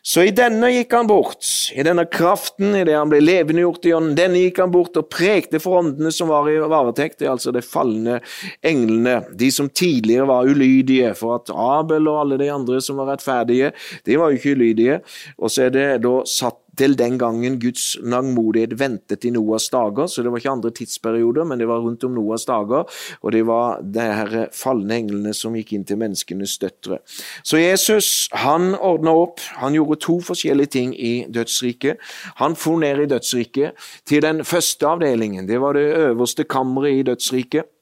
Så 0.05 0.21
i 0.29 0.33
denne 0.37 0.69
gikk 0.69 0.93
han 0.93 1.07
bort, 1.09 1.47
i 1.73 1.81
denne 1.87 2.03
kraften, 2.13 2.75
i 2.77 2.83
det 2.85 2.93
han 2.93 3.09
ble 3.09 3.23
levendegjort 3.23 3.87
i 3.89 3.95
ånden, 3.97 4.17
denne 4.19 4.43
gikk 4.43 4.59
han 4.61 4.73
bort 4.75 4.99
og 5.01 5.07
prekte 5.09 5.57
for 5.65 5.79
åndene 5.81 6.13
som 6.13 6.29
var 6.29 6.51
i 6.53 6.59
varetekt, 6.61 7.23
det 7.23 7.29
er 7.31 7.33
altså 7.33 7.55
de 7.57 7.63
falne 7.65 8.19
englene, 8.61 9.23
de 9.33 9.49
som 9.55 9.71
tidligere 9.73 10.29
var 10.29 10.51
ulydige, 10.51 11.15
for 11.17 11.39
at 11.39 11.49
Abel 11.49 12.11
og 12.13 12.21
alle 12.21 12.39
de 12.43 12.51
andre 12.53 12.83
som 12.85 13.01
var 13.01 13.15
rettferdige, 13.15 13.73
de 14.05 14.21
var 14.21 14.29
jo 14.29 14.43
ikke 14.43 14.53
ulydige, 14.59 15.01
og 15.39 15.55
så 15.55 15.71
er 15.71 15.73
det 15.73 15.89
da 16.05 16.19
satt 16.29 16.61
til 16.79 16.97
den 16.99 17.19
gangen 17.19 17.59
Guds 17.63 17.95
langmodighet 18.03 18.77
ventet 18.81 19.25
i 19.25 19.33
Noas 19.35 19.69
dager. 19.73 20.09
Så 20.11 20.23
det 20.23 20.33
var 20.33 20.43
ikke 20.43 20.55
andre 20.55 20.73
tidsperioder, 20.75 21.45
men 21.49 21.61
det 21.61 21.69
var 21.69 21.83
rundt 21.85 22.05
om 22.05 22.15
Noas 22.17 22.47
dager. 22.49 22.89
Og 23.23 23.33
det 23.33 23.45
var 23.47 23.83
de 23.83 24.07
her 24.21 24.49
falne 24.55 25.01
englene 25.03 25.35
som 25.37 25.57
gikk 25.59 25.75
inn 25.77 25.87
til 25.89 26.01
menneskenes 26.01 26.57
døtre. 26.63 27.01
Så 27.43 27.61
Jesus 27.61 28.29
han 28.45 28.75
ordna 28.75 29.15
opp. 29.25 29.43
Han 29.61 29.77
gjorde 29.77 30.01
to 30.05 30.19
forskjellige 30.25 30.75
ting 30.79 30.95
i 30.97 31.15
dødsriket. 31.29 32.01
Han 32.41 32.57
for 32.59 32.81
ned 32.81 33.05
i 33.05 33.11
dødsriket 33.11 33.87
til 34.07 34.25
den 34.25 34.45
første 34.45 34.87
avdelingen. 34.89 35.49
Det 35.49 35.61
var 35.61 35.77
det 35.79 35.89
øverste 36.09 36.45
kammeret 36.45 37.01
i 37.01 37.07
dødsriket 37.07 37.74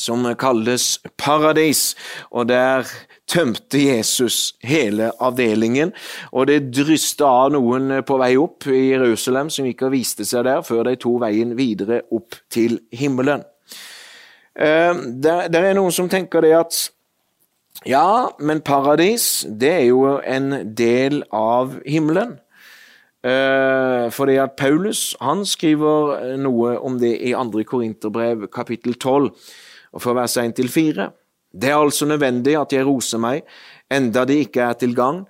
som 0.00 0.26
kalles 0.38 0.98
paradis, 1.20 1.94
og 2.30 2.48
der 2.48 2.88
tømte 3.30 3.78
Jesus 3.78 4.54
hele 4.64 5.10
avdelingen, 5.22 5.92
og 6.32 6.48
det 6.50 6.70
drysta 6.74 7.28
av 7.28 7.54
noen 7.54 8.02
på 8.06 8.18
vei 8.20 8.34
opp 8.40 8.68
i 8.68 8.90
Jerusalem 8.92 9.50
som 9.52 9.68
gikk 9.68 9.86
og 9.86 9.94
viste 9.94 10.26
seg 10.28 10.46
der, 10.48 10.62
før 10.66 10.84
de 10.88 10.96
tok 11.00 11.22
veien 11.24 11.54
videre 11.58 12.02
opp 12.12 12.36
til 12.52 12.80
himmelen. 12.92 13.44
Eh, 14.54 14.92
det 15.24 15.60
er 15.60 15.74
noen 15.74 15.94
som 15.94 16.10
tenker 16.10 16.44
det 16.44 16.54
at 16.58 16.80
ja, 17.84 18.30
men 18.38 18.62
paradis, 18.64 19.44
det 19.48 19.72
er 19.72 19.86
jo 19.90 20.16
en 20.22 20.74
del 20.76 21.24
av 21.34 21.74
himmelen. 21.84 22.38
Eh, 23.24 24.10
fordi 24.12 24.36
at 24.36 24.52
Paulus 24.56 25.14
han 25.20 25.46
skriver 25.48 26.36
noe 26.40 26.74
om 26.84 26.98
det 27.00 27.14
i 27.24 27.32
2. 27.32 27.62
Korinterbrev 27.64 28.46
kapittel 28.52 28.94
12 28.94 29.30
og 29.94 30.02
fra 30.02 30.16
vers 30.18 30.36
1 30.40 30.56
til 30.58 30.68
4. 30.68 31.08
Det 31.54 31.70
er 31.70 31.78
altså 31.78 32.06
nødvendig 32.10 32.56
at 32.58 32.72
jeg 32.74 32.86
roser 32.86 33.20
meg, 33.22 33.44
enda 33.92 34.24
det 34.26 34.40
ikke 34.48 34.66
er 34.66 34.78
til 34.78 34.94
gang, 34.94 35.22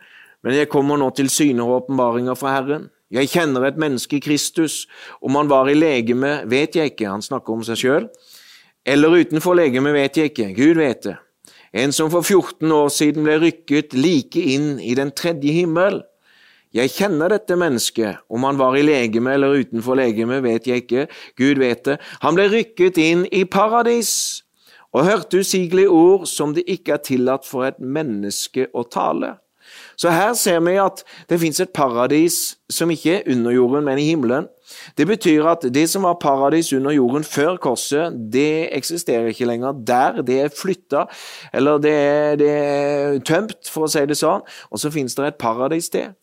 men 0.45 0.57
jeg 0.57 0.71
kommer 0.73 1.01
nå 1.01 1.11
til 1.17 1.29
syne 1.33 1.65
og 1.65 1.83
åpenbaringer 1.83 2.37
fra 2.39 2.57
Herren. 2.57 2.89
Jeg 3.13 3.31
kjenner 3.31 3.69
et 3.69 3.79
menneske 3.81 4.17
i 4.19 4.25
Kristus, 4.25 4.87
om 5.23 5.37
han 5.37 5.51
var 5.53 5.69
i 5.69 5.77
legeme, 5.77 6.41
vet 6.51 6.77
jeg 6.77 6.95
ikke, 6.95 7.13
han 7.13 7.23
snakker 7.23 7.53
om 7.53 7.65
seg 7.67 7.79
sjøl, 7.81 8.09
eller 8.85 9.21
utenfor 9.21 9.57
legeme, 9.57 9.93
vet 9.95 10.17
jeg 10.17 10.33
ikke, 10.33 10.51
Gud 10.57 10.81
vet 10.81 11.05
det. 11.05 11.19
En 11.75 11.93
som 11.93 12.11
for 12.11 12.23
14 12.23 12.71
år 12.73 12.91
siden 12.95 13.25
ble 13.27 13.37
rykket 13.43 13.97
like 13.99 14.39
inn 14.39 14.77
i 14.79 14.95
den 14.95 15.11
tredje 15.11 15.53
himmel. 15.53 16.03
Jeg 16.75 16.93
kjenner 16.95 17.33
dette 17.33 17.57
mennesket, 17.59 18.23
om 18.31 18.47
han 18.47 18.59
var 18.59 18.77
i 18.79 18.85
legeme 18.87 19.35
eller 19.35 19.59
utenfor 19.61 19.99
legeme, 19.99 20.41
vet 20.43 20.69
jeg 20.71 20.85
ikke, 20.85 21.07
Gud 21.39 21.61
vet 21.63 21.85
det. 21.87 21.99
Han 22.23 22.39
ble 22.39 22.49
rykket 22.53 22.99
inn 23.03 23.27
i 23.31 23.45
paradis 23.47 24.44
og 24.95 25.09
hørte 25.09 25.43
usigelige 25.43 25.91
ord 25.91 26.29
som 26.31 26.55
det 26.55 26.65
ikke 26.71 26.97
er 26.97 27.03
tillatt 27.05 27.47
for 27.49 27.67
et 27.67 27.81
menneske 27.83 28.69
å 28.73 28.87
tale. 28.87 29.35
Så 29.97 30.11
her 30.13 30.35
ser 30.39 30.61
vi 30.65 30.75
at 30.81 31.03
det 31.31 31.39
fins 31.41 31.61
et 31.63 31.73
paradis 31.75 32.57
som 32.71 32.91
ikke 32.91 33.19
er 33.19 33.33
under 33.33 33.55
jorden, 33.55 33.85
men 33.87 33.99
i 33.99 34.09
himmelen. 34.11 34.49
Det 34.99 35.07
betyr 35.07 35.47
at 35.47 35.67
det 35.75 35.85
som 35.91 36.07
var 36.07 36.19
paradis 36.21 36.73
under 36.73 36.95
jorden 36.95 37.25
før 37.25 37.57
korset, 37.63 38.15
det 38.33 38.75
eksisterer 38.77 39.31
ikke 39.31 39.49
lenger 39.49 39.77
der. 39.87 40.23
Det 40.27 40.39
er 40.41 40.55
flytta, 40.57 41.05
eller 41.55 41.79
det 41.83 41.93
er, 41.95 42.37
det 42.41 42.51
er 42.51 43.19
tømt, 43.27 43.59
for 43.71 43.87
å 43.87 43.91
si 43.93 44.05
det 44.09 44.19
sånn. 44.19 44.45
Og 44.71 44.83
så 44.83 44.93
fins 44.95 45.17
det 45.17 45.29
et 45.29 45.41
paradis 45.41 45.91
til. 45.93 46.15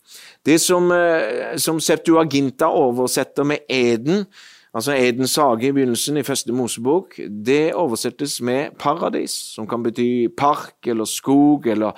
Det 0.45 0.57
som, 0.61 0.91
eh, 0.91 1.57
som 1.61 1.79
Septuaginta 1.79 2.71
oversetter 2.73 3.47
med 3.47 3.67
Eden, 3.69 4.25
altså 4.73 4.95
Edens 4.95 5.35
hage 5.35 5.67
i 5.67 5.73
begynnelsen 5.75 6.17
i 6.17 6.23
første 6.23 6.53
Mosebok, 6.53 7.17
det 7.45 7.73
oversettes 7.73 8.39
med 8.41 8.77
paradis, 8.79 9.31
som 9.55 9.67
kan 9.67 9.83
bety 9.83 10.27
park 10.37 10.87
eller 10.87 11.05
skog 11.05 11.67
eller 11.67 11.91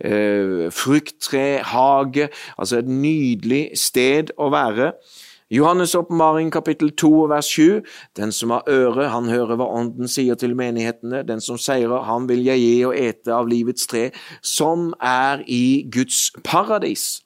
eh, 0.00 0.68
frukttre, 0.72 1.62
hage, 1.64 2.28
altså 2.58 2.82
et 2.82 2.88
nydelig 2.88 3.64
sted 3.78 4.34
å 4.38 4.50
være. 4.52 4.92
Johannes' 5.50 5.96
åpenbaring 5.96 6.50
kapittel 6.52 6.90
2 6.92 7.10
vers 7.30 7.44
7. 7.44 7.80
Den 8.16 8.32
som 8.32 8.50
har 8.50 8.66
øre, 8.68 9.08
han 9.08 9.28
hører 9.28 9.56
hva 9.56 9.70
Ånden 9.78 10.08
sier 10.08 10.36
til 10.36 10.52
menighetene. 10.56 11.22
Den 11.24 11.40
som 11.40 11.56
seirer, 11.56 12.04
han 12.04 12.28
vil 12.28 12.44
jeg 12.44 12.60
gi 12.60 12.74
og 12.84 12.92
ete 12.98 13.32
av 13.32 13.48
livets 13.48 13.88
tre, 13.88 14.10
som 14.44 14.92
er 15.00 15.40
i 15.48 15.88
Guds 15.88 16.28
paradis. 16.44 17.22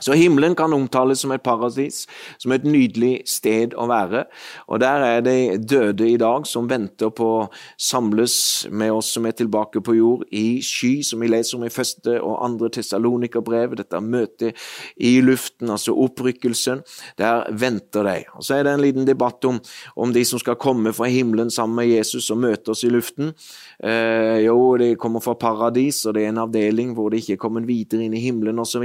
Så 0.00 0.12
himmelen 0.12 0.54
kan 0.54 0.72
omtales 0.76 1.22
som 1.24 1.32
et 1.32 1.42
paradis, 1.42 2.02
som 2.38 2.52
et 2.52 2.64
nydelig 2.68 3.22
sted 3.32 3.72
å 3.80 3.86
være. 3.88 4.26
Og 4.68 4.80
der 4.82 5.04
er 5.06 5.22
de 5.24 5.56
døde 5.56 6.04
i 6.10 6.18
dag 6.20 6.44
som 6.48 6.68
venter 6.68 7.08
på 7.16 7.28
å 7.38 7.46
samles 7.80 8.66
med 8.68 8.92
oss 8.92 9.14
som 9.16 9.24
er 9.24 9.36
tilbake 9.38 9.80
på 9.80 9.94
jord, 9.96 10.26
i 10.36 10.60
sky, 10.60 11.00
som 11.06 11.24
vi 11.24 11.30
leser 11.32 11.56
om 11.56 11.64
i 11.64 11.72
første 11.72 12.18
og 12.20 12.42
andre 12.44 12.68
Tessalonikerbrev. 12.76 13.78
Dette 13.80 14.02
møtet 14.04 14.66
i 15.00 15.14
luften, 15.24 15.72
altså 15.72 15.96
opprykkelsen. 16.04 16.84
Der 17.16 17.46
venter 17.56 18.04
de. 18.04 18.18
Og 18.36 18.44
Så 18.44 18.58
er 18.58 18.66
det 18.66 18.74
en 18.76 18.84
liten 18.84 19.08
debatt 19.08 19.44
om, 19.48 19.62
om 19.96 20.12
de 20.12 20.26
som 20.28 20.42
skal 20.42 20.60
komme 20.60 20.92
fra 20.92 21.08
himmelen 21.08 21.50
sammen 21.50 21.80
med 21.80 21.88
Jesus 21.88 22.28
og 22.34 22.42
møte 22.44 22.74
oss 22.74 22.84
i 22.84 22.92
luften. 22.92 23.32
Eh, 23.80 24.44
jo, 24.44 24.76
de 24.76 24.92
kommer 25.00 25.24
fra 25.24 25.38
paradis, 25.40 26.04
og 26.04 26.18
det 26.18 26.26
er 26.26 26.34
en 26.34 26.44
avdeling 26.44 26.92
hvor 26.92 27.08
de 27.10 27.22
ikke 27.22 27.38
er 27.38 27.42
kommet 27.46 27.64
videre 27.68 28.04
inn 28.04 28.14
i 28.16 28.22
himmelen 28.26 28.60
osv. 28.60 28.84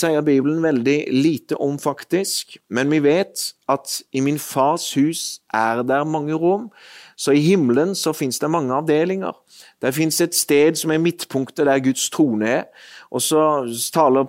Sier 0.00 0.22
Bibelen 0.24 0.62
veldig 0.64 0.98
lite 1.12 1.58
om, 1.60 1.78
faktisk, 1.78 2.56
men 2.72 2.90
vi 2.92 3.02
vet 3.04 3.50
at 3.68 3.98
i 4.12 4.22
min 4.24 4.38
fars 4.40 4.94
hus 4.96 5.40
er 5.54 5.82
der 5.86 6.04
mange 6.08 6.34
rom. 6.34 6.70
Så 7.20 7.34
i 7.36 7.42
himmelen 7.44 7.94
så 7.94 8.14
fins 8.16 8.38
det 8.40 8.50
mange 8.50 8.74
avdelinger. 8.74 9.36
Det 9.82 9.94
fins 9.94 10.20
et 10.20 10.34
sted 10.34 10.78
som 10.80 10.90
er 10.90 11.02
midtpunktet 11.02 11.66
der 11.68 11.82
Guds 11.84 12.08
trone 12.10 12.48
er. 12.48 12.64
Og 13.10 13.22
så 13.22 13.42
taler 13.94 14.28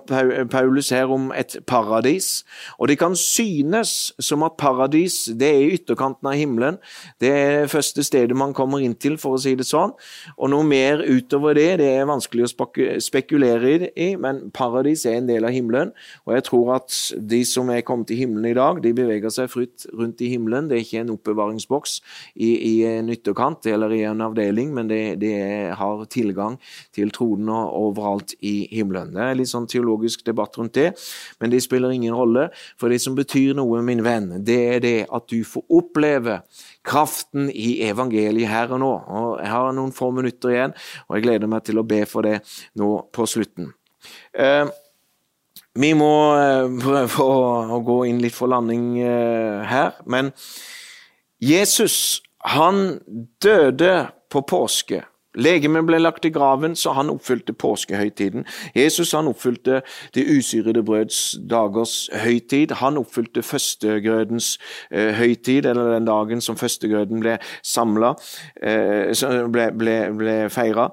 Paulus 0.50 0.90
her 0.90 1.10
om 1.12 1.30
et 1.36 1.56
paradis. 1.66 2.42
Og 2.78 2.88
det 2.90 2.98
kan 2.98 3.14
synes 3.16 4.12
som 4.18 4.42
at 4.42 4.58
paradis 4.58 5.24
det 5.38 5.48
er 5.48 5.60
i 5.62 5.76
ytterkanten 5.76 6.28
av 6.28 6.34
himmelen. 6.38 6.78
Det 7.22 7.30
er 7.30 7.60
det 7.62 7.70
første 7.70 8.02
stedet 8.02 8.36
man 8.36 8.54
kommer 8.54 8.82
inn 8.82 8.96
til, 8.98 9.18
for 9.22 9.36
å 9.36 9.42
si 9.42 9.54
det 9.58 9.68
sånn. 9.68 9.94
Og 10.36 10.50
noe 10.50 10.66
mer 10.66 11.04
utover 11.06 11.54
det, 11.58 11.68
det 11.82 11.90
er 11.94 12.08
vanskelig 12.10 12.48
å 12.48 12.52
spekulere 13.02 13.90
i, 13.94 14.12
men 14.20 14.48
paradis 14.54 15.06
er 15.06 15.20
en 15.20 15.30
del 15.30 15.46
av 15.46 15.54
himmelen. 15.54 15.92
Og 16.26 16.34
jeg 16.36 16.46
tror 16.48 16.74
at 16.80 16.98
de 17.32 17.42
som 17.48 17.70
er 17.70 17.84
kommet 17.86 18.10
til 18.10 18.22
himmelen 18.24 18.50
i 18.50 18.56
dag, 18.58 18.82
de 18.82 18.94
beveger 18.96 19.32
seg 19.32 19.50
fritt 19.52 19.86
rundt 19.94 20.20
i 20.24 20.32
himmelen. 20.34 20.68
Det 20.70 20.78
er 20.78 20.84
ikke 20.86 21.04
en 21.04 21.14
oppbevaringsboks 21.14 21.98
i, 22.34 22.50
i 22.50 22.74
en 22.88 23.12
ytterkant 23.12 23.66
eller 23.70 23.94
i 23.94 24.02
en 24.08 24.26
avdeling, 24.26 24.74
men 24.74 24.90
det, 24.90 25.02
har 25.78 26.02
tilgang 26.10 26.58
til 26.94 27.10
tronen 27.14 27.50
overalt 27.52 28.34
i 28.44 28.71
himmelen. 28.72 29.12
Det 29.14 29.22
er 29.24 29.38
litt 29.38 29.50
sånn 29.50 29.68
teologisk 29.70 30.24
debatt 30.26 30.56
rundt 30.58 30.74
det, 30.78 30.90
men 31.40 31.52
det 31.52 31.62
spiller 31.64 31.92
ingen 31.94 32.16
rolle. 32.16 32.48
For 32.80 32.92
det 32.92 33.00
som 33.04 33.16
betyr 33.18 33.56
noe, 33.58 33.82
min 33.84 34.02
venn, 34.04 34.30
det 34.44 34.58
er 34.76 34.82
det 34.84 34.96
at 35.12 35.28
du 35.30 35.42
får 35.46 35.66
oppleve 35.72 36.40
kraften 36.86 37.50
i 37.52 37.82
evangeliet 37.86 38.50
her 38.50 38.74
og 38.74 38.82
nå. 38.82 38.92
Og 38.92 39.30
Jeg 39.42 39.52
har 39.52 39.72
noen 39.76 39.94
få 39.94 40.10
minutter 40.14 40.54
igjen, 40.54 40.76
og 41.08 41.16
jeg 41.16 41.28
gleder 41.28 41.50
meg 41.50 41.66
til 41.66 41.80
å 41.80 41.86
be 41.86 42.02
for 42.08 42.26
det 42.26 42.40
nå 42.78 42.94
på 43.12 43.28
slutten. 43.28 43.72
Eh, 44.32 44.66
vi 45.78 45.92
må 45.96 46.12
eh, 46.36 46.66
prøve 46.82 47.24
å 47.76 47.80
gå 47.84 48.02
inn 48.10 48.20
litt 48.22 48.36
for 48.36 48.50
landing 48.52 48.98
eh, 49.00 49.62
her, 49.68 49.96
men 50.04 50.32
Jesus, 51.42 52.20
han 52.44 53.00
døde 53.42 53.94
på 54.32 54.42
påske. 54.46 55.02
Legemet 55.34 55.86
ble 55.88 55.98
lagt 55.98 56.26
i 56.28 56.30
graven, 56.30 56.76
så 56.76 56.92
han 56.92 57.10
oppfylte 57.10 57.54
påskehøytiden. 57.56 58.44
Jesus 58.76 59.12
han 59.16 59.30
oppfylte 59.30 59.80
det 60.14 60.26
usyrede 60.28 60.82
brøds 60.84 61.38
dagers 61.50 62.10
høytid. 62.24 62.74
Han 62.82 63.00
oppfylte 63.00 63.42
førstegrødens 63.42 64.58
eh, 64.90 65.14
høytid, 65.16 65.66
eller 65.66 65.94
den 65.94 66.08
dagen 66.08 66.40
som 66.40 66.56
førstegrøden 66.56 67.20
ble 67.24 67.38
samla, 67.64 68.14
eh, 68.62 69.12
ble, 69.52 69.70
ble, 69.78 69.96
ble 70.18 70.38
feira. 70.52 70.90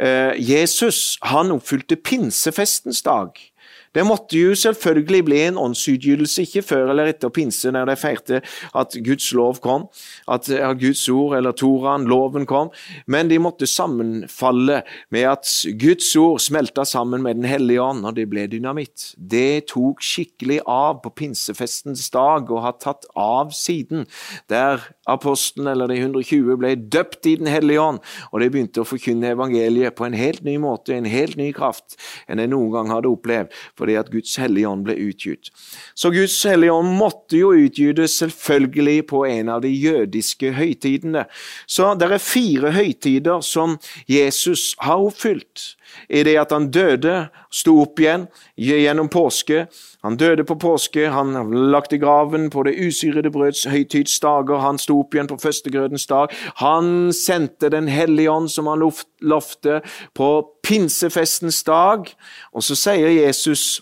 Eh, 0.00 0.32
Jesus 0.40 1.18
han 1.22 1.52
oppfylte 1.52 1.96
pinsefestens 1.96 3.02
dag. 3.02 3.51
Det 3.94 4.04
måtte 4.06 4.38
jo 4.38 4.54
selvfølgelig 4.56 5.24
bli 5.26 5.40
en 5.46 5.58
åndsutgytelse, 5.60 6.46
ikke 6.46 6.62
før 6.64 6.92
eller 6.92 7.10
etter 7.12 7.32
pinse, 7.34 7.70
når 7.72 7.90
de 7.90 7.96
feirte 8.00 8.40
at 8.78 8.96
Guds 9.04 9.28
lov 9.36 9.60
kom, 9.64 9.84
at 10.32 10.48
Guds 10.80 11.04
ord 11.12 11.36
eller 11.36 11.52
Toraen, 11.56 12.06
loven 12.08 12.46
kom, 12.48 12.70
men 13.06 13.28
de 13.28 13.40
måtte 13.42 13.68
sammenfalle 13.68 14.80
med 15.12 15.28
at 15.28 15.52
Guds 15.80 16.08
ord 16.16 16.40
smelta 16.40 16.86
sammen 16.88 17.22
med 17.22 17.34
Den 17.42 17.48
hellige 17.48 17.82
ånd, 17.82 18.06
og 18.06 18.16
det 18.16 18.28
ble 18.30 18.46
dynamitt. 18.46 19.12
Det 19.16 19.66
tok 19.72 20.00
skikkelig 20.04 20.60
av 20.68 21.02
på 21.04 21.12
pinsefestens 21.22 22.08
dag 22.12 22.50
og 22.50 22.64
har 22.64 22.78
tatt 22.80 23.06
av 23.18 23.52
siden, 23.56 24.06
der 24.48 24.80
apostelen 25.08 25.68
eller 25.72 25.90
de 25.90 25.98
120 26.00 26.56
ble 26.60 26.74
døpt 26.76 27.26
i 27.26 27.36
Den 27.42 27.50
hellige 27.50 27.80
ånd, 27.80 28.00
og 28.30 28.40
de 28.40 28.50
begynte 28.52 28.82
å 28.82 28.88
forkynne 28.88 29.32
evangeliet 29.34 29.96
på 29.98 30.06
en 30.06 30.16
helt 30.16 30.44
ny 30.46 30.56
måte, 30.62 30.94
en 30.94 31.08
helt 31.08 31.36
ny 31.36 31.50
kraft 31.52 31.96
enn 32.28 32.40
de 32.40 32.48
noen 32.50 32.70
gang 32.72 32.92
hadde 32.92 33.10
opplevd 33.10 33.52
fordi 33.82 33.98
at 33.98 34.12
Guds 34.14 34.36
hellige 34.38 34.70
ånd 34.70 34.86
ble 34.86 34.96
utgitt. 35.02 35.50
Så 35.98 36.12
Guds 36.14 36.38
hellige 36.46 36.72
ånd 36.72 36.94
måtte 36.96 37.40
jo 37.40 37.52
utgytes 37.58 38.16
selvfølgelig 38.22 39.08
på 39.10 39.24
en 39.26 39.50
av 39.52 39.64
de 39.66 39.72
jødiske 39.74 40.54
høytidene. 40.56 41.26
Så 41.66 41.92
det 41.98 42.08
er 42.08 42.22
fire 42.22 42.72
høytider 42.76 43.42
som 43.42 43.78
Jesus 44.10 44.72
har 44.82 45.02
oppfylt 45.02 45.72
i 46.08 46.22
det 46.26 46.36
at 46.40 46.52
han 46.54 46.70
døde, 46.72 47.28
sto 47.52 47.78
opp 47.82 48.00
igjen 48.00 48.26
gjennom 48.56 49.10
påske. 49.12 49.66
Han 50.02 50.16
døde 50.20 50.44
på 50.48 50.56
påske, 50.60 51.08
han 51.12 51.34
lagt 51.72 51.92
i 51.92 52.00
graven 52.02 52.48
på 52.50 52.64
det 52.66 52.74
usyrede 52.80 53.30
brøds 53.32 53.64
høytidsdager, 53.70 54.62
han 54.62 54.80
sto 54.82 54.98
opp 55.02 55.14
igjen 55.14 55.30
på 55.30 55.38
førstegrødens 55.42 56.06
dag. 56.10 56.34
Han 56.62 57.12
sendte 57.12 57.70
Den 57.72 57.88
hellige 57.88 58.30
ånd, 58.30 58.50
som 58.50 58.66
han 58.66 58.82
lovte, 59.20 59.80
på 60.14 60.28
pinsefestens 60.62 61.62
dag. 61.64 62.10
Og 62.52 62.62
så 62.62 62.76
sier 62.76 63.08
Jesus 63.08 63.80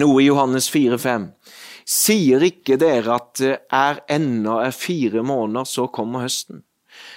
noe 0.00 0.22
i 0.22 0.26
Johannes 0.30 0.70
4,5. 0.72 1.28
Sier 1.88 2.44
ikke 2.46 2.78
dere 2.80 3.18
at 3.18 3.32
det 3.40 3.56
er 3.74 4.02
ennå 4.10 4.60
er 4.62 4.74
fire 4.76 5.24
måneder, 5.26 5.66
så 5.68 5.88
kommer 5.92 6.24
høsten? 6.24 6.62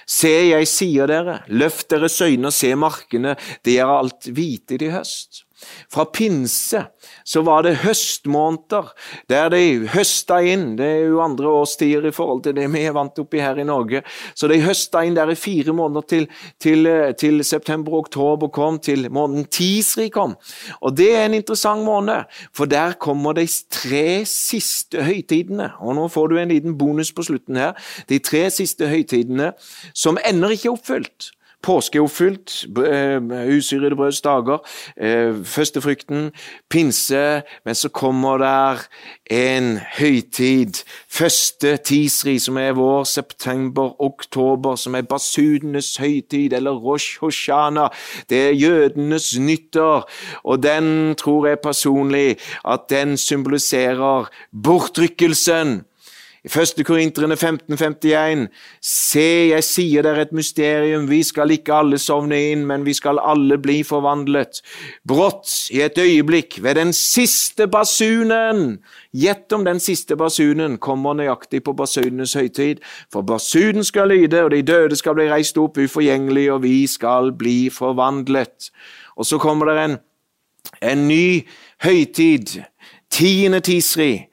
Se, 0.06 0.32
jeg 0.52 0.68
sier 0.70 1.10
dere, 1.10 1.40
løft 1.50 1.90
deres 1.90 2.20
øyne 2.22 2.52
og 2.52 2.54
se 2.54 2.76
markene, 2.78 3.34
det 3.66 3.80
er 3.82 3.90
alt 3.90 4.30
hvite 4.30 4.78
i 4.78 4.92
høst. 4.94 5.44
Fra 5.92 6.06
pinse 6.06 6.82
så 7.26 7.42
var 7.46 7.66
det 7.66 7.80
høstmåneder 7.84 8.92
der 9.30 9.50
de 9.54 9.88
høsta 9.94 10.40
inn. 10.46 10.74
Det 10.80 10.86
er 10.86 11.04
jo 11.10 11.22
andre 11.24 11.52
årstider 11.62 12.10
i 12.10 12.14
forhold 12.16 12.44
til 12.46 12.56
det 12.58 12.68
vi 12.74 12.84
er 12.86 12.96
vant 12.96 13.20
oppi 13.22 13.42
her 13.44 13.60
i 13.62 13.68
Norge. 13.68 14.04
Så 14.36 14.50
de 14.52 14.60
høsta 14.64 15.04
inn 15.06 15.18
der 15.18 15.32
i 15.32 15.38
fire 15.40 15.74
måneder 15.76 16.08
til, 16.10 16.28
til, 16.62 16.90
til 17.20 17.44
september 17.46 17.96
og 17.96 18.06
oktober 18.06 18.52
kom, 18.54 18.80
til 18.80 19.08
måneden 19.12 19.48
Tisri 19.52 20.10
kom. 20.14 20.36
Og 20.82 20.96
det 20.98 21.12
er 21.16 21.26
en 21.28 21.38
interessant 21.38 21.86
måned, 21.86 22.26
for 22.54 22.70
der 22.70 22.98
kommer 23.00 23.38
de 23.38 23.48
tre 23.72 24.24
siste 24.30 25.04
høytidene. 25.06 25.72
Og 25.80 25.96
nå 25.98 26.08
får 26.12 26.32
du 26.32 26.38
en 26.40 26.54
liten 26.54 26.78
bonus 26.78 27.14
på 27.16 27.26
slutten 27.26 27.60
her. 27.60 27.74
De 28.10 28.20
tre 28.20 28.48
siste 28.54 28.90
høytidene 28.90 29.54
som 29.94 30.20
ender 30.26 30.56
ikke 30.56 30.74
oppfylt. 30.76 31.32
Påske 31.66 31.98
er 31.98 32.06
oppfylt, 32.06 32.66
eh, 32.78 33.18
usyrede 33.58 33.96
brøds 33.98 34.22
dager, 34.22 34.62
førstefrykten, 35.44 36.32
pinse, 36.70 37.42
men 37.66 37.76
så 37.76 37.90
kommer 37.90 38.38
der 38.38 38.84
en 39.32 39.80
høytid, 39.98 40.84
første 41.10 41.78
tisri, 41.78 42.38
som 42.40 42.58
er 42.58 42.76
vår, 42.78 43.04
september, 43.04 43.96
oktober, 44.02 44.76
som 44.76 44.96
er 44.96 45.02
basunenes 45.10 45.98
høytid, 45.98 46.54
eller 46.54 46.78
Rosh 46.78 47.20
Hoshana, 47.22 47.88
det 48.30 48.42
er 48.48 48.52
jødenes 48.52 49.34
nyttår, 49.40 50.10
og 50.44 50.64
den 50.64 51.16
tror 51.16 51.48
jeg 51.48 51.64
personlig 51.64 52.38
at 52.68 52.80
den 52.90 53.18
symboliserer 53.18 54.30
bortrykkelsen 54.64 55.82
i 56.46 56.48
1. 56.48 56.84
Korinterne 56.86 57.34
1551.: 57.34 58.48
Se, 58.82 59.50
jeg 59.50 59.64
sier 59.66 60.06
dere 60.06 60.28
et 60.28 60.34
mysterium, 60.36 61.08
vi 61.10 61.24
skal 61.26 61.50
ikke 61.56 61.74
alle 61.74 61.98
sovne 61.98 62.38
inn, 62.52 62.68
men 62.70 62.86
vi 62.86 62.94
skal 62.94 63.18
alle 63.18 63.58
bli 63.58 63.80
forvandlet. 63.84 64.62
Brått, 65.08 65.50
i 65.74 65.82
et 65.82 65.98
øyeblikk, 65.98 66.60
ved 66.62 66.76
den 66.78 66.94
siste 66.94 67.66
basunen. 67.68 68.78
Gjett 69.14 69.54
om 69.58 69.66
den 69.66 69.80
siste 69.80 70.16
basunen 70.16 70.78
kommer 70.78 71.18
nøyaktig 71.18 71.64
på 71.66 71.74
basunenes 71.74 72.36
høytid. 72.38 72.84
For 73.12 73.26
basunen 73.26 73.84
skal 73.84 74.14
lyde, 74.14 74.44
og 74.44 74.52
de 74.52 74.62
døde 74.62 74.96
skal 74.96 75.18
bli 75.18 75.30
reist 75.32 75.58
opp 75.58 75.82
uforgjengelig, 75.82 76.52
og 76.54 76.62
vi 76.64 76.86
skal 76.88 77.34
bli 77.34 77.72
forvandlet. 77.74 78.70
Og 79.18 79.26
så 79.26 79.42
kommer 79.42 79.74
det 79.74 79.82
en, 79.82 79.98
en 80.94 81.08
ny 81.08 81.48
høytid, 81.82 82.60
tiende 83.10 83.66
tisri 83.66 84.28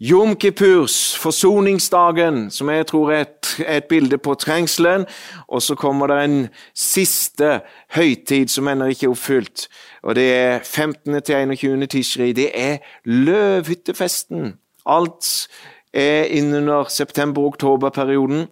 Jom 0.00 0.36
Kippurs, 0.36 1.16
forsoningsdagen, 1.18 2.50
som 2.50 2.68
jeg 2.70 2.86
tror 2.86 3.10
er 3.10 3.24
et, 3.24 3.48
et, 3.66 3.84
bilde 3.90 4.18
på 4.18 4.34
trengselen. 4.38 5.06
Og 5.48 5.62
så 5.62 5.74
kommer 5.74 6.06
det 6.06 6.18
en 6.22 6.36
siste 6.70 7.48
høytid 7.96 8.46
som 8.46 8.70
ennå 8.70 8.92
ikke 8.92 9.08
er 9.08 9.10
oppfylt. 9.10 9.66
Og 10.06 10.14
det 10.14 10.28
er 10.36 10.62
15. 10.62 11.18
til 11.22 11.34
21. 11.34 11.86
tirsdag. 11.86 12.36
Det 12.36 12.50
er 12.54 12.78
løvhyttefesten. 13.04 14.54
Alt 14.86 15.48
er 15.92 16.30
innunder 16.30 16.86
september-oktober-perioden. 16.94 18.46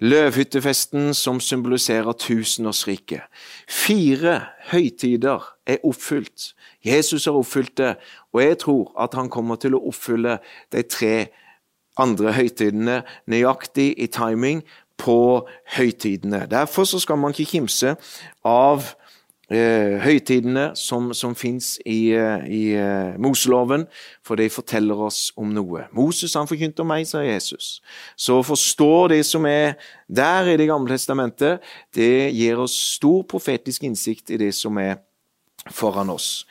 Løvhyttefesten 0.00 1.14
som 1.14 1.40
symboliserer 1.40 2.12
tusenårsriket. 2.12 3.20
Fire 3.68 4.42
høytider 4.72 5.54
er 5.66 5.80
oppfylt. 5.84 6.52
Jesus 6.84 7.24
har 7.28 7.36
oppfylt 7.36 7.76
det, 7.78 7.94
og 8.32 8.42
jeg 8.42 8.58
tror 8.58 8.92
at 9.00 9.14
han 9.18 9.28
kommer 9.32 9.60
til 9.60 9.76
å 9.76 9.82
oppfylle 9.90 10.38
de 10.72 10.82
tre 10.88 11.14
andre 12.00 12.32
høytidene 12.32 13.02
nøyaktig 13.28 13.92
i 13.98 14.08
timing 14.12 14.62
på 15.00 15.48
høytidene. 15.76 16.46
Derfor 16.50 16.84
skal 16.84 17.18
man 17.20 17.34
ikke 17.34 17.48
kimse 17.54 17.94
av 18.46 18.92
eh, 19.50 19.96
høytidene 20.02 20.70
som, 20.78 21.10
som 21.16 21.34
fins 21.38 21.74
i, 21.84 22.12
eh, 22.16 22.46
i 22.46 22.62
eh, 22.76 23.16
Moseloven, 23.20 23.86
for 24.26 24.40
de 24.40 24.48
forteller 24.52 25.00
oss 25.08 25.30
om 25.40 25.52
noe. 25.56 25.86
Moses 25.96 26.36
han 26.38 26.48
forkynte 26.50 26.84
om 26.84 26.92
meg, 26.92 27.08
sa 27.08 27.24
Jesus. 27.24 27.78
Så 28.16 28.40
å 28.40 28.46
forstå 28.46 28.92
det 29.14 29.22
som 29.28 29.48
er 29.48 29.76
der 30.08 30.52
i 30.52 30.58
Det 30.60 30.68
gamle 30.70 30.96
testamentet, 30.96 31.64
det 31.96 32.30
gir 32.36 32.60
oss 32.60 32.76
stor 32.96 33.24
profetisk 33.28 33.88
innsikt 33.88 34.30
i 34.30 34.40
det 34.40 34.52
som 34.56 34.78
er 34.80 35.00
foran 35.68 36.12
oss. 36.12 36.46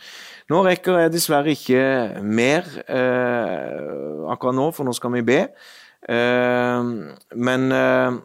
Nå 0.50 0.64
rekker 0.66 1.04
jeg 1.04 1.14
dessverre 1.14 1.54
ikke 1.54 1.84
mer 2.26 2.66
eh, 2.90 4.30
akkurat 4.34 4.58
nå, 4.58 4.72
for 4.74 4.88
nå 4.88 4.96
skal 4.98 5.14
vi 5.18 5.26
be. 5.26 5.44
Eh, 6.10 6.90
men 7.38 7.70
eh, 7.76 8.18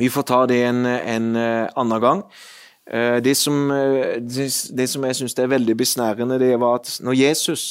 vi 0.00 0.08
får 0.12 0.26
ta 0.30 0.40
det 0.48 0.62
en, 0.68 0.86
en 0.86 1.28
eh, 1.36 1.68
annen 1.80 2.02
gang. 2.02 2.24
Eh, 2.90 3.18
det 3.22 3.36
som, 3.36 3.70
eh, 3.70 4.16
det, 4.22 4.48
det 4.76 4.88
som 4.88 5.04
jeg 5.06 5.18
syns 5.18 5.36
er 5.38 5.52
veldig 5.52 5.76
besnærende, 5.78 6.40
det 6.40 6.54
var 6.60 6.80
at 6.80 6.96
når 7.04 7.18
Jesus 7.20 7.64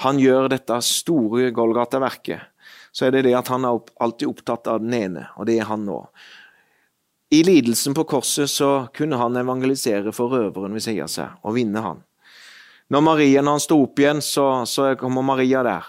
han 0.00 0.20
gjør 0.22 0.48
dette 0.52 0.78
store 0.86 1.50
Golgata-verket, 1.52 2.48
så 2.92 3.06
er 3.06 3.16
det 3.16 3.26
det 3.26 3.34
at 3.36 3.50
han 3.52 3.66
er 3.68 3.80
alltid 4.00 4.30
opptatt 4.30 4.70
av 4.70 4.80
den 4.80 4.94
ene, 4.96 5.26
og 5.36 5.48
det 5.48 5.58
er 5.60 5.68
han 5.68 5.84
nå. 5.88 5.98
I 7.32 7.42
lidelsen 7.44 7.94
på 7.94 8.04
korset 8.04 8.50
så 8.50 8.86
kunne 8.92 9.16
han 9.16 9.36
evangelisere 9.40 10.12
for 10.12 10.34
røveren 10.34 10.74
ved 10.76 10.84
siden 10.84 11.06
av 11.06 11.08
seg 11.08 11.46
og 11.48 11.54
vinne 11.56 11.80
han. 11.80 12.02
Når 12.92 13.04
Maria 13.06 13.40
når 13.40 13.56
han 13.56 13.62
står 13.64 13.84
opp 13.86 14.02
igjen, 14.02 14.20
så, 14.20 14.44
så 14.68 14.90
kommer 15.00 15.24
Maria 15.24 15.62
der. 15.64 15.86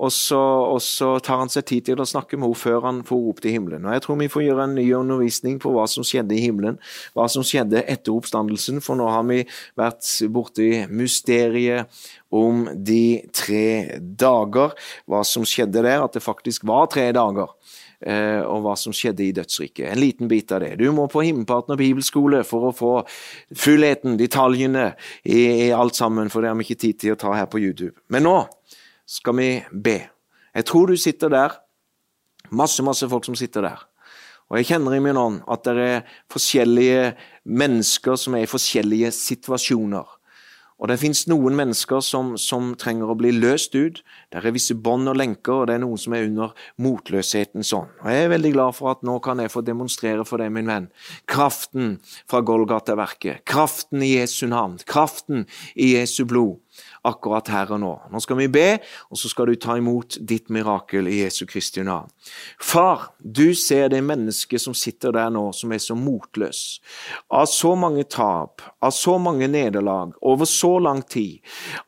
Og 0.00 0.08
så, 0.08 0.38
og 0.40 0.78
så, 0.80 1.10
tar 1.20 1.42
han 1.42 1.50
seg 1.52 1.66
tid 1.68 1.84
til 1.90 2.00
å 2.00 2.06
snakke 2.08 2.38
med 2.38 2.48
henne 2.48 2.56
før 2.62 2.86
han 2.86 3.02
får 3.04 3.26
opp 3.34 3.42
til 3.44 3.52
himmelen. 3.58 3.84
Og 3.84 3.92
Jeg 3.92 4.04
tror 4.06 4.18
vi 4.22 4.30
får 4.32 4.44
gjøre 4.46 4.64
en 4.64 4.78
ny 4.78 4.86
undervisning 4.96 5.58
på 5.60 5.74
hva 5.74 5.84
som 5.90 6.06
skjedde 6.06 6.32
i 6.38 6.40
himmelen, 6.46 6.78
hva 7.12 7.26
som 7.28 7.44
skjedde 7.44 7.84
etter 7.84 8.16
oppstandelsen, 8.16 8.80
for 8.80 8.96
nå 8.96 9.10
har 9.12 9.26
vi 9.28 9.42
vært 9.76 10.08
borti 10.32 10.70
mysteriet 10.88 11.92
om 12.32 12.64
de 12.72 13.26
tre 13.36 14.00
dager, 14.00 14.72
hva 15.04 15.20
som 15.28 15.44
skjedde 15.44 15.84
der, 15.84 16.00
at 16.06 16.16
det 16.16 16.24
faktisk 16.24 16.64
var 16.64 16.88
tre 16.88 17.10
dager. 17.12 17.52
Eh, 18.00 18.40
og 18.48 18.62
hva 18.64 18.72
som 18.80 18.94
skjedde 18.96 19.26
i 19.26 19.32
dødsriket. 19.36 19.84
En 19.90 20.00
liten 20.00 20.28
bit 20.28 20.52
av 20.56 20.62
det. 20.64 20.70
Du 20.80 20.86
må 20.96 21.04
på 21.12 21.20
Himmelpartner 21.20 21.76
bibelskole 21.76 22.40
for 22.48 22.70
å 22.70 22.72
få 22.72 22.92
fullheten, 23.52 24.16
detaljene 24.16 24.94
i, 25.20 25.66
i 25.66 25.70
alt 25.76 25.98
sammen, 25.98 26.30
for 26.32 26.40
det 26.40 26.48
har 26.48 26.56
vi 26.56 26.64
ikke 26.64 26.80
tid 26.80 27.00
til 27.02 27.12
å 27.12 27.20
ta 27.20 27.34
her 27.36 27.50
på 27.52 27.60
YouTube. 27.60 27.92
Men 28.08 28.24
nå 28.24 28.38
skal 29.04 29.36
vi 29.36 29.50
be. 29.68 29.98
Jeg 30.56 30.68
tror 30.70 30.88
du 30.88 30.96
sitter 30.96 31.34
der. 31.34 31.58
Masse, 32.56 32.80
masse 32.82 33.04
folk 33.10 33.28
som 33.28 33.36
sitter 33.36 33.68
der. 33.68 33.84
Og 34.48 34.58
jeg 34.58 34.70
kjenner 34.72 34.96
i 34.96 35.02
min 35.04 35.20
ånd 35.20 35.42
at 35.46 35.68
det 35.68 35.84
er 35.84 36.16
forskjellige 36.32 37.12
mennesker 37.44 38.16
som 38.18 38.34
er 38.34 38.46
i 38.46 38.50
forskjellige 38.50 39.12
situasjoner. 39.14 40.08
Og 40.80 40.88
det 40.88 40.96
fins 41.02 41.26
noen 41.28 41.56
mennesker 41.58 42.00
som, 42.04 42.32
som, 42.40 42.72
trenger 42.80 43.12
å 43.12 43.16
bli 43.18 43.34
løst 43.36 43.74
ut. 43.76 44.00
Der 44.32 44.46
er 44.46 44.54
visse 44.56 44.74
bånd 44.74 45.10
og 45.12 45.18
lenker, 45.20 45.60
og 45.60 45.68
det 45.68 45.76
er 45.76 45.82
noen 45.82 46.00
som 46.00 46.16
er 46.16 46.24
under 46.30 46.54
motløshetens 46.80 47.74
ånd. 47.76 47.92
Og 48.00 48.08
Jeg 48.08 48.24
er 48.24 48.32
veldig 48.32 48.52
glad 48.54 48.78
for 48.78 48.94
at 48.94 49.04
nå 49.04 49.18
kan 49.24 49.42
jeg 49.44 49.52
få 49.52 49.64
demonstrere 49.66 50.24
for 50.28 50.40
deg, 50.40 50.52
min 50.54 50.70
venn, 50.70 50.88
kraften 51.28 51.98
fra 52.30 52.40
Golgata-verket. 52.40 53.44
Kraften 53.48 54.06
i 54.06 54.14
Jesu 54.14 54.46
navn. 54.48 54.78
Kraften 54.88 55.44
i 55.76 55.92
Jesu 55.98 56.24
blod 56.24 56.56
akkurat 57.06 57.48
her 57.52 57.70
og 57.74 57.80
nå. 57.82 57.92
Nå 58.12 58.20
skal 58.22 58.38
vi 58.40 58.48
be, 58.52 58.66
og 59.10 59.18
så 59.18 59.30
skal 59.30 59.50
du 59.50 59.58
ta 59.60 59.76
imot 59.80 60.18
ditt 60.26 60.50
mirakel 60.52 61.08
i 61.08 61.20
Jesu 61.22 61.44
Kristi 61.48 61.84
navn. 61.86 62.10
Far, 62.60 63.10
du 63.18 63.54
ser 63.56 63.88
det 63.92 64.02
mennesket 64.04 64.62
som 64.62 64.76
sitter 64.76 65.14
der 65.16 65.30
nå, 65.32 65.46
som 65.56 65.72
er 65.72 65.82
så 65.82 65.96
motløs. 65.98 66.62
Av 67.32 67.48
så 67.50 67.74
mange 67.78 68.04
tap, 68.10 68.64
av 68.82 68.94
så 68.96 69.16
mange 69.22 69.48
nederlag, 69.50 70.14
over 70.20 70.48
så 70.48 70.76
lang 70.82 71.02
tid, 71.02 71.40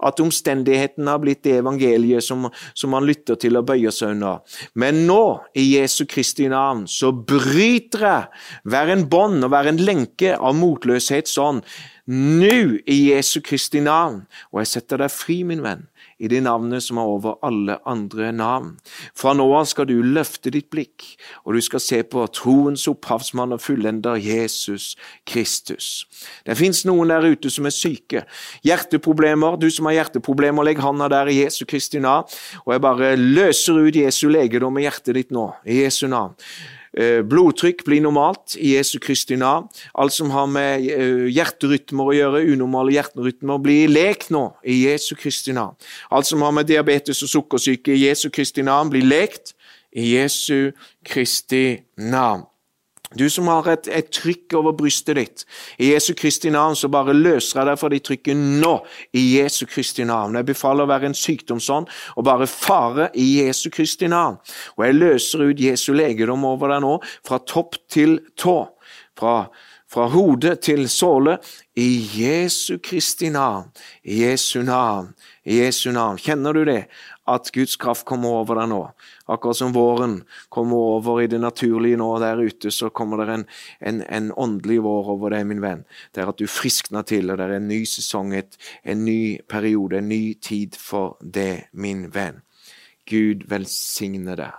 at 0.02 0.20
omstendighetene 0.22 1.12
har 1.12 1.22
blitt 1.22 1.44
det 1.44 1.58
evangeliet 1.60 2.24
som, 2.24 2.48
som 2.74 2.94
man 2.94 3.06
lytter 3.08 3.38
til 3.40 3.60
og 3.60 3.68
bøyer 3.68 3.94
seg 3.94 4.16
unna. 4.16 4.38
Men 4.78 5.04
nå, 5.08 5.22
i 5.58 5.68
Jesu 5.74 6.04
Kristi 6.08 6.48
navn, 6.52 6.86
så 6.90 7.12
bryter 7.12 8.06
jeg 8.06 8.70
hver 8.72 8.92
en 8.92 9.08
bånd 9.12 9.44
og 9.44 9.52
hver 9.52 9.68
en 9.70 9.82
lenke 9.82 10.36
av 10.38 10.56
motløshet 10.58 11.30
sånn 11.30 11.62
nå 12.10 12.78
i 12.86 12.96
Jesu 13.12 13.40
Kristi 13.44 13.80
navn, 13.80 14.24
og 14.50 14.62
jeg 14.62 14.70
setter 14.72 14.98
deg 15.04 15.12
fri, 15.14 15.42
min 15.46 15.62
venn, 15.62 15.84
i 16.18 16.26
det 16.30 16.40
navnet 16.42 16.82
som 16.82 16.98
er 16.98 17.10
over 17.10 17.36
alle 17.46 17.76
andre 17.88 18.32
navn. 18.34 18.72
Fra 19.18 19.34
nå 19.38 19.46
av 19.54 19.68
skal 19.70 19.86
du 19.86 19.94
løfte 20.02 20.50
ditt 20.54 20.68
blikk, 20.74 21.06
og 21.46 21.54
du 21.54 21.62
skal 21.62 21.82
se 21.82 22.02
på 22.02 22.24
troens 22.34 22.88
opphavsmann 22.90 23.54
og 23.54 23.62
fullender 23.62 24.18
Jesus 24.18 24.96
Kristus. 25.28 26.04
Det 26.46 26.58
fins 26.58 26.82
noen 26.88 27.14
der 27.14 27.26
ute 27.26 27.50
som 27.54 27.70
er 27.70 27.76
syke. 27.76 28.26
Hjerteproblemer. 28.66 29.58
Du 29.62 29.68
som 29.70 29.86
har 29.90 30.00
hjerteproblemer, 30.00 30.66
legg 30.66 30.82
handa 30.82 31.10
der 31.12 31.30
i 31.30 31.40
Jesu 31.42 31.64
Kristi 31.70 32.02
navn, 32.02 32.26
og 32.66 32.74
jeg 32.74 32.82
bare 32.82 33.14
løser 33.16 33.78
ut 33.78 34.02
Jesu 34.02 34.26
legedom 34.30 34.78
i 34.78 34.86
hjertet 34.88 35.18
ditt 35.18 35.34
nå, 35.34 35.52
i 35.66 35.84
Jesu 35.84 36.08
navn. 36.10 36.34
Eh, 36.92 37.22
blodtrykk 37.24 37.86
blir 37.86 38.02
normalt 38.04 38.56
i 38.60 38.74
Jesu 38.74 38.98
Kristi 39.00 39.38
navn. 39.40 39.70
Alt 39.96 40.12
som 40.12 40.30
har 40.34 40.48
med 40.52 40.84
eh, 40.92 41.24
hjerterytmer 41.32 42.10
å 42.10 42.16
gjøre, 42.16 42.44
unormale 42.52 42.92
hjerterytmer, 42.98 43.62
blir 43.64 43.88
lekt 43.88 44.28
nå 44.34 44.50
i 44.60 44.82
Jesu 44.84 45.14
Kristi 45.16 45.56
navn. 45.56 45.78
Alt 46.12 46.28
som 46.28 46.44
har 46.44 46.52
med 46.52 46.68
diabetes 46.68 47.24
og 47.24 47.32
sukkersyke 47.32 47.94
i 47.94 48.04
Jesu 48.04 48.28
Kristi 48.28 48.64
navn, 48.66 48.92
blir 48.92 49.08
lekt 49.08 49.54
i 49.96 50.12
Jesu 50.18 50.72
Kristi 51.04 51.80
navn. 51.96 52.44
Du 53.18 53.28
som 53.30 53.48
har 53.50 53.68
et, 53.72 53.88
et, 53.88 54.10
trykk 54.12 54.56
over 54.58 54.74
brystet 54.76 55.18
ditt, 55.18 55.44
i 55.78 55.92
Jesu 55.92 56.12
Kristi 56.18 56.50
navn, 56.52 56.76
så 56.78 56.90
bare 56.92 57.14
løser 57.16 57.60
jeg 57.60 57.68
deg 57.70 57.80
fra 57.80 57.90
de 57.92 58.00
trykket 58.08 58.44
nå, 58.62 58.74
i 59.16 59.24
Jesu 59.38 59.64
Kristi 59.70 60.06
navn. 60.08 60.38
Jeg 60.40 60.48
befaler 60.52 60.86
å 60.86 60.92
være 60.92 61.10
en 61.10 61.18
sykdomsånd 61.18 61.90
og 62.16 62.26
bare 62.28 62.48
fare 62.50 63.10
i 63.18 63.28
Jesu 63.42 63.68
Kristi 63.74 64.08
navn. 64.12 64.40
Og 64.78 64.86
jeg 64.86 64.98
løser 64.98 65.44
ut 65.48 65.66
Jesu 65.66 65.92
legedom 65.96 66.46
over 66.48 66.72
deg 66.72 66.84
nå, 66.84 66.96
fra 67.26 67.40
topp 67.44 67.80
til 67.92 68.18
tå. 68.40 68.56
Fra, 69.18 69.34
fra 69.92 70.06
hode 70.08 70.54
til 70.64 70.86
såle, 70.90 71.36
i 71.76 71.90
Jesu 72.16 72.78
Kristi 72.84 73.28
navn, 73.32 73.68
i 74.04 74.22
Jesu 74.24 74.62
navn, 74.64 75.12
i 75.44 75.60
Jesu 75.60 75.90
navn. 75.92 76.20
Kjenner 76.20 76.56
du 76.56 76.64
det? 76.68 76.86
At 77.28 77.52
Guds 77.54 77.76
kraft 77.80 78.06
kommer 78.08 78.40
over 78.40 78.58
deg 78.58 78.72
nå. 78.72 78.80
Akkurat 79.26 79.56
som 79.56 79.72
våren 79.72 80.22
kommer 80.48 80.76
over 80.76 81.22
i 81.22 81.26
det 81.26 81.38
naturlige 81.38 81.96
nå 81.96 82.10
der 82.18 82.42
ute, 82.42 82.70
så 82.70 82.90
kommer 82.90 83.22
det 83.22 83.34
en, 83.34 83.44
en, 83.80 84.02
en 84.02 84.32
åndelig 84.32 84.80
vår 84.82 85.10
over 85.14 85.36
deg, 85.36 85.46
min 85.46 85.62
venn. 85.62 85.84
Det 86.12 86.24
er 86.24 86.32
at 86.32 86.40
du 86.42 86.48
friskner 86.50 87.06
til, 87.06 87.30
og 87.30 87.38
det 87.38 87.46
er 87.46 87.58
en 87.60 87.68
ny 87.70 87.84
sesong, 87.86 88.34
et, 88.34 88.58
en 88.84 89.04
ny 89.04 89.38
periode, 89.48 89.98
en 89.98 90.10
ny 90.10 90.34
tid 90.42 90.78
for 90.78 91.16
det, 91.22 91.68
min 91.72 92.08
venn. 92.14 92.42
Gud 93.06 93.46
velsigne 93.50 94.36
deg. 94.38 94.58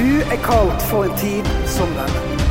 Du 0.00 0.22
er 0.32 0.40
kalt 0.44 0.82
for 0.88 1.04
en 1.04 1.18
tid 1.20 1.44
som 1.68 1.92
denne. 1.92 2.49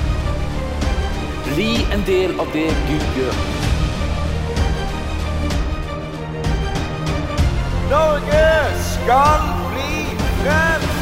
Bli 1.55 1.85
en 1.91 2.03
del 2.05 2.39
av 2.39 2.47
det 2.53 2.67
Gud 2.89 3.17
gjør. 3.17 3.33
Norge 7.89 8.45
skal 8.93 9.51
bli 9.73 10.05
frelst! 10.43 10.98